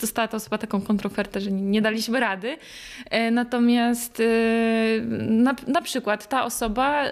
dostała 0.00 0.28
ta 0.28 0.36
osoba 0.36 0.58
taką 0.58 0.80
kontrofertę, 0.80 1.40
że 1.40 1.52
nie 1.52 1.82
daliśmy 1.82 2.20
rady. 2.20 2.56
E, 3.10 3.30
natomiast 3.30 4.20
e, 4.20 4.24
na, 5.20 5.54
na 5.66 5.82
przykład 5.82 6.28
ta 6.28 6.44
osoba 6.44 7.10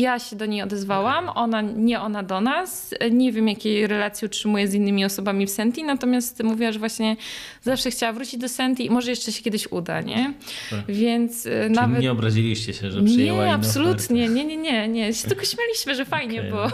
ja 0.00 0.18
się 0.18 0.36
do 0.36 0.46
niej 0.46 0.62
odezwałam, 0.62 1.28
ona, 1.28 1.60
nie 1.60 2.00
ona 2.00 2.22
do 2.22 2.40
nas. 2.40 2.94
Nie 3.10 3.32
wiem, 3.32 3.48
jakiej 3.48 3.86
relacji 3.86 4.26
utrzymuje 4.26 4.68
z 4.68 4.74
innymi 4.74 5.04
osobami 5.04 5.46
w 5.46 5.50
Senti, 5.50 5.84
natomiast 5.84 6.42
mówiła, 6.42 6.72
że 6.72 6.78
właśnie 6.78 7.16
zawsze 7.62 7.90
chciała 7.90 8.12
wrócić 8.12 8.40
do 8.40 8.48
Senti 8.48 8.86
i 8.86 8.90
może 8.90 9.10
jeszcze 9.10 9.32
się 9.32 9.42
kiedyś 9.42 9.72
uda, 9.72 10.00
nie? 10.00 10.32
Tak. 10.70 10.80
Więc 10.88 11.46
e, 11.46 11.62
Czyli 11.62 11.74
nawet... 11.74 12.02
nie 12.02 12.12
obraziliście 12.12 12.72
się, 12.72 12.90
że 12.90 13.02
przyjęła 13.02 13.44
Nie, 13.44 13.52
absolutnie, 13.52 14.28
nie, 14.28 14.44
nie, 14.44 14.56
nie, 14.56 14.88
nie. 14.88 15.14
Się 15.14 15.28
tylko 15.28 15.44
śmialiśmy, 15.44 15.94
że 15.94 16.04
fajnie, 16.04 16.40
okay. 16.40 16.50
bo, 16.50 16.70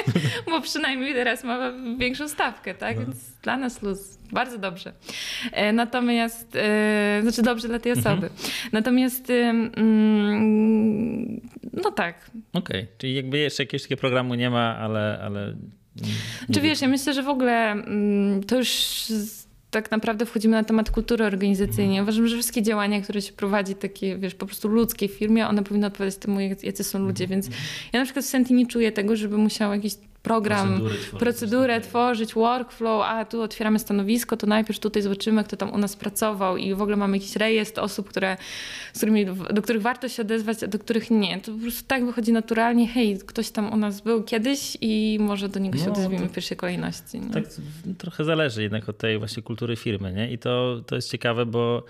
bo 0.50 0.60
przynajmniej 0.60 1.14
teraz 1.14 1.44
ma 1.44 1.72
większą 1.98 2.28
stawkę, 2.28 2.74
tak? 2.74 2.96
No. 2.96 3.02
Więc 3.02 3.16
dla 3.42 3.56
nas 3.56 3.82
luz. 3.82 4.18
Bardzo 4.32 4.58
dobrze. 4.58 4.92
E, 5.52 5.72
natomiast, 5.72 6.56
e, 6.56 7.18
znaczy 7.22 7.42
dobrze 7.42 7.68
dla 7.68 7.78
tej 7.78 7.92
mhm. 7.92 8.06
osoby. 8.06 8.26
Mhm. 8.26 8.50
Natomiast, 8.72 9.30
mm, 9.30 11.40
no 11.72 11.90
tak. 11.90 12.30
Okej, 12.52 12.82
okay. 12.82 12.86
czyli 12.98 13.14
jakby 13.14 13.38
jeszcze 13.38 13.62
jakiegoś 13.62 13.82
takiego 13.82 14.00
programu 14.00 14.34
nie 14.34 14.50
ma, 14.50 14.76
ale... 14.76 15.20
ale 15.22 15.56
Czy 16.52 16.60
wiesz, 16.60 16.80
ja 16.80 16.88
myślę, 16.88 17.14
że 17.14 17.22
w 17.22 17.28
ogóle 17.28 17.72
mm, 17.72 18.42
to 18.42 18.56
już 18.56 18.70
tak 19.70 19.90
naprawdę 19.90 20.26
wchodzimy 20.26 20.56
na 20.56 20.64
temat 20.64 20.90
kultury 20.90 21.24
organizacyjnej. 21.24 22.02
Uważam, 22.02 22.28
że 22.28 22.36
wszystkie 22.36 22.62
działania, 22.62 23.00
które 23.00 23.22
się 23.22 23.32
prowadzi, 23.32 23.74
takie 23.74 24.18
wiesz, 24.18 24.34
po 24.34 24.46
prostu 24.46 24.68
ludzkie 24.68 25.08
w 25.08 25.12
firmie, 25.12 25.46
one 25.46 25.64
powinny 25.64 25.86
odpowiadać 25.86 26.16
temu, 26.16 26.40
jacy 26.40 26.84
są 26.84 26.98
ludzie. 26.98 27.24
Mhm. 27.24 27.40
Więc 27.40 27.56
ja 27.92 28.00
na 28.00 28.04
przykład 28.04 28.24
w 28.24 28.28
Senti 28.28 28.54
nie 28.54 28.66
czuję 28.66 28.92
tego, 28.92 29.16
żeby 29.16 29.38
musiał 29.38 29.72
jakiś 29.72 29.94
program, 30.26 30.78
tworzyć, 30.78 31.08
procedurę 31.18 31.80
tworzyć, 31.80 32.34
workflow, 32.34 33.02
a 33.06 33.24
tu 33.24 33.42
otwieramy 33.42 33.78
stanowisko, 33.78 34.36
to 34.36 34.46
najpierw 34.46 34.78
tutaj 34.78 35.02
zobaczymy, 35.02 35.44
kto 35.44 35.56
tam 35.56 35.72
u 35.72 35.78
nas 35.78 35.96
pracował 35.96 36.56
i 36.56 36.74
w 36.74 36.82
ogóle 36.82 36.96
mamy 36.96 37.16
jakiś 37.16 37.36
rejestr 37.36 37.80
osób, 37.80 38.08
które, 38.08 38.36
z 38.92 38.96
którymi, 38.96 39.26
do 39.52 39.62
których 39.62 39.82
warto 39.82 40.08
się 40.08 40.22
odezwać, 40.22 40.62
a 40.62 40.66
do 40.66 40.78
których 40.78 41.10
nie. 41.10 41.40
To 41.40 41.52
po 41.52 41.58
prostu 41.58 41.84
tak 41.88 42.06
wychodzi 42.06 42.32
naturalnie, 42.32 42.88
hej, 42.88 43.18
ktoś 43.26 43.50
tam 43.50 43.72
u 43.72 43.76
nas 43.76 44.00
był 44.00 44.22
kiedyś 44.22 44.76
i 44.80 45.18
może 45.20 45.48
do 45.48 45.60
niego 45.60 45.78
się 45.78 45.86
no, 45.86 45.92
odezwiemy 45.92 46.26
w 46.28 46.32
pierwszej 46.32 46.56
kolejności. 46.56 47.20
Nie? 47.20 47.30
Tak 47.30 47.44
trochę 47.98 48.24
zależy 48.24 48.62
jednak 48.62 48.88
od 48.88 48.98
tej 48.98 49.18
właśnie 49.18 49.42
kultury 49.42 49.76
firmy, 49.76 50.12
nie? 50.12 50.32
I 50.32 50.38
to, 50.38 50.80
to 50.86 50.96
jest 50.96 51.10
ciekawe, 51.10 51.46
bo 51.46 51.84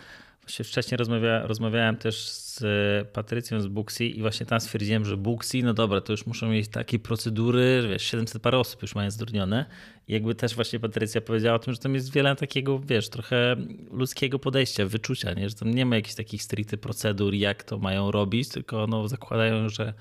Właśnie 0.47 0.65
wcześniej 0.65 0.99
rozmawia, 0.99 1.47
rozmawiałem 1.47 1.97
też 1.97 2.29
z 2.29 2.65
Patrycją 3.09 3.61
z 3.61 3.67
Booksy 3.67 4.05
i 4.05 4.21
właśnie 4.21 4.47
tam 4.47 4.61
stwierdziłem, 4.61 5.05
że 5.05 5.17
Booksy, 5.17 5.63
no 5.63 5.75
dobra, 5.75 6.01
to 6.01 6.13
już 6.13 6.27
muszą 6.27 6.49
mieć 6.49 6.69
takie 6.69 6.99
procedury, 6.99 7.83
że 7.83 7.89
wiesz, 7.89 8.03
700 8.03 8.43
parę 8.43 8.59
osób 8.59 8.83
już 8.83 8.95
mają 8.95 9.11
zdurnione. 9.11 9.67
I 10.09 10.13
jakby 10.13 10.35
też 10.35 10.55
właśnie 10.55 10.81
Patrycja 10.81 11.21
powiedziała 11.21 11.57
o 11.57 11.59
tym, 11.59 11.75
że 11.75 11.79
tam 11.81 11.95
jest 11.95 12.13
wiele 12.13 12.37
takiego, 12.37 12.79
wiesz, 12.79 13.09
trochę 13.09 13.57
ludzkiego 13.91 14.39
podejścia, 14.39 14.87
wyczucia, 14.87 15.33
nie? 15.33 15.49
że 15.49 15.55
tam 15.55 15.75
nie 15.75 15.87
ma 15.87 15.97
jakichś 15.97 16.15
takich 16.15 16.43
stricte 16.43 16.77
procedur, 16.77 17.35
jak 17.35 17.65
to 17.65 17.79
mają 17.79 18.11
robić, 18.11 18.49
tylko 18.49 18.87
no, 18.87 19.09
zakładają, 19.09 19.69
że 19.69 19.95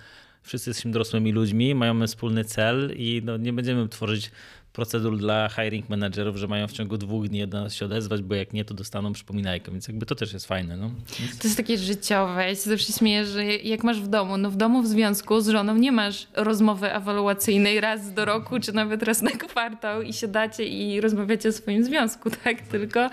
wszyscy 0.44 0.70
jesteśmy 0.70 0.92
dorosłymi 0.92 1.32
ludźmi, 1.32 1.76
mają 1.76 2.08
wspólny 2.08 2.44
cel 2.44 2.94
i 2.96 3.22
no, 3.26 3.38
nie 3.38 3.54
będziemy 3.54 3.90
tworzyć 3.90 4.32
procedur 4.76 5.18
dla 5.18 5.50
hiring 5.50 5.90
managerów, 5.90 6.36
że 6.36 6.48
mają 6.48 6.68
w 6.68 6.72
ciągu 6.72 6.98
dwóch 6.98 7.28
dni 7.28 7.48
do 7.48 7.62
nas 7.62 7.74
się 7.74 7.86
odezwać, 7.86 8.22
bo 8.22 8.36
jak 8.36 8.54
nie, 8.54 8.66
to 8.66 8.74
dostaną 8.74 9.14
przypominajkę, 9.14 9.72
więc 9.72 9.88
jakby 9.88 10.06
to 10.06 10.16
też 10.16 10.34
jest 10.34 10.46
fajne. 10.46 10.78
No. 10.78 10.92
Więc... 11.20 11.38
To 11.38 11.48
jest 11.48 11.58
takie 11.58 11.78
życiowe. 11.78 12.48
Ja 12.48 12.56
się 12.56 12.70
zawsze 12.70 12.94
śmieję, 12.94 13.26
że 13.26 13.46
jak 13.46 13.84
masz 13.84 14.02
w 14.02 14.08
domu, 14.08 14.38
no 14.38 14.52
w 14.52 14.56
domu 14.56 14.82
w 14.82 14.88
związku 14.88 15.42
z 15.42 15.48
żoną 15.48 15.76
nie 15.76 15.92
masz 15.92 16.28
rozmowy 16.34 16.92
ewaluacyjnej 16.94 17.82
raz 17.82 18.14
do 18.14 18.26
roku, 18.26 18.60
czy 18.60 18.74
nawet 18.74 19.04
raz 19.04 19.22
na 19.22 19.32
kwartał 19.32 20.02
i 20.02 20.14
siadacie 20.14 20.66
i 20.66 21.02
rozmawiacie 21.02 21.50
o 21.50 21.52
swoim 21.52 21.84
związku, 21.84 22.30
tak? 22.44 22.62
Tylko, 22.62 23.10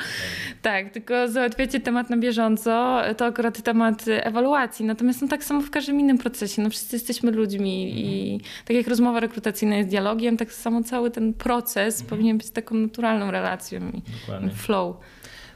tak, 0.62 0.90
tylko 0.90 1.28
załatwiacie 1.28 1.80
temat 1.80 2.10
na 2.10 2.16
bieżąco, 2.16 3.02
to 3.16 3.24
akurat 3.24 3.62
temat 3.62 4.04
ewaluacji. 4.08 4.84
Natomiast 4.84 5.22
no 5.22 5.28
tak 5.28 5.44
samo 5.44 5.60
w 5.60 5.70
każdym 5.70 6.00
innym 6.00 6.18
procesie. 6.18 6.62
No 6.62 6.70
wszyscy 6.70 6.96
jesteśmy 6.96 7.30
ludźmi 7.30 8.00
i 8.00 8.40
tak 8.64 8.76
jak 8.76 8.88
rozmowa 8.88 9.20
rekrutacyjna 9.20 9.76
jest 9.76 9.88
dialogiem, 9.88 10.36
tak 10.36 10.52
samo 10.52 10.82
cały 10.82 11.10
ten 11.10 11.34
proces 11.34 11.51
proces 11.52 11.94
mhm. 11.94 12.08
powinien 12.08 12.38
być 12.38 12.50
taką 12.50 12.74
naturalną 12.74 13.30
relacją 13.30 13.80
i 13.90 14.02
Dokładnie. 14.20 14.50
flow. 14.50 14.96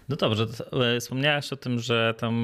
No 0.09 0.17
dobrze, 0.17 0.47
e, 0.73 1.01
wspomniałaś 1.01 1.53
o 1.53 1.57
tym, 1.57 1.79
że 1.79 2.15
tam 2.19 2.37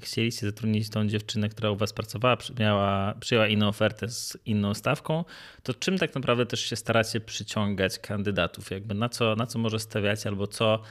chcieliście 0.00 0.46
zatrudnić 0.46 0.90
tą 0.90 1.06
dziewczynę, 1.06 1.48
która 1.48 1.70
u 1.70 1.76
was 1.76 1.92
pracowała, 1.92 2.36
miała, 2.58 3.14
przyjęła 3.20 3.48
inną 3.48 3.68
ofertę 3.68 4.08
z 4.08 4.38
inną 4.46 4.74
stawką. 4.74 5.24
To 5.62 5.74
czym 5.74 5.98
tak 5.98 6.14
naprawdę 6.14 6.46
też 6.46 6.60
się 6.60 6.76
staracie 6.76 7.20
przyciągać 7.20 7.98
kandydatów? 7.98 8.70
Jakby 8.70 8.94
na 8.94 9.08
co, 9.08 9.36
na 9.36 9.46
co 9.46 9.58
może 9.58 9.78
stawiać 9.78 10.26
albo 10.26 10.46
co 10.46 10.82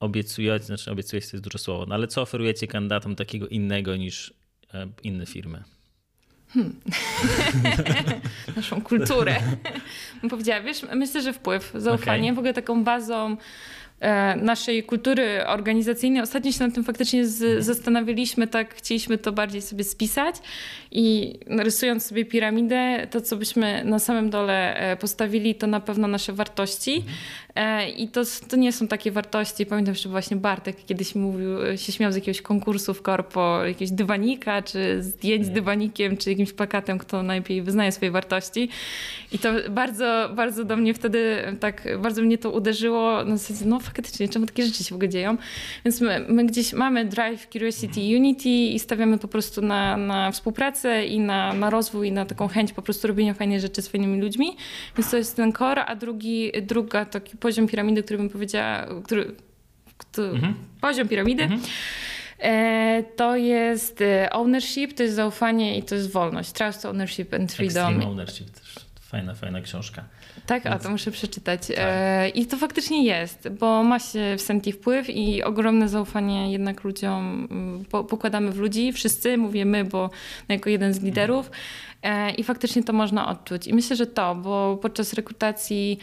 obiecujecie, 0.00 0.64
znaczy 0.64 0.90
obiecujecie 0.90 1.30
to 1.30 1.36
jest 1.36 1.44
duże 1.44 1.58
słowo, 1.58 1.86
no 1.88 1.94
ale 1.94 2.06
co 2.06 2.22
oferujecie 2.22 2.66
kandydatom 2.66 3.16
takiego 3.16 3.48
innego 3.48 3.96
niż 3.96 4.34
e, 4.74 4.88
inne 5.02 5.26
firmy? 5.26 5.75
Hmm. 6.56 6.74
Naszą 8.56 8.82
kulturę. 8.82 9.36
Powiedziała, 10.30 10.60
wiesz, 10.60 10.86
myślę, 10.94 11.22
że 11.22 11.32
wpływ, 11.32 11.72
zaufanie, 11.74 12.22
okay. 12.22 12.34
w 12.34 12.38
ogóle 12.38 12.54
taką 12.54 12.84
bazą 12.84 13.36
naszej 14.36 14.82
kultury 14.82 15.46
organizacyjnej. 15.46 16.22
Ostatnio 16.22 16.52
się 16.52 16.64
nad 16.64 16.74
tym 16.74 16.84
faktycznie 16.84 17.26
z, 17.26 17.42
mhm. 17.42 17.62
zastanawialiśmy, 17.62 18.46
tak 18.46 18.74
chcieliśmy 18.74 19.18
to 19.18 19.32
bardziej 19.32 19.62
sobie 19.62 19.84
spisać 19.84 20.36
i 20.90 21.34
rysując 21.48 22.06
sobie 22.06 22.24
piramidę, 22.24 23.06
to 23.10 23.20
co 23.20 23.36
byśmy 23.36 23.84
na 23.84 23.98
samym 23.98 24.30
dole 24.30 24.76
e, 24.76 24.96
postawili, 24.96 25.54
to 25.54 25.66
na 25.66 25.80
pewno 25.80 26.08
nasze 26.08 26.32
wartości. 26.32 26.94
Mhm. 26.94 27.16
E, 27.54 27.90
I 27.90 28.08
to, 28.08 28.22
to 28.48 28.56
nie 28.56 28.72
są 28.72 28.88
takie 28.88 29.10
wartości. 29.10 29.66
Pamiętam, 29.66 29.94
że 29.94 30.08
właśnie 30.08 30.36
Bartek 30.36 30.84
kiedyś 30.84 31.14
mówił, 31.14 31.48
się 31.76 31.92
śmiał 31.92 32.12
z 32.12 32.14
jakiegoś 32.14 32.42
konkursu 32.42 32.94
w 32.94 33.02
korpo, 33.02 33.64
jakiegoś 33.64 33.90
dywanika, 33.90 34.62
czy 34.62 35.02
zdjęć 35.02 35.44
z 35.44 35.48
mhm. 35.48 35.54
dywanikiem, 35.54 36.16
czy 36.16 36.30
jakimś 36.30 36.52
plakatem, 36.52 36.98
kto 36.98 37.22
najlepiej 37.22 37.62
wyznaje 37.62 37.92
swoje 37.92 38.10
wartości. 38.10 38.68
I 39.32 39.38
to 39.38 39.52
bardzo, 39.70 40.30
bardzo 40.34 40.64
do 40.64 40.76
mnie 40.76 40.94
wtedy 40.94 41.36
tak, 41.60 41.88
bardzo 42.02 42.22
mnie 42.22 42.38
to 42.38 42.50
uderzyło. 42.50 43.24
Na 43.24 43.36
zasadzie, 43.36 43.70
no 43.70 43.80
faktycznie, 43.86 44.28
czemu 44.28 44.46
takie 44.46 44.66
rzeczy 44.66 44.84
się 44.84 44.90
w 44.90 44.92
ogóle 44.92 45.08
dzieją. 45.08 45.36
Więc 45.84 46.00
my, 46.00 46.26
my 46.28 46.46
gdzieś 46.46 46.72
mamy 46.72 47.04
Drive, 47.04 47.46
Curiosity, 47.46 48.00
Unity 48.00 48.48
i 48.48 48.78
stawiamy 48.78 49.18
po 49.18 49.28
prostu 49.28 49.62
na, 49.62 49.96
na 49.96 50.32
współpracę 50.32 51.06
i 51.06 51.20
na, 51.20 51.52
na 51.52 51.70
rozwój, 51.70 52.08
i 52.08 52.12
na 52.12 52.24
taką 52.24 52.48
chęć 52.48 52.72
po 52.72 52.82
prostu 52.82 53.08
robienia 53.08 53.34
fajnych 53.34 53.60
rzeczy 53.60 53.82
z 53.82 53.88
fajnymi 53.88 54.20
ludźmi. 54.20 54.56
Więc 54.96 55.10
to 55.10 55.16
jest 55.16 55.36
ten 55.36 55.52
core, 55.52 55.84
a 55.84 55.96
drugi, 55.96 56.52
druga 56.62 57.04
taki 57.04 57.36
poziom 57.36 57.66
piramidy, 57.66 58.02
który 58.02 58.18
bym 58.18 58.28
powiedziała, 58.28 58.86
który, 59.04 59.34
który 59.98 60.28
mhm. 60.28 60.54
poziom 60.80 61.08
piramidy. 61.08 61.42
Mhm 61.42 61.60
E, 62.38 63.02
to 63.16 63.36
jest 63.36 64.00
e, 64.00 64.30
ownership, 64.30 64.94
to 64.94 65.02
jest 65.02 65.14
zaufanie 65.14 65.78
i 65.78 65.82
to 65.82 65.94
jest 65.94 66.12
wolność. 66.12 66.52
Trust, 66.52 66.86
ownership 66.86 67.34
and 67.34 67.52
freedom. 67.52 67.86
Extreme 67.86 68.10
ownership 68.10 68.50
też. 68.50 68.74
Fajna, 69.00 69.34
fajna 69.34 69.60
książka. 69.60 70.04
Tak, 70.46 70.66
a 70.66 70.78
to 70.78 70.90
muszę 70.90 71.10
przeczytać. 71.10 71.66
Tak. 71.66 71.76
E, 71.78 72.28
I 72.28 72.46
to 72.46 72.56
faktycznie 72.56 73.04
jest, 73.04 73.48
bo 73.48 73.82
ma 73.82 73.98
się 73.98 74.34
w 74.38 74.40
Senti 74.40 74.72
wpływ 74.72 75.10
i 75.10 75.42
ogromne 75.42 75.88
zaufanie 75.88 76.52
jednak 76.52 76.84
ludziom 76.84 77.48
mm, 77.50 77.84
po, 77.84 78.04
pokładamy 78.04 78.52
w 78.52 78.58
ludzi. 78.58 78.92
Wszyscy, 78.92 79.36
mówię 79.36 79.64
my, 79.64 79.84
bo 79.84 80.10
jako 80.48 80.70
jeden 80.70 80.94
z 80.94 81.02
liderów. 81.02 81.50
E, 82.02 82.30
I 82.30 82.44
faktycznie 82.44 82.82
to 82.82 82.92
można 82.92 83.28
odczuć. 83.28 83.66
I 83.66 83.74
myślę, 83.74 83.96
że 83.96 84.06
to, 84.06 84.34
bo 84.34 84.78
podczas 84.82 85.12
rekrutacji 85.12 85.98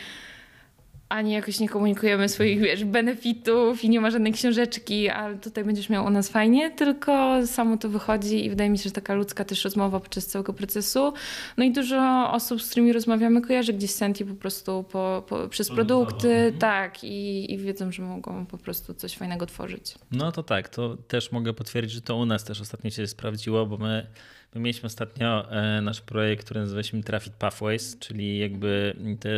ani 1.14 1.32
jakoś 1.32 1.60
nie 1.60 1.70
komunikujemy 1.70 2.30
swoich 2.30 2.60
wiesz, 2.60 2.86
benefitów 2.86 3.84
i 3.84 3.90
nie 3.90 4.02
ma 4.02 4.12
żadnej 4.12 4.34
książeczki, 4.34 5.10
ale 5.10 5.38
tutaj 5.38 5.64
będziesz 5.64 5.90
miał 5.90 6.06
u 6.06 6.10
nas 6.10 6.30
fajnie, 6.30 6.72
tylko 6.72 7.40
samo 7.48 7.78
to 7.78 7.90
wychodzi 7.90 8.46
i 8.46 8.50
wydaje 8.50 8.70
mi 8.70 8.78
się, 8.78 8.84
że 8.84 8.92
taka 8.92 9.14
ludzka 9.14 9.46
też 9.46 9.64
rozmowa 9.64 10.00
podczas 10.00 10.26
całego 10.26 10.54
procesu. 10.54 11.14
No 11.58 11.64
i 11.64 11.72
dużo 11.72 12.32
osób, 12.32 12.62
z 12.62 12.70
którymi 12.70 12.94
rozmawiamy, 12.94 13.42
kojarzy 13.42 13.74
gdzieś 13.74 13.92
Senti 13.92 14.26
po 14.26 14.36
prostu 14.36 14.86
po, 14.92 15.24
po, 15.28 15.48
przez 15.48 15.70
produkty, 15.70 16.30
mhm. 16.30 16.58
tak, 16.58 17.04
i, 17.04 17.54
i 17.54 17.58
wiedzą, 17.58 17.92
że 17.92 18.04
mogą 18.04 18.46
po 18.46 18.58
prostu 18.58 18.94
coś 18.94 19.18
fajnego 19.18 19.46
tworzyć. 19.46 19.96
No 20.12 20.32
to 20.32 20.44
tak, 20.44 20.70
to 20.70 20.98
też 20.98 21.32
mogę 21.32 21.54
potwierdzić, 21.54 21.94
że 21.94 22.02
to 22.02 22.16
u 22.16 22.26
nas 22.26 22.44
też 22.44 22.62
ostatnio 22.62 22.90
się 22.90 23.08
sprawdziło, 23.08 23.66
bo 23.66 23.78
my 23.78 24.08
My 24.56 24.62
mieliśmy 24.62 24.88
ostatnio 24.88 25.52
e, 25.52 25.82
nasz 25.82 26.02
projekt, 26.02 26.46
który 26.46 26.60
nazywaliśmy 26.60 27.04
Traffic 27.04 27.34
Pathways, 27.34 28.00
czyli 28.00 28.40
jakby 28.40 28.96
te 29.20 29.30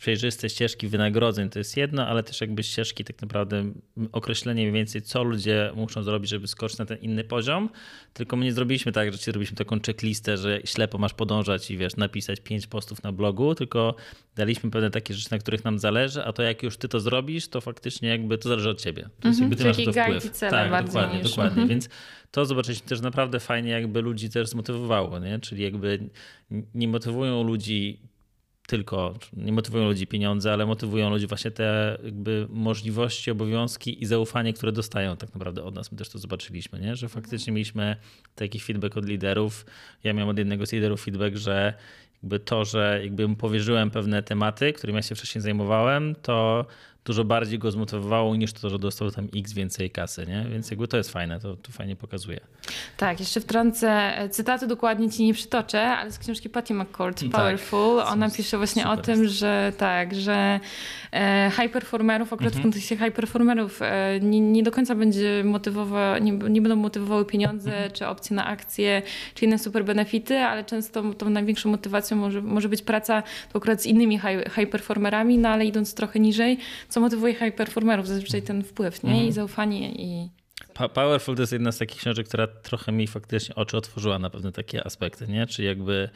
przejrzyste 0.00 0.48
ścieżki 0.48 0.88
wynagrodzeń 0.88 1.50
to 1.50 1.58
jest 1.58 1.76
jedno, 1.76 2.06
ale 2.06 2.22
też 2.22 2.40
jakby 2.40 2.62
ścieżki 2.62 3.04
tak 3.04 3.22
naprawdę 3.22 3.64
określenie 4.12 4.62
mniej 4.62 4.72
więcej, 4.72 5.02
co 5.02 5.22
ludzie 5.22 5.72
muszą 5.74 6.02
zrobić, 6.02 6.30
żeby 6.30 6.46
skoczyć 6.46 6.78
na 6.78 6.86
ten 6.86 6.98
inny 6.98 7.24
poziom. 7.24 7.68
Tylko 8.12 8.36
my 8.36 8.44
nie 8.44 8.52
zrobiliśmy 8.52 8.92
tak, 8.92 9.12
że 9.12 9.18
ci 9.18 9.24
zrobiliśmy 9.24 9.56
taką 9.56 9.80
checklistę, 9.86 10.36
że 10.36 10.60
ślepo 10.64 10.98
masz 10.98 11.14
podążać 11.14 11.70
i 11.70 11.76
wiesz, 11.76 11.96
napisać 11.96 12.40
pięć 12.40 12.66
postów 12.66 13.02
na 13.02 13.12
blogu, 13.12 13.54
tylko 13.54 13.94
daliśmy 14.36 14.70
pewne 14.70 14.90
takie 14.90 15.14
rzeczy, 15.14 15.28
na 15.30 15.38
których 15.38 15.64
nam 15.64 15.78
zależy, 15.78 16.24
a 16.24 16.32
to 16.32 16.42
jak 16.42 16.62
już 16.62 16.76
ty 16.76 16.88
to 16.88 17.00
zrobisz, 17.00 17.48
to 17.48 17.60
faktycznie 17.60 18.08
jakby 18.08 18.38
to 18.38 18.48
zależy 18.48 18.70
od 18.70 18.80
ciebie. 18.80 19.08
To 19.20 19.28
jest 19.28 19.40
jakby 19.40 19.56
ty 19.56 19.64
masz 19.64 19.76
to 19.76 19.92
wpływ. 19.92 20.38
Tak, 20.38 20.84
dokładnie, 20.86 21.18
niż. 21.18 21.28
dokładnie. 21.28 21.62
Mhm. 21.62 21.68
Więc 21.68 21.88
to 22.32 22.46
zobaczyliśmy 22.46 22.88
też 22.88 23.00
naprawdę 23.00 23.40
fajnie, 23.40 23.70
jakby 23.70 24.02
ludzi 24.02 24.30
też 24.30 24.48
zmotywowało, 24.48 25.18
nie? 25.18 25.38
Czyli 25.38 25.62
jakby 25.62 26.10
nie 26.74 26.88
motywują 26.88 27.42
ludzi 27.42 27.98
tylko, 28.66 29.14
nie 29.32 29.52
motywują 29.52 29.84
ludzi 29.84 30.06
pieniądze, 30.06 30.52
ale 30.52 30.66
motywują 30.66 31.10
ludzi 31.10 31.26
właśnie 31.26 31.50
te 31.50 31.98
jakby 32.04 32.46
możliwości, 32.50 33.30
obowiązki 33.30 34.02
i 34.02 34.06
zaufanie, 34.06 34.52
które 34.52 34.72
dostają 34.72 35.16
tak 35.16 35.34
naprawdę 35.34 35.64
od 35.64 35.74
nas. 35.74 35.92
My 35.92 35.98
też 35.98 36.08
to 36.08 36.18
zobaczyliśmy, 36.18 36.80
nie? 36.80 36.96
że 36.96 37.08
faktycznie 37.08 37.52
mieliśmy 37.52 37.96
taki 38.34 38.60
feedback 38.60 38.96
od 38.96 39.08
liderów. 39.08 39.66
Ja 40.04 40.12
miałem 40.12 40.28
od 40.28 40.38
jednego 40.38 40.66
z 40.66 40.72
liderów 40.72 41.04
feedback, 41.04 41.36
że 41.36 41.74
jakby 42.22 42.40
to, 42.40 42.64
że 42.64 43.00
jakby 43.02 43.28
mu 43.28 43.36
powierzyłem 43.36 43.90
pewne 43.90 44.22
tematy, 44.22 44.72
którymi 44.72 44.96
ja 44.96 45.02
się 45.02 45.14
wcześniej 45.14 45.42
zajmowałem, 45.42 46.14
to 46.22 46.66
dużo 47.04 47.24
bardziej 47.24 47.58
go 47.58 47.70
zmotywowało 47.70 48.36
niż 48.36 48.52
to, 48.52 48.70
że 48.70 48.78
dostał 48.78 49.10
tam 49.10 49.28
x 49.36 49.52
więcej 49.52 49.90
kasy, 49.90 50.26
nie? 50.26 50.46
Więc 50.50 50.70
jakby 50.70 50.88
to 50.88 50.96
jest 50.96 51.10
fajne, 51.10 51.40
to, 51.40 51.56
to 51.56 51.72
fajnie 51.72 51.96
pokazuje. 51.96 52.40
Tak, 52.96 53.20
jeszcze 53.20 53.40
wtrącę, 53.40 54.18
e, 54.18 54.28
cytaty 54.28 54.66
dokładnie 54.66 55.10
ci 55.10 55.24
nie 55.24 55.34
przytoczę, 55.34 55.82
ale 55.82 56.12
z 56.12 56.18
książki 56.18 56.50
Patty 56.50 56.74
McCord, 56.74 57.20
tak. 57.20 57.30
Powerful, 57.30 57.98
tak, 57.98 58.12
ona 58.12 58.30
pisze 58.30 58.56
właśnie 58.56 58.88
o 58.88 58.96
tym, 58.96 59.28
że 59.28 59.72
tak, 59.78 60.14
że 60.14 60.60
e, 61.12 61.50
high 61.60 61.72
performerów, 61.72 62.32
akurat 62.32 62.52
mhm. 62.52 62.62
w 62.62 62.64
kontekście 62.64 62.96
high 62.96 63.12
performerów 63.14 63.82
e, 63.82 64.20
nie, 64.20 64.40
nie, 64.40 64.62
do 64.62 64.70
końca 64.70 64.94
będzie 64.94 65.44
motywowa, 65.44 66.18
nie, 66.18 66.32
nie 66.32 66.62
będą 66.62 66.76
motywowały 66.76 67.24
pieniądze, 67.24 67.72
mhm. 67.72 67.90
czy 67.90 68.06
opcje 68.06 68.36
na 68.36 68.46
akcje, 68.46 69.02
czy 69.34 69.44
inne 69.44 69.58
super 69.58 69.84
benefity, 69.84 70.38
ale 70.38 70.64
często 70.64 71.14
tą 71.14 71.30
największą 71.30 71.70
motywacją 71.70 72.16
może, 72.16 72.42
może 72.42 72.68
być 72.68 72.82
praca 72.82 73.22
to 73.52 73.58
akurat 73.58 73.82
z 73.82 73.86
innymi 73.86 74.18
high, 74.18 74.54
high 74.54 74.70
performerami, 74.70 75.38
no 75.38 75.48
ale 75.48 75.64
idąc 75.64 75.94
trochę 75.94 76.20
niżej, 76.20 76.58
co 76.92 77.00
motywuje 77.00 77.34
high 77.34 77.54
performerów, 77.54 78.08
zazwyczaj 78.08 78.42
ten 78.42 78.64
wpływ, 78.64 79.02
nie? 79.02 79.10
I 79.10 79.14
mhm. 79.14 79.32
zaufanie 79.32 79.92
i... 79.92 80.28
Powerful 80.94 81.36
to 81.36 81.42
jest 81.42 81.52
jedna 81.52 81.72
z 81.72 81.78
takich 81.78 82.00
książek, 82.00 82.28
która 82.28 82.46
trochę 82.46 82.92
mi 82.92 83.06
faktycznie 83.06 83.54
oczy 83.54 83.76
otworzyła 83.76 84.18
na 84.18 84.30
pewne 84.30 84.52
takie 84.52 84.86
aspekty, 84.86 85.28
nie? 85.28 85.46
Czy 85.46 85.62
jakby 85.62 86.08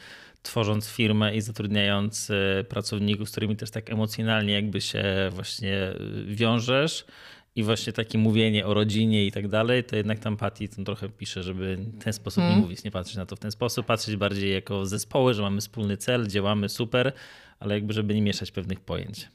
tworząc 0.43 0.89
firmę 0.89 1.35
i 1.35 1.41
zatrudniając 1.41 2.29
e, 2.29 2.63
pracowników, 2.63 3.29
z 3.29 3.31
którymi 3.31 3.55
też 3.55 3.71
tak 3.71 3.89
emocjonalnie 3.89 4.53
jakby 4.53 4.81
się 4.81 5.03
właśnie 5.31 5.75
e, 5.75 5.95
wiążesz 6.25 7.05
i 7.55 7.63
właśnie 7.63 7.93
takie 7.93 8.17
mówienie 8.17 8.65
o 8.65 8.73
rodzinie 8.73 9.25
i 9.25 9.31
tak 9.31 9.47
dalej, 9.47 9.83
to 9.83 9.95
jednak 9.95 10.19
tam 10.19 10.37
Patty 10.37 10.69
tam 10.69 10.85
trochę 10.85 11.09
pisze, 11.09 11.43
żeby 11.43 11.77
w 11.77 12.03
ten 12.03 12.13
sposób 12.13 12.43
nie 12.43 12.55
mówić, 12.55 12.83
nie 12.83 12.91
patrzeć 12.91 13.15
na 13.15 13.25
to 13.25 13.35
w 13.35 13.39
ten 13.39 13.51
sposób, 13.51 13.85
patrzeć 13.85 14.15
bardziej 14.15 14.53
jako 14.53 14.85
zespoły, 14.85 15.33
że 15.33 15.41
mamy 15.41 15.61
wspólny 15.61 15.97
cel, 15.97 16.27
działamy 16.27 16.69
super, 16.69 17.13
ale 17.59 17.75
jakby 17.75 17.93
żeby 17.93 18.15
nie 18.15 18.21
mieszać 18.21 18.51
pewnych 18.51 18.79
pojęć. 18.79 19.27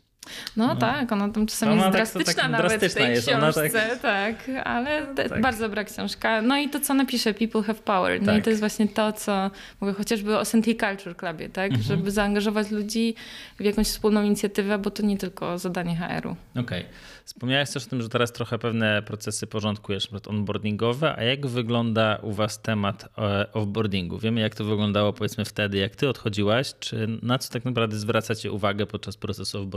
No, 0.57 0.67
no, 0.67 0.77
tak, 0.77 1.13
ona 1.13 1.29
tam 1.29 1.47
czasami 1.47 1.73
ona 1.73 1.99
jest 1.99 2.13
tak, 2.13 2.23
drastyczna 2.23 2.43
tak, 2.43 2.53
nawet 2.53 2.67
drastyczna 2.67 3.01
w 3.01 3.05
tej 3.05 3.15
jest, 3.15 3.29
książce, 3.29 3.71
tak... 3.71 4.01
tak, 4.01 4.67
ale 4.67 5.07
no, 5.07 5.15
tak. 5.15 5.41
bardzo 5.41 5.65
dobra 5.65 5.85
książka. 5.85 6.43
No 6.43 6.59
i 6.59 6.69
to, 6.69 6.81
co 6.81 6.95
napisze 6.95 7.35
People 7.35 7.63
Have 7.63 7.79
Power, 7.85 8.23
no 8.23 8.33
i 8.33 8.37
tak. 8.37 8.45
to 8.45 8.51
jest 8.51 8.61
właśnie 8.61 8.89
to, 8.89 9.13
co 9.13 9.51
mówię 9.81 9.93
chociażby 9.93 10.39
o 10.39 10.45
Senti 10.45 10.77
Culture 10.77 11.17
Clubie, 11.17 11.49
tak, 11.49 11.71
mhm. 11.71 11.83
żeby 11.83 12.11
zaangażować 12.11 12.71
ludzi 12.71 13.15
w 13.61 13.65
jakąś 13.65 13.87
wspólną 13.87 14.23
inicjatywę, 14.23 14.79
bo 14.79 14.91
to 14.91 15.03
nie 15.03 15.19
tylko 15.19 15.59
zadanie 15.59 15.97
HR-u. 15.97 16.37
Okej. 16.53 16.63
Okay. 16.63 16.85
Wspomniałeś 17.25 17.71
też 17.71 17.87
o 17.87 17.91
tym, 17.91 18.03
że 18.03 18.09
teraz 18.09 18.33
trochę 18.33 18.59
pewne 18.59 19.03
procesy 19.03 19.47
porządkujesz, 19.47 20.09
np. 20.13 20.31
onboardingowe, 20.31 21.17
a 21.17 21.23
jak 21.23 21.47
wygląda 21.47 22.19
u 22.23 22.33
was 22.33 22.63
temat 22.63 23.09
e, 23.19 23.53
offboardingu? 23.53 24.19
Wiemy, 24.19 24.41
jak 24.41 24.55
to 24.55 24.65
wyglądało 24.65 25.13
powiedzmy 25.13 25.45
wtedy, 25.45 25.79
jak 25.79 25.97
ty 25.97 26.09
odchodziłaś, 26.09 26.75
czy 26.81 27.19
na 27.23 27.39
co 27.39 27.53
tak 27.53 27.65
naprawdę 27.65 27.97
zwracacie 27.97 28.53
uwagę 28.53 28.87
podczas 28.87 29.17
procesu 29.17 29.69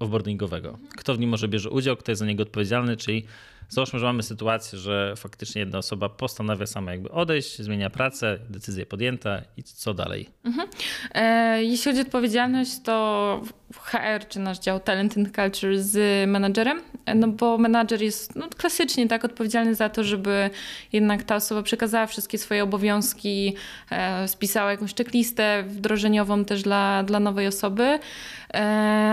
offboardingowego? 0.00 0.78
Kto 0.98 1.14
w 1.14 1.18
nim 1.18 1.30
może 1.30 1.48
bierze 1.48 1.70
udział, 1.70 1.96
kto 1.96 2.12
jest 2.12 2.20
za 2.20 2.26
niego 2.26 2.42
odpowiedzialny, 2.42 2.96
czyli 2.96 3.24
Załóżmy, 3.68 3.98
że 3.98 4.06
mamy 4.06 4.22
sytuację, 4.22 4.78
że 4.78 5.14
faktycznie 5.16 5.60
jedna 5.60 5.78
osoba 5.78 6.08
postanawia 6.08 6.66
sama 6.66 6.92
jakby 6.92 7.10
odejść, 7.10 7.58
zmienia 7.58 7.90
pracę, 7.90 8.38
decyzja 8.50 8.86
podjęta 8.86 9.42
i 9.56 9.62
co 9.62 9.94
dalej? 9.94 10.28
Mhm. 10.44 10.68
E, 11.14 11.64
jeśli 11.64 11.84
chodzi 11.84 11.98
o 11.98 12.02
odpowiedzialność, 12.02 12.82
to 12.82 13.42
HR 13.74 14.28
czy 14.28 14.40
nasz 14.40 14.58
dział 14.58 14.80
Talent 14.80 15.18
and 15.18 15.34
Culture 15.36 15.78
z 15.78 16.28
menadżerem, 16.28 16.82
no 17.14 17.28
bo 17.28 17.58
menadżer 17.58 18.02
jest 18.02 18.36
no, 18.36 18.48
klasycznie 18.56 19.08
tak 19.08 19.24
odpowiedzialny 19.24 19.74
za 19.74 19.88
to, 19.88 20.04
żeby 20.04 20.50
jednak 20.92 21.22
ta 21.22 21.36
osoba 21.36 21.62
przekazała 21.62 22.06
wszystkie 22.06 22.38
swoje 22.38 22.62
obowiązki, 22.62 23.56
e, 23.90 24.28
spisała 24.28 24.70
jakąś 24.70 24.94
checklistę 24.94 25.64
wdrożeniową 25.66 26.44
też 26.44 26.62
dla, 26.62 27.02
dla 27.02 27.20
nowej 27.20 27.46
osoby, 27.46 27.82
e, 27.82 27.98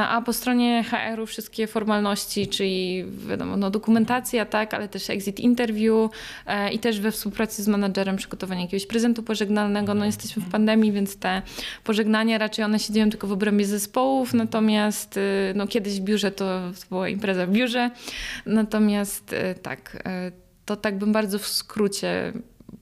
a 0.10 0.22
po 0.26 0.34
stronie 0.34 0.84
HR-u 0.84 1.26
wszystkie 1.26 1.68
formalności, 1.68 2.48
czyli 2.48 3.06
wiadomo, 3.28 3.58
no, 3.58 3.72
dokumentacja, 3.72 4.46
tak, 4.46 4.74
ale 4.74 4.88
też 4.88 5.10
exit 5.10 5.40
interview 5.40 6.12
e, 6.46 6.74
i 6.74 6.80
też 6.80 7.00
we 7.00 7.12
współpracy 7.12 7.64
z 7.64 7.68
menadżerem 7.68 8.16
przygotowanie 8.16 8.62
jakiegoś 8.62 8.86
prezentu 8.86 9.24
pożegnalnego. 9.24 9.94
No 9.94 10.06
jesteśmy 10.06 10.42
w 10.42 10.52
pandemii, 10.52 10.92
więc 10.92 11.18
te 11.18 11.42
pożegnania 11.84 12.38
raczej 12.38 12.66
one 12.66 12.80
się 12.80 12.94
dzieją 12.94 13.10
tylko 13.10 13.28
w 13.28 13.32
obrębie 13.32 13.66
zespołów, 13.66 14.34
natomiast 14.34 15.18
y, 15.18 15.22
no, 15.56 15.68
kiedyś 15.68 16.00
w 16.00 16.04
biurze 16.04 16.32
to, 16.32 16.46
to 16.80 16.88
była 16.90 17.10
impreza 17.10 17.46
w 17.46 17.52
biurze, 17.52 17.92
natomiast 18.46 19.34
y, 19.34 19.56
tak, 19.62 19.96
y, 20.30 20.32
to 20.66 20.76
tak 20.76 20.98
bym 20.98 21.12
bardzo 21.12 21.40
w 21.40 21.48
skrócie 21.48 22.34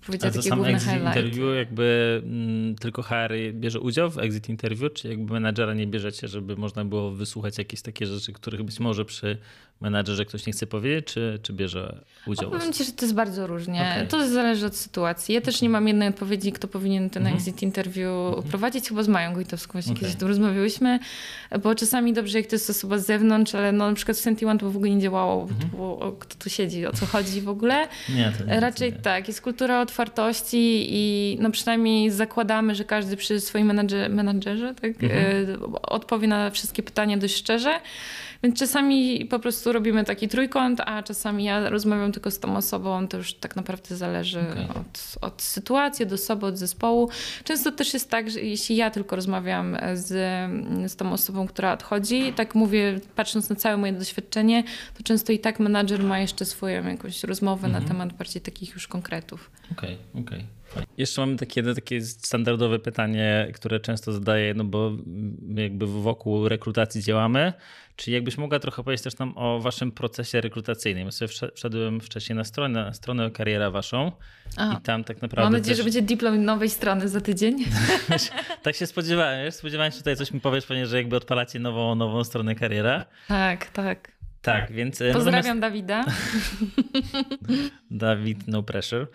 powiedziała 0.05 0.33
takie 0.33 0.49
sam 0.49 0.57
główne 0.57 0.75
exit 0.75 0.89
highlight. 0.89 1.17
interview 1.17 1.55
jakby 1.55 2.21
mm, 2.25 2.75
tylko 2.75 3.01
HR 3.01 3.33
bierze 3.53 3.79
udział 3.79 4.11
w 4.11 4.17
exit 4.17 4.49
interview, 4.49 4.93
czy 4.93 5.07
jakby 5.07 5.33
menadżera 5.33 5.73
nie 5.73 5.87
bierzecie, 5.87 6.27
żeby 6.27 6.55
można 6.55 6.85
było 6.85 7.11
wysłuchać 7.11 7.57
jakieś 7.57 7.81
takie 7.81 8.05
rzeczy, 8.05 8.33
których 8.33 8.63
być 8.63 8.79
może 8.79 9.05
przy 9.05 9.37
menadżerze 9.83 10.25
ktoś 10.25 10.45
nie 10.45 10.53
chce 10.53 10.67
powiedzieć, 10.67 11.05
czy, 11.05 11.39
czy 11.41 11.53
bierze 11.53 11.99
udział? 12.27 12.51
powiem 12.51 12.73
ci, 12.73 12.83
że 12.83 12.91
to 12.91 13.05
jest 13.05 13.15
bardzo 13.15 13.47
różnie. 13.47 13.91
Okay. 13.91 14.07
To 14.07 14.29
zależy 14.29 14.65
od 14.65 14.75
sytuacji. 14.75 15.35
Ja 15.35 15.41
też 15.41 15.61
nie 15.61 15.69
mam 15.69 15.87
jednej 15.87 16.09
odpowiedzi, 16.09 16.51
kto 16.51 16.67
powinien 16.67 17.09
ten 17.09 17.23
mm 17.23 17.33
-hmm. 17.33 17.37
exit 17.37 17.63
interview 17.63 17.97
mm 17.97 18.33
-hmm. 18.33 18.43
prowadzić. 18.43 18.89
Chyba 18.89 19.03
z 19.03 19.07
Mają 19.07 19.33
Gojtowską 19.33 19.71
właśnie 19.71 19.91
okay. 19.91 20.01
kiedyś 20.01 20.15
tu 20.15 20.27
rozmawiałyśmy, 20.27 20.99
bo 21.63 21.75
czasami 21.75 22.13
dobrze, 22.13 22.37
jak 22.37 22.47
to 22.47 22.55
jest 22.55 22.69
osoba 22.69 22.97
z 22.97 23.05
zewnątrz, 23.05 23.55
ale 23.55 23.71
no, 23.71 23.89
na 23.89 23.95
przykład 23.95 24.17
w 24.17 24.19
Senti 24.19 24.45
One 24.45 24.59
to 24.59 24.71
w 24.71 24.75
ogóle 24.75 24.91
nie 24.91 25.01
działało, 25.01 25.43
mm 25.43 25.55
-hmm. 25.55 25.77
bo, 25.77 26.15
kto 26.19 26.35
tu 26.35 26.49
siedzi, 26.49 26.85
o 26.85 26.93
co 26.93 27.05
chodzi 27.05 27.41
w 27.41 27.49
ogóle. 27.49 27.87
Nie, 28.15 28.31
nie, 28.47 28.59
Raczej 28.59 28.91
nie. 28.91 28.99
tak, 28.99 29.27
jest 29.27 29.41
kultura 29.41 29.81
otwartości 29.81 30.87
i 30.89 31.37
no 31.41 31.51
przynajmniej 31.51 32.11
zakładamy, 32.11 32.75
że 32.75 32.83
każdy 32.85 33.17
przy 33.17 33.39
swoim 33.41 33.67
menadżer, 33.67 34.09
menadżerze 34.09 34.75
tak, 34.81 35.03
mhm. 35.03 35.63
odpowie 35.81 36.27
na 36.27 36.49
wszystkie 36.49 36.83
pytania 36.83 37.17
dość 37.17 37.35
szczerze. 37.35 37.79
Więc 38.43 38.59
czasami 38.59 39.25
po 39.25 39.39
prostu 39.39 39.73
robimy 39.73 40.03
taki 40.03 40.27
trójkąt, 40.27 40.81
a 40.85 41.03
czasami 41.03 41.43
ja 41.43 41.69
rozmawiam 41.69 42.11
tylko 42.11 42.31
z 42.31 42.39
tą 42.39 42.57
osobą, 42.57 43.07
to 43.07 43.17
już 43.17 43.33
tak 43.33 43.55
naprawdę 43.55 43.95
zależy 43.95 44.39
okay. 44.39 44.69
od, 44.69 45.15
od 45.21 45.41
sytuacji, 45.41 46.05
od 46.05 46.11
osoby, 46.11 46.45
od 46.45 46.57
zespołu. 46.57 47.09
Często 47.43 47.71
też 47.71 47.93
jest 47.93 48.09
tak, 48.09 48.29
że 48.31 48.39
jeśli 48.39 48.75
ja 48.75 48.91
tylko 48.91 49.15
rozmawiam 49.15 49.77
z, 49.93 50.09
z 50.91 50.95
tą 50.95 51.13
osobą, 51.13 51.47
która 51.47 51.73
odchodzi, 51.73 52.33
tak 52.33 52.55
mówię, 52.55 52.99
patrząc 53.15 53.49
na 53.49 53.55
całe 53.55 53.77
moje 53.77 53.93
doświadczenie, 53.93 54.63
to 54.97 55.03
często 55.03 55.31
i 55.33 55.39
tak 55.39 55.59
menadżer 55.59 56.03
ma 56.03 56.19
jeszcze 56.19 56.45
swoją 56.45 56.87
jakąś 56.87 57.23
rozmowę 57.23 57.67
mhm. 57.67 57.83
na 57.83 57.89
temat 57.89 58.13
bardziej 58.13 58.41
takich 58.41 58.73
już 58.73 58.87
konkretów. 58.87 59.51
Okej, 59.71 59.97
okay, 60.13 60.23
okej. 60.23 60.37
Okay. 60.39 60.62
Jeszcze 60.97 61.21
mamy 61.21 61.37
takie, 61.37 61.63
takie 61.63 62.01
standardowe 62.01 62.79
pytanie, 62.79 63.51
które 63.53 63.79
często 63.79 64.11
zadaję, 64.11 64.53
no 64.53 64.63
bo 64.63 64.91
jakby 65.55 65.87
wokół 65.87 66.49
rekrutacji 66.49 67.03
działamy. 67.03 67.53
Czy 67.95 68.11
jakbyś 68.11 68.37
mogła 68.37 68.59
trochę 68.59 68.83
powiedzieć 68.83 69.03
też 69.03 69.17
nam 69.17 69.33
o 69.37 69.59
waszym 69.59 69.91
procesie 69.91 70.41
rekrutacyjnym? 70.41 71.05
Ja 71.05 71.11
sobie 71.11 71.33
wszedłem 71.55 72.01
wcześniej 72.01 72.35
na 72.35 72.43
stronę, 72.43 72.83
na 72.85 72.93
stronę 72.93 73.31
kariera 73.31 73.71
waszą 73.71 74.11
Aha. 74.57 74.77
i 74.79 74.81
tam 74.81 75.03
tak 75.03 75.21
naprawdę... 75.21 75.43
Mam 75.43 75.53
nadzieję, 75.53 75.75
też... 75.75 75.77
że 75.77 75.83
będzie 75.83 76.01
dyplom 76.01 76.45
nowej 76.45 76.69
strony 76.69 77.09
za 77.09 77.21
tydzień. 77.21 77.65
tak 78.63 78.75
się 78.75 78.87
spodziewałem. 78.87 79.51
Spodziewałem 79.51 79.91
się 79.91 79.97
tutaj 79.97 80.15
coś 80.15 80.31
mi 80.31 80.41
powiesz, 80.41 80.65
pewnie, 80.65 80.87
że 80.87 80.97
jakby 80.97 81.15
odpalacie 81.15 81.59
nową, 81.59 81.95
nową 81.95 82.23
stronę 82.23 82.55
kariera. 82.55 83.05
Tak, 83.27 83.69
tak. 83.69 84.12
Tak, 84.43 84.71
więc... 84.71 85.01
E, 85.01 85.13
Pozdrawiam 85.13 85.59
natomiast... 85.59 85.61
Dawida. 85.61 86.05
Dawid, 87.91 88.47
no 88.47 88.63
pressure. 88.63 89.07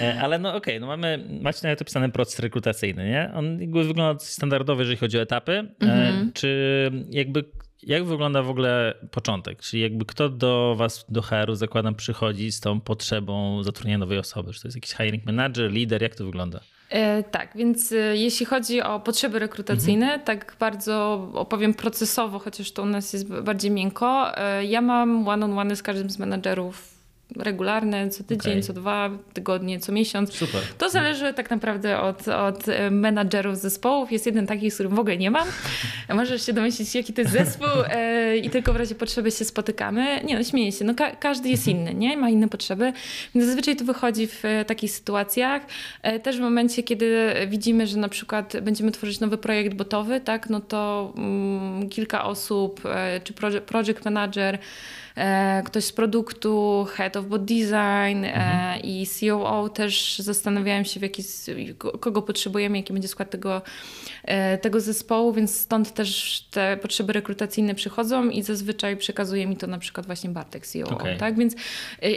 E, 0.00 0.20
ale 0.20 0.38
no 0.38 0.48
okej, 0.48 0.58
okay, 0.58 0.80
no 0.80 0.86
mamy, 0.86 1.24
macie 1.42 1.60
nawet 1.62 1.82
opisany 1.82 2.08
proces 2.08 2.38
rekrutacyjny, 2.38 3.08
nie? 3.08 3.30
On 3.34 3.60
jakby 3.60 3.84
wygląda 3.84 4.24
standardowo, 4.24 4.82
jeżeli 4.82 4.96
chodzi 4.96 5.18
o 5.18 5.22
etapy. 5.22 5.52
Mm 5.52 5.78
-hmm. 5.80 6.32
Czy 6.32 6.90
jakby 7.10 7.44
jak 7.82 8.04
wygląda 8.04 8.42
w 8.42 8.50
ogóle 8.50 8.94
początek? 9.10 9.62
Czyli 9.62 9.82
jakby 9.82 10.04
kto 10.04 10.28
do 10.28 10.74
was, 10.78 11.06
do 11.08 11.22
HR-u 11.22 11.54
zakładam, 11.54 11.94
przychodzi 11.94 12.52
z 12.52 12.60
tą 12.60 12.80
potrzebą 12.80 13.62
zatrudnienia 13.62 13.98
nowej 13.98 14.18
osoby? 14.18 14.52
Czy 14.52 14.62
to 14.62 14.68
jest 14.68 14.76
jakiś 14.76 14.92
hiring 14.92 15.26
manager, 15.26 15.70
lider? 15.70 16.02
Jak 16.02 16.14
to 16.14 16.24
wygląda? 16.24 16.60
E, 16.90 17.22
tak, 17.22 17.48
więc 17.54 17.92
e, 17.92 17.96
jeśli 18.16 18.46
chodzi 18.46 18.82
o 18.82 19.00
potrzeby 19.00 19.38
rekrutacyjne, 19.38 20.06
mhm. 20.06 20.20
tak 20.20 20.56
bardzo 20.60 21.28
opowiem 21.34 21.74
procesowo, 21.74 22.38
chociaż 22.38 22.72
to 22.72 22.82
u 22.82 22.86
nas 22.86 23.12
jest 23.12 23.28
bardziej 23.28 23.70
miękko. 23.70 24.38
E, 24.38 24.64
ja 24.64 24.80
mam 24.80 25.28
one-on-one 25.28 25.74
-one 25.74 25.76
z 25.76 25.82
każdym 25.82 26.10
z 26.10 26.18
menadżerów 26.18 26.97
regularne, 27.36 28.10
co 28.10 28.24
tydzień, 28.24 28.52
okay. 28.52 28.62
co 28.62 28.72
dwa 28.72 29.10
tygodnie, 29.32 29.80
co 29.80 29.92
miesiąc. 29.92 30.32
Super. 30.32 30.60
To 30.78 30.90
zależy 30.90 31.34
tak 31.34 31.50
naprawdę 31.50 32.00
od, 32.00 32.28
od 32.28 32.68
e, 32.68 32.90
menadżerów 32.90 33.56
zespołów. 33.56 34.12
Jest 34.12 34.26
jeden 34.26 34.46
taki, 34.46 34.70
z 34.70 34.74
którym 34.74 34.94
w 34.94 34.98
ogóle 34.98 35.16
nie 35.16 35.30
mam. 35.30 35.48
Możesz 36.14 36.46
się 36.46 36.52
domyślić, 36.52 36.94
jaki 36.94 37.12
to 37.12 37.20
jest 37.20 37.32
zespół 37.32 37.68
e, 37.90 38.36
i 38.36 38.50
tylko 38.50 38.72
w 38.72 38.76
razie 38.76 38.94
potrzeby 38.94 39.30
się 39.30 39.44
spotykamy. 39.44 40.20
Nie 40.24 40.38
no, 40.38 40.44
śmieję 40.44 40.72
się. 40.72 40.84
No, 40.84 40.94
ka 40.94 41.10
każdy 41.10 41.48
jest 41.48 41.68
inny, 41.68 41.94
nie? 41.94 42.16
Ma 42.16 42.30
inne 42.30 42.48
potrzeby. 42.48 42.92
Zazwyczaj 43.34 43.76
to 43.76 43.84
wychodzi 43.84 44.26
w 44.26 44.44
e, 44.44 44.64
takich 44.64 44.90
sytuacjach. 44.90 45.62
Też 46.22 46.36
w 46.36 46.40
momencie, 46.40 46.82
kiedy 46.82 47.34
widzimy, 47.48 47.86
że 47.86 47.98
na 47.98 48.08
przykład 48.08 48.60
będziemy 48.62 48.92
tworzyć 48.92 49.20
nowy 49.20 49.38
projekt 49.38 49.74
botowy, 49.74 50.20
tak? 50.20 50.50
No 50.50 50.60
to 50.60 51.12
mm, 51.16 51.88
kilka 51.88 52.24
osób, 52.24 52.82
czy 53.24 53.32
project 53.66 54.04
manager, 54.04 54.58
ktoś 55.64 55.84
z 55.84 55.92
produktu, 55.92 56.86
head 56.90 57.16
of 57.16 57.26
bot 57.26 57.44
design 57.44 58.24
e, 58.24 58.34
mhm. 58.34 58.82
i 58.82 59.06
COO 59.06 59.68
też 59.68 60.18
zastanawiałem 60.18 60.84
się, 60.84 61.00
w 61.00 61.02
jaki, 61.02 61.22
kogo 62.00 62.22
potrzebujemy, 62.22 62.76
jaki 62.76 62.92
będzie 62.92 63.08
skład 63.08 63.30
tego, 63.30 63.62
e, 64.24 64.58
tego 64.58 64.80
zespołu, 64.80 65.32
więc 65.32 65.60
stąd 65.60 65.94
też 65.94 66.40
te 66.50 66.76
potrzeby 66.76 67.12
rekrutacyjne 67.12 67.74
przychodzą 67.74 68.28
i 68.28 68.42
zazwyczaj 68.42 68.96
przekazuje 68.96 69.46
mi 69.46 69.56
to 69.56 69.66
na 69.66 69.78
przykład 69.78 70.06
właśnie 70.06 70.30
Bartek, 70.30 70.66
COO. 70.66 70.94
Okay. 70.94 71.16
Tak? 71.16 71.36
Więc 71.36 71.54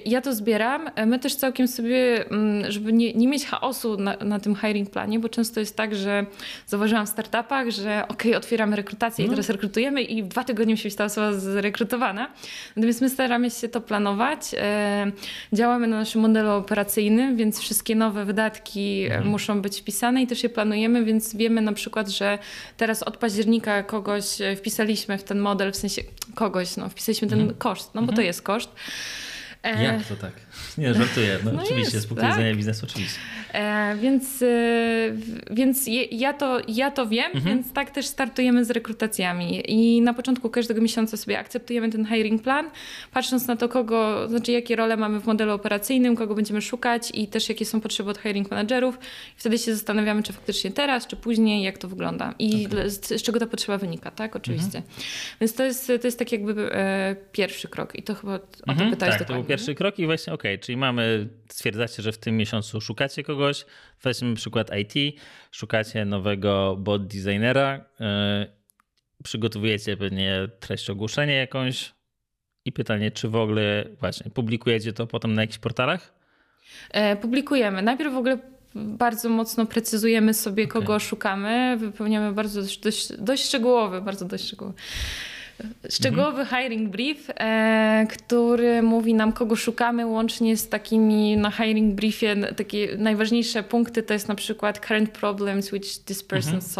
ja 0.06 0.22
to 0.22 0.36
zbieram. 0.36 0.90
My 1.06 1.20
też 1.20 1.36
całkiem 1.36 1.68
sobie, 1.68 2.26
mm, 2.30 2.72
żeby 2.72 2.94
nie, 2.94 3.14
nie 3.14 3.28
mieć 3.28 3.46
chaosu 3.46 3.98
na, 3.98 4.18
na 4.18 4.40
tym 4.40 4.56
hiring 4.56 4.90
planie, 4.90 5.20
bo 5.20 5.30
często 5.30 5.60
jest 5.60 5.76
tak, 5.76 5.96
że 5.96 6.26
zauważyłam 6.68 7.06
w 7.06 7.10
startupach, 7.10 7.70
że 7.70 8.04
ok, 8.08 8.24
otwieramy 8.38 8.76
rekrutację 8.76 9.26
no. 9.26 9.28
i 9.28 9.36
teraz 9.36 9.50
rekrutujemy 9.50 10.02
i 10.02 10.24
w 10.24 10.28
dwa 10.28 10.44
tygodnie 10.44 10.74
musi 10.74 10.84
być 10.84 10.96
ta 10.96 11.06
osoba 11.06 11.34
zrekrutowana. 11.34 12.32
Natomiast 12.76 12.91
więc 12.92 13.02
my 13.02 13.10
staramy 13.10 13.52
się 13.52 13.70
to 13.70 13.82
planować. 13.82 14.40
E, 14.58 15.12
działamy 15.54 15.88
na 15.88 15.98
naszym 15.98 16.22
modelu 16.22 16.50
operacyjnym, 16.50 17.38
więc 17.38 17.60
wszystkie 17.60 17.96
nowe 17.96 18.26
wydatki 18.26 19.04
mhm. 19.06 19.28
muszą 19.28 19.62
być 19.62 19.82
wpisane 19.82 20.22
i 20.22 20.28
też 20.28 20.44
je 20.44 20.50
planujemy, 20.50 21.06
więc 21.06 21.36
wiemy 21.36 21.62
na 21.62 21.74
przykład, 21.74 22.10
że 22.10 22.38
teraz 22.78 23.04
od 23.04 23.18
października 23.18 23.84
kogoś 23.84 24.42
e, 24.42 24.56
wpisaliśmy 24.56 25.18
w 25.18 25.24
ten 25.24 25.40
model, 25.40 25.72
w 25.72 25.76
sensie 25.76 26.02
kogoś, 26.36 26.78
no, 26.78 26.90
wpisaliśmy 26.90 27.28
ten 27.28 27.40
mhm. 27.40 27.58
koszt, 27.58 27.96
no 27.96 28.02
bo 28.02 28.08
to 28.08 28.12
mhm. 28.12 28.28
jest 28.28 28.42
koszt. 28.42 28.70
E, 29.64 29.84
Jak 29.84 30.06
to 30.06 30.16
tak? 30.16 30.34
Nie, 30.78 30.94
żartuję. 30.94 31.40
No, 31.46 31.52
no 31.52 31.64
oczywiście, 31.64 31.94
jest, 31.94 32.06
z 32.06 32.08
punktu 32.08 32.26
tak? 32.26 32.36
widzenia 32.36 32.56
biznesu 32.56 32.86
oczywiście. 32.90 33.20
E, 33.54 33.96
więc 33.96 34.42
e, 34.42 34.46
więc 35.52 35.88
je, 35.88 36.04
ja, 36.04 36.34
to, 36.34 36.60
ja 36.68 36.92
to 36.92 37.08
wiem, 37.08 37.32
mhm. 37.34 37.44
więc 37.44 37.74
tak 37.74 37.92
też 37.92 38.06
startujemy 38.06 38.66
z 38.66 38.72
rekrutacjami. 38.72 39.72
I 39.72 40.02
na 40.02 40.14
początku 40.14 40.50
każdego 40.50 40.82
miesiąca 40.82 41.18
sobie 41.18 41.40
akceptujemy 41.40 41.90
ten 41.90 42.06
hiring 42.06 42.42
plan, 42.42 42.70
patrząc 43.14 43.48
na 43.48 43.56
to, 43.56 43.70
kogo, 43.70 44.28
znaczy 44.30 44.52
jakie 44.52 44.76
role 44.76 44.98
mamy 44.98 45.20
w 45.20 45.26
modelu 45.26 45.54
operacyjnym, 45.54 46.16
kogo 46.16 46.36
będziemy 46.36 46.62
szukać 46.62 47.12
i 47.14 47.28
też 47.28 47.50
jakie 47.50 47.66
są 47.66 47.82
potrzeby 47.82 48.10
od 48.10 48.18
hiring 48.18 48.52
managerów. 48.52 48.96
I 49.38 49.40
wtedy 49.40 49.58
się 49.58 49.76
zastanawiamy, 49.76 50.24
czy 50.24 50.34
faktycznie 50.34 50.72
teraz, 50.72 51.08
czy 51.08 51.16
później, 51.16 51.64
jak 51.64 51.78
to 51.78 51.88
wygląda 51.88 52.34
i 52.40 52.68
okay. 52.68 52.90
z, 52.90 53.08
z, 53.08 53.24
czego 53.24 53.40
ta 53.40 53.48
potrzeba 53.48 53.78
wynika, 53.78 54.12
tak? 54.12 54.36
Oczywiście. 54.36 54.78
Mhm. 54.78 54.84
Więc 55.42 55.54
to 55.54 55.64
jest, 55.64 55.92
to 56.02 56.08
jest 56.08 56.20
tak 56.20 56.32
jakby 56.32 56.74
e, 56.74 57.16
pierwszy 57.32 57.68
krok 57.68 57.96
i 57.96 58.04
to 58.04 58.16
chyba 58.16 58.34
o 58.34 58.40
to 58.40 58.72
mhm, 58.72 58.92
pytałeś 58.92 59.18
tak, 59.18 59.28
to 59.28 59.34
był 59.34 59.44
pierwszy 59.44 59.76
krok 59.76 60.00
i 60.00 60.06
właśnie 60.06 60.34
okej, 60.34 60.56
okay, 60.56 60.61
czyli 60.62 60.78
mamy, 60.78 61.30
stwierdzacie, 61.50 62.04
że 62.04 62.12
w 62.12 62.18
tym 62.18 62.38
miesiącu 62.38 62.82
szukacie 62.82 63.24
kogoś, 63.24 63.66
weźmy 64.04 64.36
przykład 64.36 64.72
IT, 64.78 65.22
szukacie 65.52 66.06
nowego 66.06 66.76
bot 66.80 67.08
designera, 67.08 67.86
yy, 68.00 68.06
przygotowujecie 69.24 69.98
pewnie 69.98 70.48
treść 70.60 70.90
ogłoszenia 70.90 71.34
jakąś 71.34 71.94
i 72.66 72.72
pytanie, 72.72 73.12
czy 73.12 73.30
w 73.30 73.36
ogóle 73.36 73.86
właśnie 74.00 74.32
publikujecie 74.32 74.94
to 74.94 75.08
potem 75.08 75.34
na 75.34 75.42
jakichś 75.42 75.60
portalach? 75.60 76.14
E, 76.92 77.16
publikujemy. 77.16 77.82
Najpierw 77.82 78.14
w 78.14 78.18
ogóle 78.18 78.38
bardzo 78.76 79.30
mocno 79.30 79.66
precyzujemy 79.66 80.34
sobie, 80.34 80.64
okay. 80.64 80.82
kogo 80.82 81.00
szukamy. 81.00 81.78
Wypełniamy 81.78 82.34
bardzo 82.34 82.62
dość, 82.62 83.14
dość 83.18 83.46
szczegółowy, 83.46 84.02
bardzo 84.02 84.26
dość 84.26 84.48
szczegółowy 84.48 84.78
szczegółowy 85.90 86.42
mhm. 86.42 86.64
hiring 86.64 86.90
brief, 86.90 87.30
e, 87.30 88.08
który 88.10 88.82
mówi 88.82 89.14
nam, 89.14 89.32
kogo 89.32 89.56
szukamy, 89.56 90.06
łącznie 90.06 90.58
z 90.58 90.70
takimi 90.70 91.38
na 91.38 91.52
hiring 91.52 91.96
briefie. 91.96 92.36
Takie 92.56 92.88
najważniejsze 92.98 93.64
punkty 93.64 94.04
to 94.04 94.14
jest 94.14 94.28
na 94.28 94.36
przykład 94.36 94.88
current 94.88 95.10
problems 95.10 95.72
which 95.72 95.98
this 96.06 96.24
person 96.24 96.56
mhm. 96.56 96.72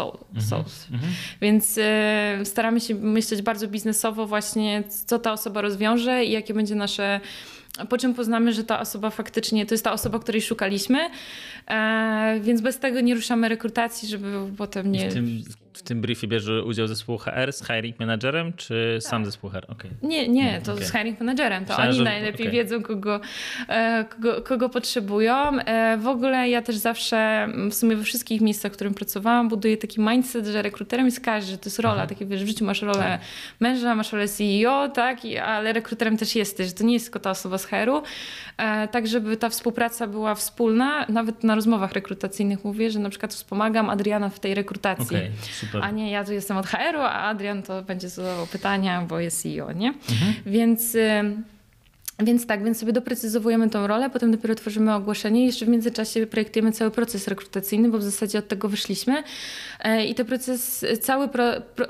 solves. 0.42 0.86
Mhm. 0.92 1.12
Więc 1.40 1.78
e, 1.78 2.38
staramy 2.44 2.80
się 2.80 2.94
myśleć 2.94 3.42
bardzo 3.42 3.68
biznesowo 3.68 4.26
właśnie, 4.26 4.82
co 5.06 5.18
ta 5.18 5.32
osoba 5.32 5.60
rozwiąże 5.60 6.24
i 6.24 6.30
jakie 6.30 6.54
będzie 6.54 6.74
nasze 6.74 7.20
po 7.88 7.98
czym 7.98 8.14
poznamy, 8.14 8.52
że 8.52 8.64
ta 8.64 8.80
osoba 8.80 9.10
faktycznie 9.10 9.66
to 9.66 9.74
jest 9.74 9.84
ta 9.84 9.92
osoba, 9.92 10.18
której 10.18 10.42
szukaliśmy, 10.42 10.98
e, 11.68 12.40
więc 12.42 12.60
bez 12.60 12.78
tego 12.78 13.00
nie 13.00 13.14
ruszamy 13.14 13.48
rekrutacji, 13.48 14.08
żeby 14.08 14.26
potem 14.56 14.92
nie... 14.92 15.10
w 15.10 15.14
tym, 15.14 15.42
w 15.74 15.82
tym 15.82 16.00
briefie 16.00 16.28
bierze 16.28 16.62
udział 16.62 16.86
zespół 16.86 17.18
HR 17.18 17.52
z 17.52 17.66
hiring 17.66 18.00
managerem, 18.00 18.52
czy 18.52 18.98
tak. 19.02 19.10
sam 19.10 19.24
zespół 19.24 19.50
HR? 19.50 19.64
Okay. 19.68 19.90
Nie, 20.02 20.28
nie, 20.28 20.60
to 20.64 20.72
okay. 20.72 20.84
z 20.84 20.92
hiring 20.92 21.20
managerem. 21.20 21.64
To 21.64 21.68
Myślałem, 21.68 21.90
oni 21.90 21.98
że... 21.98 22.04
najlepiej 22.04 22.46
okay. 22.46 22.52
wiedzą, 22.52 22.82
kogo, 22.82 23.20
e, 23.68 24.04
kogo, 24.04 24.42
kogo 24.42 24.68
potrzebują. 24.68 25.58
E, 25.58 25.96
w 25.96 26.06
ogóle 26.06 26.48
ja 26.48 26.62
też 26.62 26.76
zawsze, 26.76 27.48
w 27.70 27.74
sumie 27.74 27.96
we 27.96 28.04
wszystkich 28.04 28.40
miejscach, 28.40 28.72
w 28.72 28.74
którym 28.74 28.94
pracowałam, 28.94 29.48
buduję 29.48 29.76
taki 29.76 30.00
mindset, 30.00 30.46
że 30.46 30.62
rekruterem 30.62 31.06
jest 31.06 31.20
każdy, 31.20 31.50
że 31.50 31.58
to 31.58 31.64
jest 31.64 31.78
rola. 31.78 32.06
Takie 32.06 32.26
wiesz, 32.26 32.44
w 32.44 32.46
życiu 32.46 32.64
masz 32.64 32.82
rolę 32.82 32.98
tak. 32.98 33.20
męża, 33.60 33.94
masz 33.94 34.12
rolę 34.12 34.28
CEO, 34.28 34.88
tak? 34.88 35.24
I, 35.24 35.38
ale 35.38 35.72
rekruterem 35.72 36.16
też 36.16 36.36
jesteś, 36.36 36.66
że 36.66 36.72
to 36.72 36.84
nie 36.84 36.94
jest 36.94 37.06
tylko 37.06 37.20
ta 37.20 37.30
osoba 37.30 37.58
z 37.58 37.64
HR-u. 37.64 38.02
E, 38.56 38.88
tak, 38.88 39.06
żeby 39.06 39.36
ta 39.36 39.48
współpraca 39.48 40.06
była 40.06 40.34
wspólna. 40.34 41.06
Nawet 41.08 41.44
na 41.44 41.54
rozmowach 41.54 41.92
rekrutacyjnych 41.92 42.64
mówię, 42.64 42.90
że 42.90 42.98
na 42.98 43.10
przykład 43.10 43.34
wspomagam 43.34 43.90
Adriana 43.90 44.28
w 44.28 44.40
tej 44.40 44.54
rekrutacji. 44.54 45.16
Okay, 45.16 45.30
a 45.82 45.90
nie, 45.90 46.10
ja 46.10 46.24
tu 46.24 46.32
jestem 46.32 46.56
od 46.56 46.66
HR-u, 46.66 47.00
a 47.00 47.10
Adrian 47.10 47.62
to 47.62 47.82
będzie 47.82 48.08
zadawał 48.08 48.46
pytania, 48.46 49.02
bo 49.02 49.20
jest 49.20 49.42
CEO, 49.42 49.72
nie? 49.72 49.88
Mhm. 49.88 50.34
Więc... 50.46 50.96
Więc 52.18 52.46
tak, 52.46 52.64
więc 52.64 52.78
sobie 52.80 52.92
doprecyzowujemy 52.92 53.70
tą 53.70 53.86
rolę, 53.86 54.10
potem 54.10 54.30
dopiero 54.30 54.54
tworzymy 54.54 54.94
ogłoszenie 54.94 55.42
i 55.42 55.46
jeszcze 55.46 55.66
w 55.66 55.68
międzyczasie 55.68 56.26
projektujemy 56.26 56.72
cały 56.72 56.90
proces 56.90 57.28
rekrutacyjny, 57.28 57.88
bo 57.88 57.98
w 57.98 58.02
zasadzie 58.02 58.38
od 58.38 58.48
tego 58.48 58.68
wyszliśmy. 58.68 59.22
E, 59.80 60.04
I 60.04 60.14
ten 60.14 60.26
proces, 60.26 60.86
cały 61.00 61.28
pro, 61.28 61.44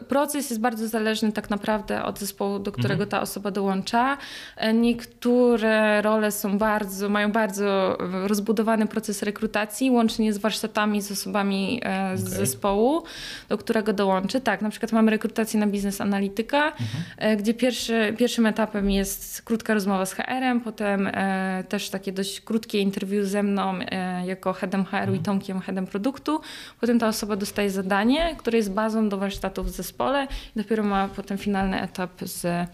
proces 0.08 0.50
jest 0.50 0.62
bardzo 0.62 0.88
zależny 0.88 1.32
tak 1.32 1.50
naprawdę 1.50 2.04
od 2.04 2.18
zespołu, 2.18 2.58
do 2.58 2.72
którego 2.72 2.92
mhm. 2.92 3.10
ta 3.10 3.20
osoba 3.20 3.50
dołącza. 3.50 4.18
E, 4.56 4.74
niektóre 4.74 6.02
role 6.02 6.32
są 6.32 6.58
bardzo, 6.58 7.08
mają 7.08 7.32
bardzo 7.32 7.98
rozbudowany 8.26 8.86
proces 8.86 9.22
rekrutacji, 9.22 9.90
łącznie 9.90 10.32
z 10.32 10.38
warsztatami, 10.38 11.02
z 11.02 11.12
osobami 11.12 11.80
e, 11.82 12.18
z 12.18 12.26
okay. 12.26 12.36
zespołu, 12.36 13.02
do 13.48 13.58
którego 13.58 13.92
dołączy. 13.92 14.40
Tak, 14.40 14.62
na 14.62 14.70
przykład 14.70 14.92
mamy 14.92 15.10
rekrutację 15.10 15.60
na 15.60 15.66
biznes 15.66 16.00
analityka, 16.00 16.72
mhm. 16.72 17.36
gdzie 17.36 17.54
pierwszy, 17.54 18.14
pierwszym 18.18 18.46
etapem 18.46 18.90
jest 18.90 19.42
krótka 19.42 19.74
rozmowa 19.74 20.06
z 20.06 20.12
HR-em, 20.26 20.60
potem 20.60 21.06
e, 21.06 21.64
też 21.68 21.90
takie 21.90 22.12
dość 22.12 22.40
krótkie 22.40 22.78
interview 22.78 23.26
ze 23.26 23.42
mną 23.42 23.78
e, 23.80 24.26
jako 24.26 24.52
headem 24.52 24.84
HR-u 24.84 24.96
i 24.96 25.00
mhm. 25.00 25.22
Tomkiem, 25.22 25.60
headem 25.60 25.86
produktu. 25.86 26.40
Potem 26.80 26.98
ta 26.98 27.08
osoba 27.08 27.36
dostaje 27.36 27.70
zadanie, 27.70 28.36
które 28.36 28.58
jest 28.58 28.72
bazą 28.72 29.08
do 29.08 29.18
warsztatów 29.18 29.66
w 29.66 29.70
zespole 29.70 30.26
i 30.56 30.62
dopiero 30.62 30.82
ma 30.82 31.08
potem 31.08 31.38
finalny 31.38 31.80
etap 31.80 32.10
z 32.20 32.68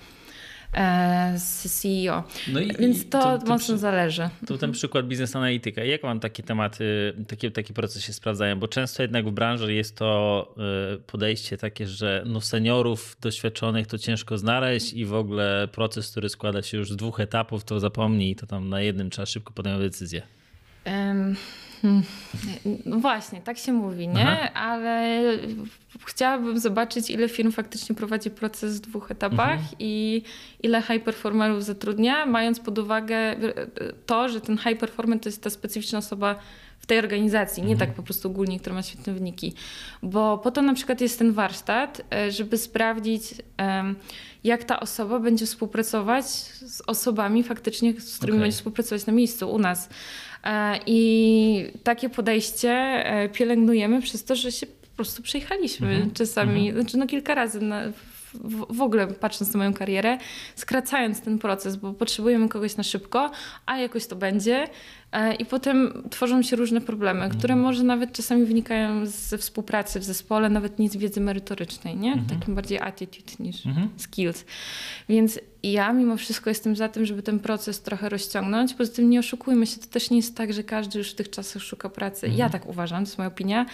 z 1.36 1.80
CEO. 1.80 2.24
No 2.52 2.60
i, 2.60 2.72
Więc 2.78 3.08
to, 3.08 3.20
to, 3.20 3.38
to 3.38 3.46
mocno 3.46 3.58
przy, 3.58 3.78
zależy. 3.78 4.28
To 4.46 4.58
ten 4.58 4.72
przykład 4.72 5.06
biznes 5.06 5.36
analityka. 5.36 5.84
Jak 5.84 6.02
wam 6.02 6.20
takie 6.20 6.42
tematy, 6.42 7.12
takie, 7.28 7.50
takie 7.50 7.74
procesy 7.74 8.02
się 8.02 8.12
sprawdzają? 8.12 8.58
Bo 8.58 8.68
często 8.68 9.02
jednak 9.02 9.28
w 9.28 9.30
branży 9.30 9.74
jest 9.74 9.96
to 9.96 10.54
e, 10.94 10.98
podejście 10.98 11.56
takie, 11.56 11.86
że 11.86 12.22
no 12.26 12.40
seniorów 12.40 13.16
doświadczonych 13.20 13.86
to 13.86 13.98
ciężko 13.98 14.38
znaleźć 14.38 14.92
i 14.92 15.04
w 15.04 15.14
ogóle 15.14 15.68
proces, 15.72 16.10
który 16.10 16.28
składa 16.28 16.62
się 16.62 16.78
już 16.78 16.92
z 16.92 16.96
dwóch 16.96 17.20
etapów, 17.20 17.64
to 17.64 17.80
zapomnij, 17.80 18.36
to 18.36 18.46
tam 18.46 18.68
na 18.68 18.80
jednym 18.80 19.10
trzeba 19.10 19.26
szybko 19.26 19.52
podjąć 19.52 19.80
decyzję. 19.80 20.22
Um 20.86 21.36
no 22.86 22.98
właśnie, 22.98 23.40
tak 23.40 23.58
się 23.58 23.72
mówi, 23.72 24.08
nie? 24.08 24.28
Aha. 24.28 24.52
Ale 24.54 25.22
chciałabym 26.06 26.58
zobaczyć, 26.58 27.10
ile 27.10 27.28
firm 27.28 27.52
faktycznie 27.52 27.94
prowadzi 27.94 28.30
proces 28.30 28.78
w 28.78 28.80
dwóch 28.80 29.10
etapach 29.10 29.58
mhm. 29.58 29.76
i 29.78 30.22
ile 30.62 30.82
high 30.82 31.04
performerów 31.04 31.64
zatrudnia, 31.64 32.26
mając 32.26 32.60
pod 32.60 32.78
uwagę 32.78 33.36
to, 34.06 34.28
że 34.28 34.40
ten 34.40 34.58
high 34.58 34.78
performer 34.78 35.20
to 35.20 35.28
jest 35.28 35.42
ta 35.42 35.50
specyficzna 35.50 35.98
osoba 35.98 36.36
w 36.78 36.86
tej 36.86 36.98
organizacji, 36.98 37.62
nie 37.62 37.72
mhm. 37.72 37.88
tak 37.88 37.96
po 37.96 38.02
prostu 38.02 38.28
ogólnie, 38.28 38.60
która 38.60 38.74
ma 38.74 38.82
świetne 38.82 39.12
wyniki. 39.12 39.54
Bo 40.02 40.38
po 40.38 40.50
to 40.50 40.62
na 40.62 40.74
przykład 40.74 41.00
jest 41.00 41.18
ten 41.18 41.32
warsztat, 41.32 42.02
e, 42.14 42.30
żeby 42.32 42.58
sprawdzić, 42.58 43.34
jak 44.44 44.64
ta 44.64 44.80
osoba 44.80 45.20
będzie 45.20 45.46
współpracować 45.46 46.24
z 46.26 46.82
osobami 46.86 47.42
faktycznie, 47.42 48.00
z 48.00 48.16
którymi 48.16 48.38
okay. 48.38 48.44
będzie 48.44 48.56
współpracować 48.56 49.06
na 49.06 49.12
miejscu 49.12 49.50
u 49.50 49.58
nas. 49.58 49.88
E, 50.44 50.80
I 50.86 51.72
takie 51.84 52.08
podejście 52.08 52.70
e, 52.70 53.28
pielęgnujemy 53.28 54.02
przez 54.02 54.24
to, 54.24 54.36
że 54.36 54.52
się 54.52 54.66
po 54.66 54.96
prostu 54.96 55.22
przejechaliśmy 55.22 55.88
mhm. 55.88 56.10
czasami, 56.10 56.68
mhm. 56.68 56.82
znaczy 56.82 56.96
no 56.98 57.06
kilka 57.06 57.34
razy 57.34 57.60
na, 57.60 57.82
w, 58.40 58.76
w, 58.76 58.82
ogóle 58.82 59.06
patrząc 59.06 59.52
na 59.54 59.58
moją 59.58 59.72
karierę, 59.74 60.18
skracając 60.54 61.20
ten 61.20 61.38
proces, 61.38 61.76
bo 61.76 61.92
potrzebujemy 61.92 62.48
kogoś 62.48 62.76
na 62.76 62.82
szybko, 62.82 63.30
a 63.66 63.78
jakoś 63.78 64.06
to 64.06 64.16
będzie. 64.16 64.68
E, 65.12 65.34
I 65.34 65.46
potem 65.46 66.02
tworzą 66.10 66.42
się 66.42 66.56
różne 66.56 66.80
problemy, 66.80 67.20
mhm. 67.20 67.38
które 67.38 67.56
może 67.56 67.82
nawet 67.82 68.12
czasami 68.12 68.44
wynikają 68.44 69.06
ze 69.06 69.38
współpracy 69.38 70.00
w 70.00 70.04
zespole, 70.04 70.50
nawet 70.50 70.78
nie 70.78 70.90
z 70.90 70.96
wiedzy 70.96 71.20
merytorycznej, 71.20 71.96
nie? 71.96 72.12
Mhm. 72.12 72.40
Takim 72.40 72.54
bardziej 72.54 72.80
attitude 72.80 73.32
niż 73.40 73.66
mhm. 73.66 73.88
skills. 73.96 74.44
Więc 75.08 75.40
ja 75.62 75.92
mimo 75.92 76.16
wszystko 76.16 76.50
jestem 76.50 76.76
za 76.76 76.88
tym, 76.88 77.06
żeby 77.06 77.22
ten 77.22 77.38
proces 77.38 77.82
trochę 77.82 78.08
rozciągnąć. 78.08 78.74
Poza 78.74 78.92
tym 78.92 79.10
nie 79.10 79.18
oszukujmy 79.18 79.66
się, 79.66 79.80
to 79.80 79.86
też 79.86 80.10
nie 80.10 80.16
jest 80.16 80.36
tak, 80.36 80.52
że 80.52 80.64
każdy 80.64 80.98
już 80.98 81.10
w 81.10 81.14
tych 81.14 81.30
czasach 81.30 81.62
szuka 81.62 81.88
pracy. 81.88 82.26
Ja 82.26 82.44
mhm. 82.44 82.50
tak 82.50 82.66
uważam, 82.66 83.04
to 83.04 83.08
jest 83.08 83.18
moja 83.18 83.28
opinia 83.28 83.66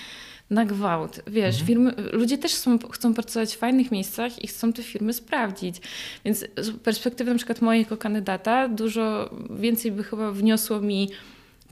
na 0.50 0.64
gwałt. 0.64 1.20
Wiesz, 1.26 1.60
mhm. 1.60 1.66
firmy, 1.66 1.94
ludzie 2.12 2.38
też 2.38 2.54
są, 2.54 2.78
chcą 2.78 3.14
pracować 3.14 3.54
w 3.54 3.58
fajnych 3.58 3.90
miejscach 3.90 4.44
i 4.44 4.46
chcą 4.46 4.72
te 4.72 4.82
firmy 4.82 5.12
sprawdzić. 5.12 5.76
Więc 6.24 6.44
z 6.56 6.70
perspektywy 6.70 7.30
na 7.30 7.36
przykład 7.36 7.60
mojego 7.60 7.84
jako 7.84 7.96
kandydata 7.96 8.68
dużo 8.68 9.30
więcej 9.50 9.92
by 9.92 10.04
chyba 10.04 10.32
wniosło 10.32 10.80
mi 10.80 11.10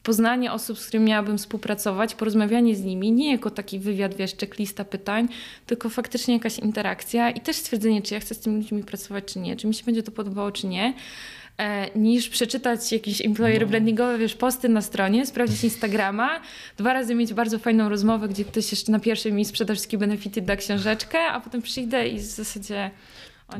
poznanie 0.03 0.53
osób, 0.53 0.79
z 0.79 0.87
którymi 0.87 1.07
miałabym 1.07 1.39
współpracować, 1.39 2.15
porozmawianie 2.15 2.77
z 2.77 2.83
nimi, 2.85 3.13
nie 3.13 3.31
jako 3.31 3.51
taki 3.51 3.79
wywiad, 3.79 4.15
wiesz, 4.15 4.37
checklista 4.37 4.85
pytań, 4.85 5.29
tylko 5.67 5.89
faktycznie 5.89 6.35
jakaś 6.35 6.59
interakcja 6.59 7.31
i 7.31 7.41
też 7.41 7.57
stwierdzenie, 7.57 8.03
czy 8.03 8.15
ja 8.15 8.21
chcę 8.21 8.35
z 8.35 8.39
tymi 8.39 8.57
ludźmi 8.57 8.83
pracować, 8.83 9.25
czy 9.25 9.39
nie, 9.39 9.57
czy 9.57 9.67
mi 9.67 9.75
się 9.75 9.85
będzie 9.85 10.03
to 10.03 10.13
podobało, 10.13 10.53
czy 10.53 10.67
nie. 10.67 10.95
E, 11.63 11.91
niż 11.99 12.29
przeczytać 12.29 12.93
jakieś 12.93 13.21
employer 13.21 13.63
no. 13.63 13.67
brandingowe, 13.67 14.19
wiesz, 14.19 14.35
posty 14.35 14.69
na 14.69 14.83
stronie, 14.83 15.27
sprawdzić 15.27 15.65
Instagrama, 15.65 16.41
dwa 16.77 16.93
razy 16.93 17.15
mieć 17.15 17.35
bardzo 17.35 17.59
fajną 17.59 17.89
rozmowę, 17.89 18.29
gdzie 18.29 18.45
ktoś 18.45 18.71
jeszcze 18.71 18.93
na 18.93 19.01
pierwszym 19.01 19.35
mi 19.35 19.45
sprzeda 19.45 19.75
wszystkie 19.75 19.99
benefity, 19.99 20.43
da 20.43 20.57
książeczkę, 20.57 21.19
a 21.19 21.41
potem 21.41 21.63
przyjdę 21.63 22.09
i 22.09 22.19
w 22.19 22.23
zasadzie 22.23 22.91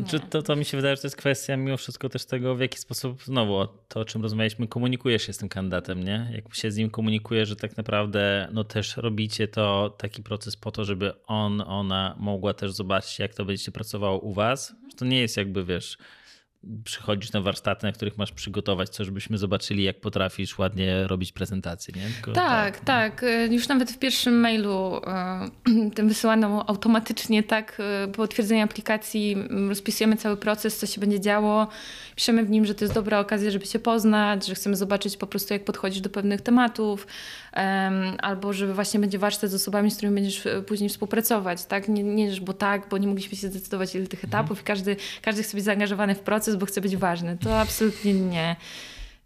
czy 0.07 0.21
to, 0.21 0.43
to 0.43 0.57
mi 0.57 0.65
się 0.65 0.77
wydaje, 0.77 0.97
że 0.97 1.03
to 1.03 1.07
jest 1.07 1.17
kwestia 1.17 1.57
mimo 1.57 1.77
wszystko 1.77 2.09
też 2.09 2.25
tego, 2.25 2.55
w 2.55 2.61
jaki 2.61 2.79
sposób, 2.79 3.23
znowu 3.25 3.67
to, 3.89 4.01
o 4.01 4.05
czym 4.05 4.23
rozmawialiśmy, 4.23 4.69
komunikujesz 4.69 5.27
się 5.27 5.33
z 5.33 5.39
tym 5.39 5.49
kandydatem, 5.49 6.05
nie? 6.05 6.31
Jak 6.35 6.55
się 6.55 6.71
z 6.71 6.77
nim 6.77 6.91
komunikuje, 6.91 7.47
że 7.47 7.57
tak 7.57 7.77
naprawdę 7.77 8.49
no 8.53 8.65
też 8.65 8.97
robicie 8.97 9.49
to 9.49 9.97
taki 9.99 10.23
proces 10.23 10.57
po 10.57 10.71
to, 10.71 10.85
żeby 10.85 11.13
on, 11.27 11.61
ona 11.61 12.17
mogła 12.19 12.55
też 12.55 12.73
zobaczyć, 12.73 13.19
jak 13.19 13.35
to 13.35 13.45
będziecie 13.45 13.73
pracowało 13.73 14.19
u 14.19 14.33
was. 14.33 14.75
To 14.97 15.05
nie 15.05 15.21
jest 15.21 15.37
jakby, 15.37 15.65
wiesz, 15.65 15.99
przychodzisz 16.85 17.33
na 17.33 17.41
warsztaty, 17.41 17.87
na 17.87 17.93
których 17.93 18.19
masz 18.19 18.33
przygotować 18.33 18.89
coś, 18.89 19.07
żebyśmy 19.07 19.39
zobaczyli, 19.39 19.85
jak 19.85 20.01
potrafisz 20.01 20.59
ładnie 20.59 21.07
robić 21.07 21.33
prezentacje, 21.33 21.95
nie? 21.97 22.11
Tylko, 22.15 22.33
tak, 22.33 22.81
tak, 22.81 23.21
tak. 23.21 23.25
Już 23.51 23.69
nawet 23.69 23.91
w 23.91 23.99
pierwszym 23.99 24.41
mailu 24.41 25.01
e, 25.07 25.51
tym 25.95 26.09
wysyłanym 26.09 26.53
automatycznie, 26.53 27.43
tak, 27.43 27.79
e, 28.05 28.09
po 28.09 28.23
otwierdzeniu 28.23 28.65
aplikacji 28.65 29.37
rozpisujemy 29.69 30.17
cały 30.17 30.37
proces, 30.37 30.79
co 30.79 30.87
się 30.87 31.01
będzie 31.01 31.21
działo. 31.21 31.69
Piszemy 32.17 32.45
w 32.45 32.51
nim, 32.51 32.67
że 32.67 32.75
to 32.75 32.85
jest 32.85 32.95
dobra 32.95 33.21
okazja, 33.21 33.51
żeby 33.51 33.67
się 33.67 33.79
poznać, 33.79 34.47
że 34.47 34.55
chcemy 34.55 34.77
zobaczyć 34.77 35.17
po 35.17 35.27
prostu, 35.27 35.55
jak 35.55 35.65
podchodzisz 35.65 36.01
do 36.01 36.11
pewnych 36.11 36.41
tematów, 36.41 37.07
albo 38.19 38.53
że 38.53 38.75
właśnie 38.75 39.01
będzie 39.01 39.19
warsztat 39.19 39.51
z 39.51 39.55
osobami, 39.55 39.91
z 39.91 39.97
którymi 39.97 40.15
będziesz 40.15 40.47
e, 40.47 40.63
później 40.63 40.91
współpracować, 40.91 41.65
tak? 41.65 41.89
Nie, 41.89 42.03
nie 42.03 42.31
bo 42.41 42.53
tak, 42.53 42.89
bo 42.89 42.99
nie 42.99 43.07
mogliśmy 43.07 43.39
się 43.39 43.49
zdecydować, 43.49 43.95
ile 43.95 44.07
tych 44.07 44.25
etapów 44.25 44.61
i 44.61 44.65
każdy, 44.65 44.97
każdy 45.23 45.43
chce 45.43 45.57
być 45.57 45.65
zaangażowany 45.65 46.15
w 46.15 46.21
proces, 46.21 46.57
bo 46.57 46.67
chce 46.67 46.81
być 46.81 46.97
ważny. 46.97 47.39
To 47.39 47.61
absolutnie 47.61 48.15
nie. 48.15 48.57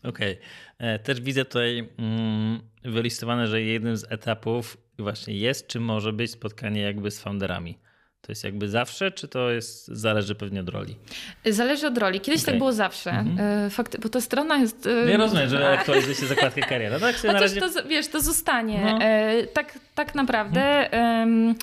Okej. 0.02 0.32
Okay. 0.32 0.88
E, 0.88 0.98
też 0.98 1.20
widzę 1.20 1.44
tutaj 1.44 1.88
mm, 1.98 2.60
wylistowane, 2.84 3.46
że 3.46 3.62
jednym 3.62 3.96
z 3.96 4.12
etapów 4.12 4.76
właśnie 4.98 5.34
jest, 5.34 5.66
czy 5.66 5.80
może 5.80 6.12
być 6.12 6.30
spotkanie 6.30 6.80
jakby 6.80 7.10
z 7.10 7.20
founderami. 7.20 7.78
To 8.26 8.32
jest 8.32 8.44
jakby 8.44 8.68
zawsze, 8.68 9.10
czy 9.10 9.28
to 9.28 9.50
jest, 9.50 9.88
zależy 9.88 10.34
pewnie 10.34 10.60
od 10.60 10.68
roli? 10.68 10.96
Zależy 11.44 11.86
od 11.86 11.98
roli. 11.98 12.20
Kiedyś 12.20 12.42
okay. 12.42 12.52
tak 12.52 12.58
było 12.58 12.72
zawsze. 12.72 13.10
Mhm. 13.10 13.70
Fakt, 13.70 14.00
bo 14.00 14.08
ta 14.08 14.20
strona 14.20 14.56
jest... 14.56 14.88
Nie 15.06 15.18
no 15.18 15.24
rozumiem, 15.24 15.48
że 15.48 15.68
aktualizuje 15.78 16.14
się 16.14 16.26
zakładkę 16.26 16.60
kariera. 16.60 17.00
Tak 17.00 17.16
Chociaż 17.16 17.40
razie... 17.40 17.60
to, 17.60 17.68
wiesz, 17.88 18.08
to 18.08 18.20
zostanie. 18.20 18.80
No. 18.84 18.98
E, 19.00 19.46
tak, 19.46 19.78
tak 19.94 20.14
naprawdę 20.14 20.92
mhm. 20.92 21.54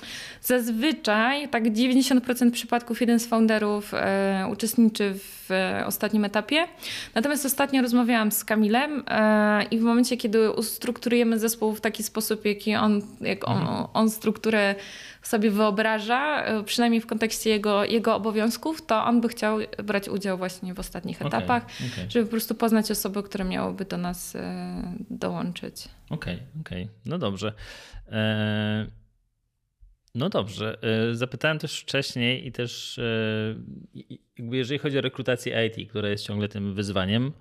zazwyczaj 0.42 1.48
tak 1.48 1.64
90% 1.64 2.50
przypadków 2.50 3.00
jeden 3.00 3.20
z 3.20 3.26
founderów 3.26 3.94
e, 3.94 4.48
uczestniczy 4.52 5.14
w 5.14 5.50
ostatnim 5.86 6.24
etapie. 6.24 6.66
Natomiast 7.14 7.46
ostatnio 7.46 7.82
rozmawiałam 7.82 8.32
z 8.32 8.44
Kamilem 8.44 9.04
e, 9.08 9.64
i 9.70 9.78
w 9.78 9.82
momencie, 9.82 10.16
kiedy 10.16 10.50
ustrukturujemy 10.50 11.38
zespół 11.38 11.74
w 11.74 11.80
taki 11.80 12.02
sposób, 12.02 12.44
jaki 12.44 12.74
on, 12.74 13.02
jak 13.20 13.48
on, 13.48 13.58
mhm. 13.58 13.86
on 13.94 14.10
strukturę 14.10 14.74
sobie 15.26 15.50
wyobraża, 15.50 16.44
e, 16.44 16.64
przynajmniej 16.64 17.00
w 17.00 17.06
kontekście 17.06 17.50
jego, 17.50 17.84
jego 17.84 18.14
obowiązków, 18.14 18.86
to 18.86 19.04
on 19.04 19.20
by 19.20 19.28
chciał 19.28 19.58
brać 19.84 20.08
udział 20.08 20.38
właśnie 20.38 20.74
w 20.74 20.78
ostatnich 20.78 21.16
okay, 21.16 21.28
etapach, 21.28 21.64
okay. 21.64 22.10
żeby 22.10 22.24
po 22.24 22.30
prostu 22.30 22.54
poznać 22.54 22.90
osoby, 22.90 23.22
które 23.22 23.44
miałyby 23.44 23.84
do 23.84 23.96
nas 23.96 24.36
e, 24.36 24.94
dołączyć. 25.10 25.88
Okej, 26.10 26.34
okay, 26.34 26.46
okej. 26.60 26.88
No 27.06 27.18
dobrze. 27.18 27.52
E, 28.08 28.86
no 30.14 30.28
dobrze. 30.28 30.78
Zapytałem 31.12 31.58
też 31.58 31.80
wcześniej 31.80 32.46
i 32.46 32.52
też 32.52 33.00
jakby 34.38 34.56
jeżeli 34.56 34.78
chodzi 34.78 34.98
o 34.98 35.00
rekrutację 35.00 35.66
IT, 35.66 35.90
która 35.90 36.08
jest 36.08 36.26
ciągle 36.26 36.48
tym 36.48 36.74
wyzwaniem 36.74 37.32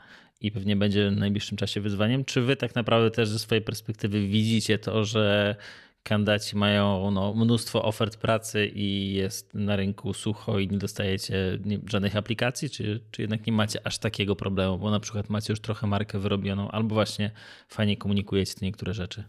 i 0.42 0.52
pewnie 0.52 0.76
będzie 0.76 1.10
w 1.10 1.18
najbliższym 1.18 1.58
czasie 1.58 1.82
wyzwaniem, 1.82 2.26
czy 2.26 2.42
wy 2.42 2.56
tak 2.56 2.76
naprawdę 2.76 3.12
też 3.12 3.30
ze 3.30 3.40
swojej 3.40 3.62
perspektywy 3.62 4.28
widzicie 4.28 4.78
to, 4.78 5.06
że 5.06 5.56
kandydaci 6.04 6.58
mają 6.58 7.12
no, 7.12 7.34
mnóstwo 7.34 7.84
ofert 7.84 8.18
pracy 8.18 8.72
i 8.76 9.14
jest 9.14 9.54
na 9.54 9.76
rynku 9.76 10.14
sucho 10.14 10.60
i 10.60 10.68
nie 10.68 10.78
dostajecie 10.78 11.60
żadnych 11.88 12.16
aplikacji, 12.16 12.70
czy, 12.70 13.02
czy 13.12 13.22
jednak 13.22 13.48
nie 13.48 13.54
macie 13.54 13.88
aż 13.88 13.98
takiego 13.98 14.36
problemu, 14.36 14.78
bo 14.78 14.92
na 14.92 15.00
przykład 15.00 15.30
macie 15.30 15.54
już 15.54 15.60
trochę 15.60 15.88
markę 15.88 16.20
wyrobioną, 16.20 16.72
albo 16.72 16.96
właśnie 16.96 17.32
fajnie 17.68 17.98
komunikujecie 17.98 18.54
te 18.54 18.66
niektóre 18.66 18.94
rzeczy? 18.94 19.24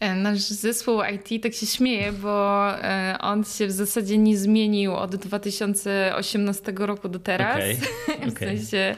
E, 0.00 0.14
nasz 0.14 0.40
zespół 0.40 1.00
IT 1.14 1.42
tak 1.42 1.54
się 1.54 1.66
śmieje, 1.66 2.12
bo 2.12 2.68
e, 2.82 3.16
on 3.20 3.44
się 3.44 3.66
w 3.66 3.72
zasadzie 3.72 4.18
nie 4.18 4.36
zmienił 4.36 4.94
od 4.94 5.16
2018 5.16 6.72
roku 6.76 7.08
do 7.08 7.18
teraz. 7.18 7.56
Okay, 7.56 7.76
okay. 8.16 8.30
w 8.30 8.38
sensie 8.38 8.96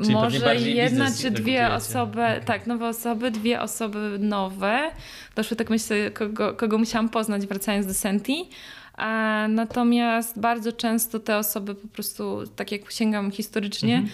Czyli 0.00 0.14
Może 0.14 0.56
jedna 0.56 1.06
czy 1.20 1.30
dwie 1.30 1.72
osoby, 1.72 2.22
tak, 2.44 2.66
nowe 2.66 2.88
osoby, 2.88 3.30
dwie 3.30 3.60
osoby 3.60 4.16
nowe. 4.18 4.90
Doszły 5.34 5.56
tak 5.56 5.70
myślę, 5.70 6.10
kogo, 6.10 6.54
kogo 6.54 6.78
musiałam 6.78 7.08
poznać 7.08 7.46
wracając 7.46 7.86
do 7.86 7.94
Senti. 7.94 8.48
A 8.94 9.46
natomiast 9.48 10.40
bardzo 10.40 10.72
często 10.72 11.18
te 11.20 11.36
osoby 11.38 11.74
po 11.74 11.88
prostu, 11.88 12.42
tak 12.56 12.72
jak 12.72 12.90
sięgam 12.90 13.30
historycznie, 13.30 13.94
Mhm. 13.94 14.12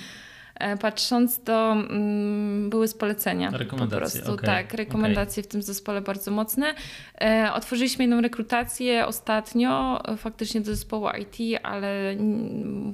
E, 0.59 0.77
patrząc, 0.77 1.43
to 1.43 1.73
mm, 1.73 2.71
były 2.71 2.89
z 2.89 2.95
polecenia. 2.95 3.51
Rekomendacje, 3.51 3.99
Po 3.99 4.07
prostu, 4.27 4.33
okej, 4.33 4.47
tak, 4.47 4.75
rekomendacje 4.75 5.43
w 5.43 5.47
tym 5.47 5.63
zespole 5.63 6.01
bardzo 6.01 6.31
mocne. 6.31 6.75
E, 7.21 7.51
otworzyliśmy 7.55 8.05
jedną 8.05 8.21
rekrutację 8.21 9.07
ostatnio, 9.07 10.03
e, 10.09 10.17
faktycznie 10.17 10.61
do 10.61 10.67
zespołu 10.67 11.07
IT, 11.21 11.61
ale 11.63 12.17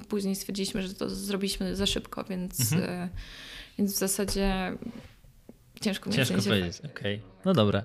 później 0.08 0.36
stwierdziliśmy, 0.36 0.82
że 0.82 0.94
to 0.94 1.10
zrobiliśmy 1.10 1.76
za 1.76 1.86
szybko, 1.86 2.24
więc, 2.24 2.72
Mhm. 2.72 3.08
więc 3.78 3.94
w 3.94 3.98
zasadzie 3.98 4.72
ciężko 5.80 6.10
mi 6.10 6.16
Ciężko 6.16 6.34
powiedzieć, 6.34 6.80
okej. 6.84 7.20
No 7.44 7.52
dobra. 7.54 7.82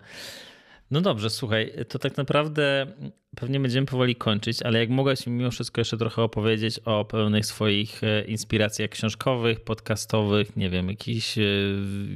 No 0.92 1.02
dobrze, 1.02 1.30
słuchaj, 1.30 1.74
to 1.90 2.00
tak 2.00 2.18
naprawdę 2.18 2.88
pewnie 3.36 3.60
będziemy 3.60 3.88
powoli 3.88 4.16
kończyć, 4.16 4.62
ale 4.62 4.80
jak 4.80 4.90
mogłaś 4.90 5.28
mi 5.28 5.34
mimo 5.34 5.52
wszystko 5.52 5.82
jeszcze 5.82 5.98
trochę 5.98 6.22
opowiedzieć 6.22 6.80
o 6.80 7.06
pełnych 7.06 7.46
swoich 7.46 8.04
e, 8.04 8.26
inspiracjach 8.26 8.90
książkowych, 8.90 9.62
podcastowych, 9.62 10.56
nie 10.56 10.70
wiem, 10.70 10.90
jakichś 10.90 11.38
e, 11.38 11.42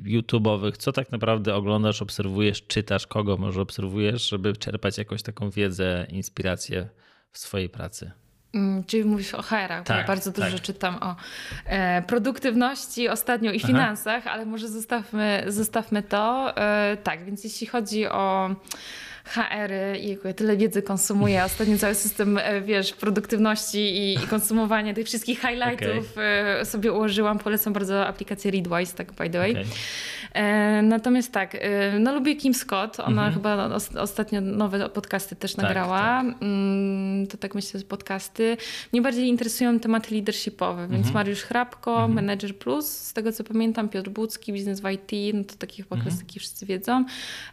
YouTube'owych, 0.04 0.78
co 0.78 0.92
tak 0.92 1.12
naprawdę 1.12 1.56
oglądasz, 1.56 2.02
obserwujesz, 2.02 2.68
czytasz, 2.68 3.08
kogo 3.08 3.38
może 3.38 3.62
obserwujesz, 3.62 4.30
żeby 4.30 4.56
czerpać 4.58 4.98
jakąś 4.98 5.24
taką 5.24 5.50
wiedzę, 5.50 6.08
inspirację 6.10 6.90
w 7.32 7.38
swojej 7.38 7.70
pracy. 7.70 8.23
Mm, 8.54 8.84
Czyli 8.84 9.06
mówisz 9.06 9.34
o 9.34 9.42
HR-ach, 9.42 9.68
bo 9.70 9.74
ja 9.76 9.84
Tak, 9.84 10.08
bardzo 10.08 10.32
dużo 10.32 10.52
tak. 10.52 10.62
czytam 10.62 10.96
o 11.02 11.16
e, 11.66 12.02
produktywności 12.02 13.10
ostatnio 13.10 13.52
i 13.52 13.58
Aha. 13.58 13.68
finansach, 13.68 14.28
ale 14.28 14.46
może 14.46 14.68
zostawmy, 14.68 15.44
zostawmy 15.48 16.04
to. 16.04 16.54
E, 16.58 16.98
tak, 17.04 17.26
więc 17.26 17.44
jeśli 17.44 17.68
chodzi 17.68 18.08
o 18.08 18.56
HR-y, 19.26 20.00
jejku, 20.00 20.28
ja 20.28 20.34
tyle 20.34 20.58
wiedzy 20.58 20.82
konsumuję. 20.82 21.44
Ostatnio 21.44 21.78
cały 21.78 21.96
system, 21.96 22.38
e, 22.38 22.62
wiesz, 22.62 22.94
produktywności 22.94 23.80
i, 23.80 24.14
i 24.14 24.28
konsumowania 24.28 24.94
tych 24.94 25.06
wszystkich 25.08 25.40
highlightów 25.42 26.18
e, 26.18 26.66
sobie 26.66 26.92
ułożyłam. 26.92 27.40
Polecam 27.40 27.74
bardzo 27.74 28.08
aplikację 28.08 28.52
Readwise, 28.52 28.96
tak 28.96 29.12
by 29.14 29.30
the 29.30 29.38
way. 29.40 29.52
Okej. 29.52 29.66
E, 30.34 30.82
natomiast 30.82 31.32
tak, 31.32 31.56
e, 31.56 32.00
no 32.00 32.14
lubię 32.16 32.36
Kim 32.36 32.54
Scott. 32.54 33.00
Ona 33.00 33.10
Mhm. 33.28 33.34
chyba 33.34 33.66
os- 33.76 33.96
ostatnio 33.96 34.42
nowe 34.42 34.90
podcasty 34.90 35.36
też 35.36 35.54
Tak, 35.54 35.64
nagrała. 35.64 36.22
Mm, 36.42 37.28
To 37.28 37.38
tak 37.38 37.56
myślę, 37.56 37.80
że 37.80 37.86
podcasty. 37.86 38.58
Mnie 38.94 39.02
bardziej 39.02 39.28
interesują 39.28 39.80
tematy 39.80 40.16
leadershipowe, 40.16 40.82
więc 40.88 41.08
Mhm. 41.08 41.14
Mariusz 41.14 41.42
Hrabko, 41.44 42.08
Manager 42.08 42.58
Plus, 42.58 42.88
z 42.88 43.14
tego 43.14 43.32
co 43.32 43.44
pamiętam, 43.44 43.90
Piotr 43.90 44.10
Bucki, 44.10 44.54
Biznes 44.54 44.80
w 44.82 44.90
IT, 44.90 45.34
no 45.34 45.44
to 45.44 45.56
takie 45.56 45.84
chyba 45.84 45.96
Mhm. 45.96 46.12
klasyki 46.12 46.40
wszyscy 46.40 46.66
wiedzą. 46.66 47.06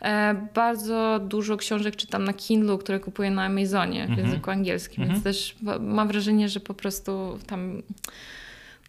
E, 0.02 0.46
Bardzo 0.54 1.20
dużo 1.28 1.56
książek 1.56 1.96
czytam 1.96 2.24
na 2.24 2.32
Kindle, 2.32 2.78
które 2.78 3.00
kupuję 3.00 3.30
na 3.30 3.44
Amazonie 3.44 4.06
w 4.06 4.10
Mhm. 4.10 4.26
języku 4.28 4.50
angielskim, 4.50 5.02
Mhm. 5.02 5.12
więc 5.12 5.24
też 5.24 5.54
wa- 5.62 5.78
mam 5.78 6.08
wrażenie, 6.08 6.48
że 6.48 6.60
po 6.60 6.74
prostu 6.74 7.38
tam 7.46 7.82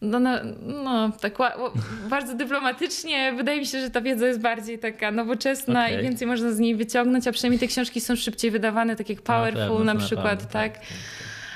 no, 0.01 0.19
no, 0.19 0.39
no 0.83 1.11
tak 1.21 1.37
bardzo 2.09 2.35
dyplomatycznie. 2.35 3.33
Wydaje 3.37 3.59
mi 3.59 3.65
się, 3.65 3.81
że 3.81 3.89
ta 3.89 4.01
wiedza 4.01 4.27
jest 4.27 4.39
bardziej 4.39 4.79
taka 4.79 5.11
nowoczesna 5.11 5.85
Okej. 5.85 5.99
i 5.99 6.03
więcej 6.03 6.27
można 6.27 6.51
z 6.51 6.59
niej 6.59 6.75
wyciągnąć, 6.75 7.27
a 7.27 7.31
przynajmniej 7.31 7.59
te 7.59 7.67
książki 7.67 8.01
są 8.01 8.15
szybciej 8.15 8.51
wydawane, 8.51 8.95
tak 8.95 9.09
jak 9.09 9.17
Na 9.17 9.23
Powerful 9.23 9.77
pewno, 9.77 9.83
na 9.83 9.93
to 9.93 10.05
przykład, 10.05 10.39
pewno, 10.39 10.51
tak? 10.51 10.79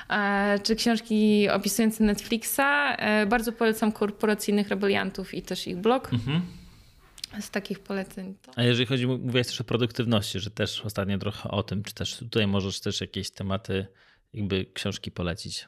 E, 0.09 0.59
Czy 0.63 0.75
książki 0.75 1.49
opisujące 1.49 2.03
Netflixa. 2.03 2.59
E, 2.97 3.25
Bardzo 3.25 3.51
polecam 3.51 3.91
korporacyjnych 3.91 4.67
rebeliantów 4.69 5.33
i 5.33 5.41
też 5.41 5.67
ich 5.67 5.77
blog. 5.77 6.13
Mhm. 6.13 6.41
Z 7.39 7.49
takich 7.49 7.79
poleceń 7.79 8.35
to... 8.41 8.51
A 8.55 8.63
jeżeli 8.63 8.85
chodzi, 8.85 9.07
mówiłaś 9.07 9.47
też 9.47 9.61
o 9.61 9.63
produktywności, 9.63 10.39
że 10.39 10.51
też 10.51 10.81
ostatnio 10.81 11.17
trochę 11.17 11.51
o 11.51 11.63
tym, 11.63 11.83
czy 11.83 11.93
też 11.93 12.17
tutaj 12.17 12.47
możesz 12.47 12.79
też 12.79 13.01
jakieś 13.01 13.31
tematy, 13.31 13.87
jakby 14.33 14.65
książki 14.73 15.11
polecić. 15.11 15.67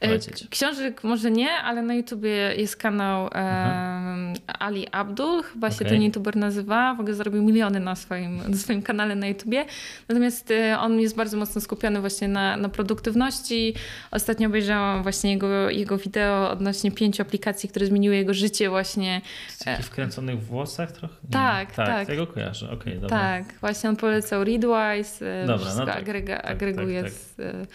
E, 0.00 0.06
polecieć. 0.06 0.46
Książek 0.50 1.04
może 1.04 1.30
nie, 1.30 1.50
ale 1.50 1.82
na 1.82 1.94
YouTubie 1.94 2.54
jest 2.56 2.76
kanał 2.76 3.28
em, 3.32 4.32
Ali 4.58 4.88
Abdul, 4.92 5.42
chyba 5.42 5.70
się 5.70 5.74
Mhm. 5.74 5.86
Okej. 5.86 5.98
ten 5.98 6.02
YouTuber 6.02 6.36
nazywa. 6.36 6.94
W 6.94 7.00
ogóle 7.00 7.14
zarobił 7.14 7.42
miliony 7.42 7.80
na 7.80 7.94
swoim, 7.96 8.36
na 8.50 8.56
swoim 8.56 8.82
kanale 8.82 9.14
na 9.16 9.26
YouTubie. 9.26 9.64
Natomiast 10.08 10.50
e, 10.50 10.78
on 10.78 11.00
jest 11.00 11.16
bardzo 11.16 11.36
mocno 11.36 11.60
skupiony 11.60 12.00
właśnie 12.00 12.28
na, 12.28 12.56
na 12.56 12.68
produktywności. 12.68 13.74
Ostatnio 14.10 14.48
obejrzałam 14.48 15.02
właśnie 15.02 15.30
jego, 15.32 15.70
jego 15.70 15.98
wideo 15.98 16.50
odnośnie 16.50 16.90
pięciu 16.92 17.22
aplikacji, 17.22 17.68
które 17.68 17.86
zmieniły 17.86 18.16
jego 18.16 18.34
życie 18.34 18.70
właśnie. 18.70 19.20
Z 19.48 19.58
takich 19.58 19.86
wkręconych 19.86 20.42
włosach 20.42 20.92
trochę? 20.92 21.14
Tak, 21.30 21.74
tak. 21.74 21.86
tak. 21.86 22.06
Tego 22.06 22.26
kojarzę, 22.26 22.70
okej, 22.70 22.94
dobra. 22.94 23.08
Tak, 23.08 23.44
właśnie 23.60 23.90
on 23.90 23.96
polecał 23.96 24.44
Readwise, 24.44 25.42
e, 25.42 25.46
Dobra, 25.46 25.58
wszystko 25.64 25.86
no 25.86 25.92
tak, 25.92 25.96
agrega, 26.02 26.36
tak, 26.36 26.50
agreguje. 26.50 27.02
tak, 27.02 27.12
Z, 27.12 27.40
e, 27.40 27.66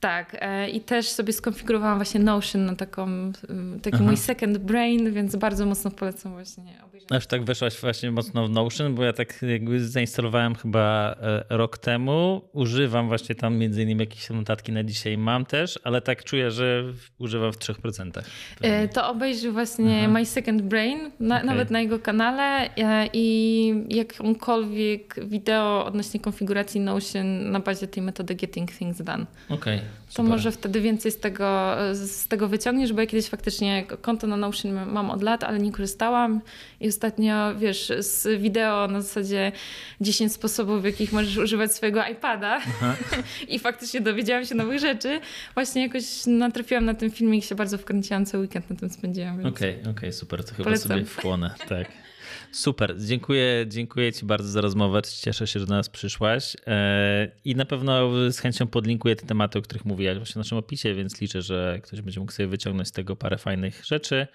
tak, 0.00 0.36
e, 0.40 0.68
i 0.70 0.80
też 0.80 1.08
sobie 1.08 1.32
skonfigurowałam 1.32 1.98
właśnie 1.98 2.20
Notion 2.20 2.64
na 2.64 2.76
taką, 2.76 3.32
taki 3.82 3.96
Aha. 3.96 4.04
mój 4.04 4.16
second 4.16 4.58
brain, 4.58 5.12
więc 5.12 5.36
bardzo 5.36 5.66
mocno 5.66 5.90
polecam 5.90 6.32
właśnie 6.32 6.62
obejrzeć. 6.84 7.12
Aż 7.12 7.26
tak 7.26 7.44
weszłaś 7.44 7.80
właśnie 7.80 8.10
mocno 8.10 8.46
w 8.46 8.50
Notion, 8.50 8.94
bo 8.94 9.04
ja 9.04 9.12
tak 9.12 9.42
jakby 9.42 9.88
zainstalowałem 9.88 10.54
chyba 10.54 11.16
e, 11.20 11.44
rok 11.56 11.78
temu. 11.78 12.42
Używam 12.52 13.08
właśnie 13.08 13.34
tam 13.34 13.56
między 13.56 13.82
innymi 13.82 14.00
jakieś 14.00 14.30
notatki 14.30 14.72
na 14.72 14.84
dzisiaj 14.84 15.18
mam 15.18 15.46
też, 15.46 15.78
ale 15.84 16.00
tak 16.00 16.24
czuję, 16.24 16.50
że 16.50 16.84
używam 17.18 17.52
w 17.52 17.58
3%. 17.58 18.22
E, 18.60 18.88
To 18.88 19.10
obejrzyj 19.10 19.50
właśnie 19.50 19.98
Aha. 20.04 20.08
My 20.08 20.26
Second 20.26 20.62
Brain, 20.62 20.98
na, 21.20 21.36
Okej. 21.36 21.46
nawet 21.48 21.70
na 21.70 21.80
jego 21.80 21.98
kanale 21.98 22.68
i 23.12 23.74
jakąkolwiek 23.88 25.14
wideo 25.26 25.84
odnośnie 25.86 26.20
konfiguracji 26.20 26.80
Notion 26.80 27.50
na 27.50 27.60
bazie 27.60 27.86
tej 27.88 28.02
metody 28.02 28.34
Getting 28.34 28.70
Things 28.72 29.02
Done. 29.02 29.26
Okej, 29.48 29.78
To 29.78 29.84
super. 30.08 30.24
może 30.24 30.52
wtedy 30.52 30.80
więcej 30.80 31.12
z 31.12 31.18
tego, 31.20 31.76
z 31.92 32.28
tego 32.28 32.48
wyciągniesz, 32.48 32.92
bo 32.92 33.00
ja 33.00 33.06
kiedyś 33.06 33.28
faktycznie 33.28 33.86
konto 34.00 34.26
na 34.26 34.36
Notion 34.36 34.72
mam 34.72 35.10
od 35.10 35.22
lat, 35.22 35.44
ale 35.44 35.58
nie 35.58 35.72
korzystałam 35.72 36.40
i 36.80 36.88
ostatnio, 36.88 37.54
wiesz, 37.54 37.92
z 37.98 38.40
wideo 38.40 38.88
na 38.88 39.00
zasadzie 39.00 39.52
10 40.00 40.32
sposobów, 40.32 40.82
w 40.82 40.84
jakich 40.84 41.12
możesz 41.12 41.36
używać 41.36 41.72
swojego 41.72 42.06
iPada 42.06 42.60
i 43.48 43.58
faktycznie 43.58 44.00
dowiedziałam 44.00 44.44
się 44.44 44.54
nowych 44.54 44.78
rzeczy. 44.78 45.20
Właśnie 45.54 45.82
jakoś 45.82 46.04
natrafiłam 46.26 46.84
na 46.84 46.94
ten 46.94 47.10
filmik 47.10 47.44
i 47.44 47.46
się 47.46 47.54
bardzo 47.54 47.78
wkręciłam, 47.78 48.26
cały 48.26 48.42
weekend 48.42 48.70
na 48.70 48.76
tym 48.76 48.90
spędziłam. 48.90 49.46
Okej, 49.46 49.78
okej, 49.90 50.12
super, 50.12 50.44
to 50.44 50.54
chyba 50.54 50.64
Polecam. 50.64 50.88
sobie 50.88 51.04
wchłonę, 51.04 51.54
tak. 51.68 52.07
Super, 52.52 52.94
dziękuję, 52.98 53.64
dziękuję 53.68 54.12
Ci 54.12 54.26
bardzo 54.26 54.48
za 54.48 54.60
rozmowę. 54.60 55.02
Cieszę 55.02 55.46
się, 55.46 55.60
że 55.60 55.66
do 55.66 55.74
nas 55.74 55.88
przyszłaś 55.88 56.56
E, 56.66 57.30
i 57.44 57.54
na 57.56 57.64
pewno 57.64 58.10
z 58.32 58.38
chęcią 58.38 58.66
podlinkuję 58.66 59.16
te 59.16 59.26
tematy, 59.26 59.58
o 59.58 59.62
których 59.62 59.84
mówiłaś 59.84 60.16
właśnie 60.16 60.32
w 60.32 60.36
naszym 60.36 60.58
opisie, 60.58 60.94
więc 60.94 61.20
liczę, 61.20 61.42
że 61.42 61.80
ktoś 61.82 62.00
będzie 62.00 62.20
mógł 62.20 62.32
sobie 62.32 62.46
wyciągnąć 62.46 62.88
z 62.88 62.92
tego 62.92 63.16
parę 63.16 63.38
fajnych 63.38 63.84
rzeczy. 63.84 64.26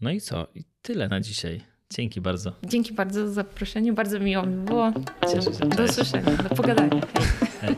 No 0.00 0.10
i 0.10 0.20
co? 0.20 0.46
I 0.54 0.64
tyle 0.82 1.08
na 1.08 1.20
dzisiaj. 1.20 1.60
Dzięki 1.94 2.20
bardzo. 2.20 2.52
Dzięki 2.64 2.92
bardzo 2.92 3.28
za 3.28 3.32
zaproszenie, 3.32 3.92
bardzo 3.92 4.20
miło 4.20 4.46
mi 4.46 4.64
było. 4.64 4.92
Cieszę 5.34 5.52
się. 5.52 5.68
Do 5.68 5.84
usłyszenia, 5.84 6.36
do 6.36 6.54
pogadania. 6.54 7.00
Hej. 7.60 7.76